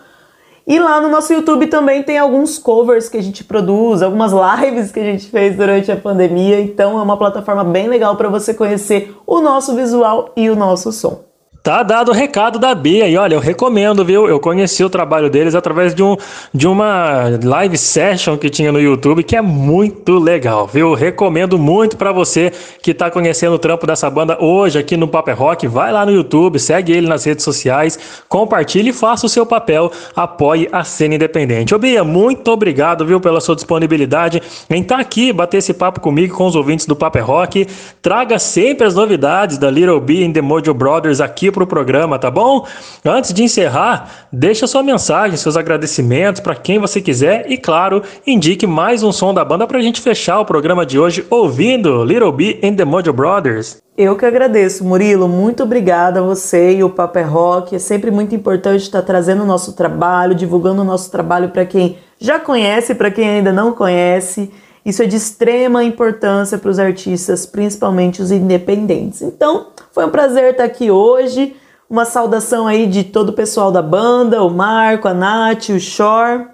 E 0.67 0.79
lá 0.79 0.99
no 0.99 1.11
nosso 1.11 1.31
YouTube 1.31 1.67
também 1.67 2.03
tem 2.03 2.17
alguns 2.17 2.59
covers 2.59 3.11
que 3.11 3.19
a 3.19 3.23
gente 3.23 3.45
produz, 3.45 4.01
algumas 4.01 4.33
lives 4.33 4.91
que 4.91 5.01
a 5.01 5.05
gente 5.05 5.27
fez 5.27 5.55
durante 5.55 5.93
a 5.93 5.97
pandemia. 5.97 6.61
Então 6.63 6.99
é 6.99 7.03
uma 7.03 7.19
plataforma 7.19 7.65
bem 7.65 7.89
legal 7.89 8.17
para 8.17 8.31
você 8.31 8.55
conhecer 8.55 9.15
o 9.27 9.43
nosso 9.43 9.75
visual 9.75 10.33
e 10.35 10.49
o 10.49 10.57
nosso 10.57 10.91
som. 10.93 11.30
Tá 11.63 11.83
dado 11.83 12.11
o 12.11 12.15
recado 12.15 12.59
da 12.59 12.75
Bia 12.75 13.07
e 13.07 13.19
olha, 13.19 13.35
eu 13.35 13.39
recomendo, 13.39 14.03
viu? 14.03 14.27
Eu 14.27 14.41
conheci 14.41 14.83
o 14.83 14.89
trabalho 14.89 15.29
deles 15.29 15.55
através 15.55 15.95
de, 15.95 16.03
um, 16.03 16.17
de 16.55 16.67
uma 16.67 17.39
live 17.45 17.77
session 17.77 18.39
que 18.39 18.49
tinha 18.49 18.73
no 18.73 18.81
YouTube, 18.81 19.23
que 19.23 19.37
é 19.37 19.43
muito 19.43 20.19
legal, 20.19 20.67
viu? 20.67 20.95
Recomendo 20.95 21.59
muito 21.59 21.99
para 21.99 22.13
você 22.13 22.51
que 22.83 22.95
tá 22.95 23.11
conhecendo 23.11 23.57
o 23.57 23.59
trampo 23.59 23.87
dessa 23.87 24.09
banda 24.09 24.43
hoje 24.43 24.79
aqui 24.79 24.97
no 24.97 25.07
Paper 25.07 25.39
Rock. 25.39 25.69
Vai 25.69 25.93
lá 25.93 26.07
no 26.07 26.13
YouTube, 26.13 26.59
segue 26.59 26.93
ele 26.93 27.07
nas 27.07 27.25
redes 27.25 27.45
sociais, 27.45 28.23
compartilhe 28.27 28.89
e 28.89 28.95
faça 28.95 29.27
o 29.27 29.29
seu 29.29 29.45
papel, 29.45 29.93
apoie 30.17 30.67
a 30.73 30.83
cena 30.83 31.17
independente. 31.17 31.75
Ô 31.75 31.79
Bia, 31.79 32.03
muito 32.03 32.51
obrigado, 32.51 33.05
viu, 33.05 33.21
pela 33.21 33.39
sua 33.39 33.55
disponibilidade 33.55 34.43
em 34.71 34.81
estar 34.81 34.95
tá 34.97 35.01
aqui, 35.03 35.31
bater 35.31 35.59
esse 35.59 35.75
papo 35.75 36.01
comigo 36.01 36.35
com 36.35 36.47
os 36.47 36.57
ouvintes 36.57 36.87
do 36.87 36.97
Paper 36.97 37.27
Rock. 37.27 37.67
Traga 38.01 38.39
sempre 38.39 38.87
as 38.87 38.95
novidades 38.95 39.59
da 39.59 39.71
Little 39.71 40.01
B 40.01 40.25
and 40.25 40.33
the 40.33 40.41
Mojo 40.41 40.73
Brothers 40.73 41.21
aqui 41.21 41.50
para 41.53 41.65
o 41.65 41.67
programa, 41.67 42.19
tá 42.19 42.31
bom? 42.31 42.67
Antes 43.05 43.33
de 43.33 43.43
encerrar, 43.43 44.29
deixa 44.33 44.67
sua 44.67 44.83
mensagem, 44.83 45.37
seus 45.37 45.57
agradecimentos 45.57 46.41
para 46.41 46.55
quem 46.55 46.79
você 46.79 47.01
quiser 47.01 47.51
e, 47.51 47.57
claro, 47.57 48.03
indique 48.27 48.67
mais 48.67 49.03
um 49.03 49.13
som 49.13 49.35
da 49.35 49.45
banda 49.45 49.67
para 49.67 49.79
a 49.79 49.83
gente 49.83 50.01
fechar 50.01 50.41
o 50.41 50.45
programa 50.45 50.87
de 50.87 50.99
hoje 50.99 51.27
ouvindo 51.31 52.05
Little 52.05 52.33
B 52.33 52.61
and 52.63 52.75
the 52.75 52.85
Mojo 52.85 53.13
Brothers. 53.13 53.79
Eu 53.97 54.17
que 54.17 54.25
agradeço, 54.25 54.83
Murilo. 54.83 55.29
Muito 55.29 55.63
obrigada 55.63 56.21
a 56.21 56.23
você 56.23 56.77
e 56.77 56.83
o 56.83 56.89
Paper 56.89 57.31
Rock. 57.31 57.77
É 57.77 57.79
sempre 57.79 58.11
muito 58.11 58.35
importante 58.35 58.83
estar 58.83 59.03
trazendo 59.03 59.43
o 59.43 59.47
nosso 59.47 59.75
trabalho, 59.75 60.35
divulgando 60.35 60.81
o 60.81 60.85
nosso 60.85 61.11
trabalho 61.11 61.51
para 61.51 61.67
quem 61.67 61.99
já 62.19 62.39
conhece, 62.39 62.95
para 62.95 63.11
quem 63.11 63.29
ainda 63.29 63.53
não 63.53 63.73
conhece. 63.73 64.51
Isso 64.85 65.03
é 65.03 65.07
de 65.07 65.17
extrema 65.17 65.85
importância 65.85 66.57
para 66.57 66.71
os 66.71 66.79
artistas, 66.79 67.45
principalmente 67.45 68.23
os 68.23 68.31
independentes. 68.31 69.21
Então, 69.21 69.67
foi 69.93 70.05
um 70.05 70.11
prazer 70.11 70.53
estar 70.53 70.65
aqui 70.65 70.91
hoje. 70.91 71.57
Uma 71.89 72.05
saudação 72.05 72.67
aí 72.67 72.87
de 72.87 73.05
todo 73.05 73.31
o 73.31 73.33
pessoal 73.33 73.73
da 73.73 73.83
banda, 73.83 74.43
o 74.43 74.51
Marco, 74.51 75.09
a 75.09 75.15
Nath, 75.15 75.71
o 75.71 75.81
Shore. 75.81 76.47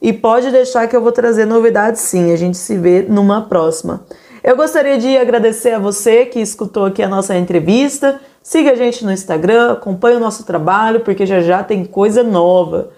E 0.00 0.12
pode 0.12 0.50
deixar 0.50 0.86
que 0.86 0.96
eu 0.96 1.02
vou 1.02 1.12
trazer 1.12 1.44
novidades 1.44 2.00
sim. 2.00 2.32
A 2.32 2.36
gente 2.36 2.56
se 2.56 2.76
vê 2.76 3.02
numa 3.02 3.42
próxima. 3.42 4.06
Eu 4.42 4.56
gostaria 4.56 4.96
de 4.96 5.16
agradecer 5.16 5.72
a 5.72 5.78
você 5.78 6.24
que 6.24 6.40
escutou 6.40 6.86
aqui 6.86 7.02
a 7.02 7.08
nossa 7.08 7.36
entrevista. 7.36 8.20
Siga 8.42 8.72
a 8.72 8.76
gente 8.76 9.04
no 9.04 9.10
Instagram, 9.10 9.72
acompanhe 9.72 10.16
o 10.16 10.20
nosso 10.20 10.44
trabalho, 10.44 11.00
porque 11.00 11.26
já 11.26 11.40
já 11.40 11.64
tem 11.64 11.84
coisa 11.84 12.22
nova. 12.22 12.90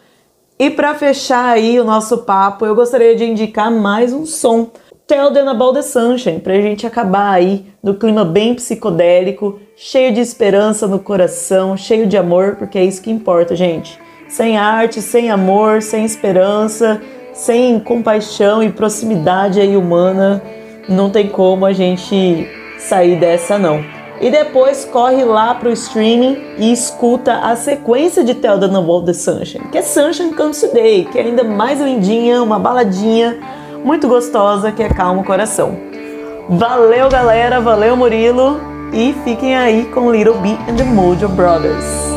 E 0.58 0.68
para 0.68 0.94
fechar 0.94 1.46
aí 1.46 1.80
o 1.80 1.84
nosso 1.84 2.18
papo, 2.18 2.66
eu 2.66 2.74
gostaria 2.74 3.16
de 3.16 3.24
indicar 3.24 3.70
mais 3.70 4.12
um 4.12 4.26
som. 4.26 4.70
Tell 5.08 5.32
Them 5.32 5.48
About 5.48 5.72
the 5.72 5.80
Sunshine, 5.80 6.38
pra 6.38 6.60
gente 6.60 6.86
acabar 6.86 7.30
aí 7.30 7.64
no 7.82 7.94
clima 7.94 8.26
bem 8.26 8.54
psicodélico, 8.54 9.58
cheio 9.74 10.12
de 10.12 10.20
esperança 10.20 10.86
no 10.86 10.98
coração, 10.98 11.78
cheio 11.78 12.06
de 12.06 12.14
amor, 12.14 12.56
porque 12.56 12.76
é 12.76 12.84
isso 12.84 13.00
que 13.00 13.10
importa, 13.10 13.56
gente. 13.56 13.98
Sem 14.28 14.58
arte, 14.58 15.00
sem 15.00 15.30
amor, 15.30 15.80
sem 15.80 16.04
esperança, 16.04 17.00
sem 17.32 17.80
compaixão 17.80 18.62
e 18.62 18.70
proximidade 18.70 19.58
aí 19.58 19.78
humana, 19.78 20.42
não 20.86 21.08
tem 21.08 21.26
como 21.26 21.64
a 21.64 21.72
gente 21.72 22.46
sair 22.78 23.18
dessa 23.18 23.58
não. 23.58 23.82
E 24.20 24.30
depois 24.30 24.84
corre 24.84 25.24
lá 25.24 25.54
pro 25.54 25.72
streaming 25.72 26.36
e 26.58 26.70
escuta 26.70 27.36
a 27.36 27.56
sequência 27.56 28.22
de 28.22 28.34
Tell 28.34 28.60
Them 28.60 28.76
About 28.76 29.06
the 29.06 29.14
Sunshine, 29.14 29.70
que 29.72 29.78
é 29.78 29.82
Sunshine 29.82 30.34
Comes 30.34 30.60
Today, 30.60 31.08
que 31.10 31.18
é 31.18 31.22
ainda 31.22 31.44
mais 31.44 31.80
lindinha, 31.80 32.42
uma 32.42 32.58
baladinha 32.58 33.38
muito 33.84 34.08
gostosa 34.08 34.72
que 34.72 34.82
acalma 34.82 35.20
o 35.20 35.24
coração. 35.24 35.78
Valeu, 36.48 37.08
galera, 37.08 37.60
valeu, 37.60 37.96
Murilo, 37.96 38.60
e 38.92 39.14
fiquem 39.24 39.56
aí 39.56 39.84
com 39.86 40.10
Little 40.10 40.34
B 40.34 40.56
and 40.68 40.76
the 40.76 40.84
Mojo 40.84 41.28
Brothers. 41.28 42.07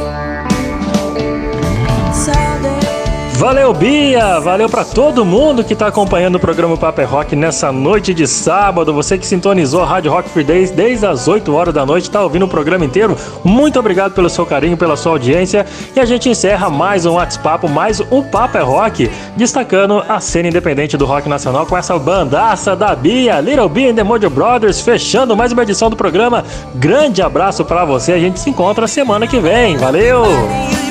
Valeu, 3.42 3.74
Bia! 3.74 4.40
Valeu 4.40 4.70
para 4.70 4.86
todo 4.86 5.26
mundo 5.26 5.64
que 5.64 5.74
tá 5.74 5.88
acompanhando 5.88 6.36
o 6.36 6.40
programa 6.40 6.78
Paper 6.78 7.10
Rock 7.10 7.36
nessa 7.36 7.72
noite 7.72 8.14
de 8.14 8.28
sábado. 8.28 8.94
Você 8.94 9.18
que 9.18 9.26
sintonizou 9.26 9.82
a 9.82 9.86
Rádio 9.88 10.12
Rock 10.12 10.30
Free 10.30 10.44
Days 10.44 10.70
desde 10.70 11.08
as 11.08 11.28
8 11.28 11.52
horas 11.52 11.74
da 11.74 11.84
noite, 11.84 12.08
tá 12.08 12.22
ouvindo 12.22 12.46
o 12.46 12.48
programa 12.48 12.86
inteiro. 12.86 13.18
Muito 13.44 13.80
obrigado 13.80 14.14
pelo 14.14 14.30
seu 14.30 14.46
carinho, 14.46 14.78
pela 14.78 14.96
sua 14.96 15.14
audiência. 15.14 15.66
E 15.96 16.00
a 16.00 16.06
gente 16.06 16.30
encerra 16.30 16.70
mais 16.70 17.04
um 17.08 17.14
WhatsApp, 17.14 17.68
mais 17.68 18.00
um 18.12 18.22
Paper 18.22 18.64
Rock, 18.64 19.10
destacando 19.36 20.04
a 20.08 20.20
cena 20.20 20.50
independente 20.50 20.96
do 20.96 21.08
rock 21.08 21.28
nacional 21.28 21.66
com 21.66 21.76
essa 21.76 21.98
bandaça 21.98 22.76
da 22.76 22.94
Bia, 22.96 23.42
Little 23.42 23.68
Bia 23.68 23.90
and 23.90 23.96
the 23.96 24.04
Mojo 24.04 24.30
Brothers, 24.30 24.82
fechando 24.82 25.36
mais 25.36 25.52
uma 25.52 25.64
edição 25.64 25.90
do 25.90 25.96
programa. 25.96 26.46
Grande 26.76 27.24
abraço 27.24 27.66
para 27.66 27.86
você. 27.86 28.14
A 28.14 28.20
gente 28.20 28.40
se 28.40 28.52
encontra 28.52 28.88
semana 28.88 29.26
que 29.26 29.40
vem. 29.40 29.78
Valeu! 29.78 30.91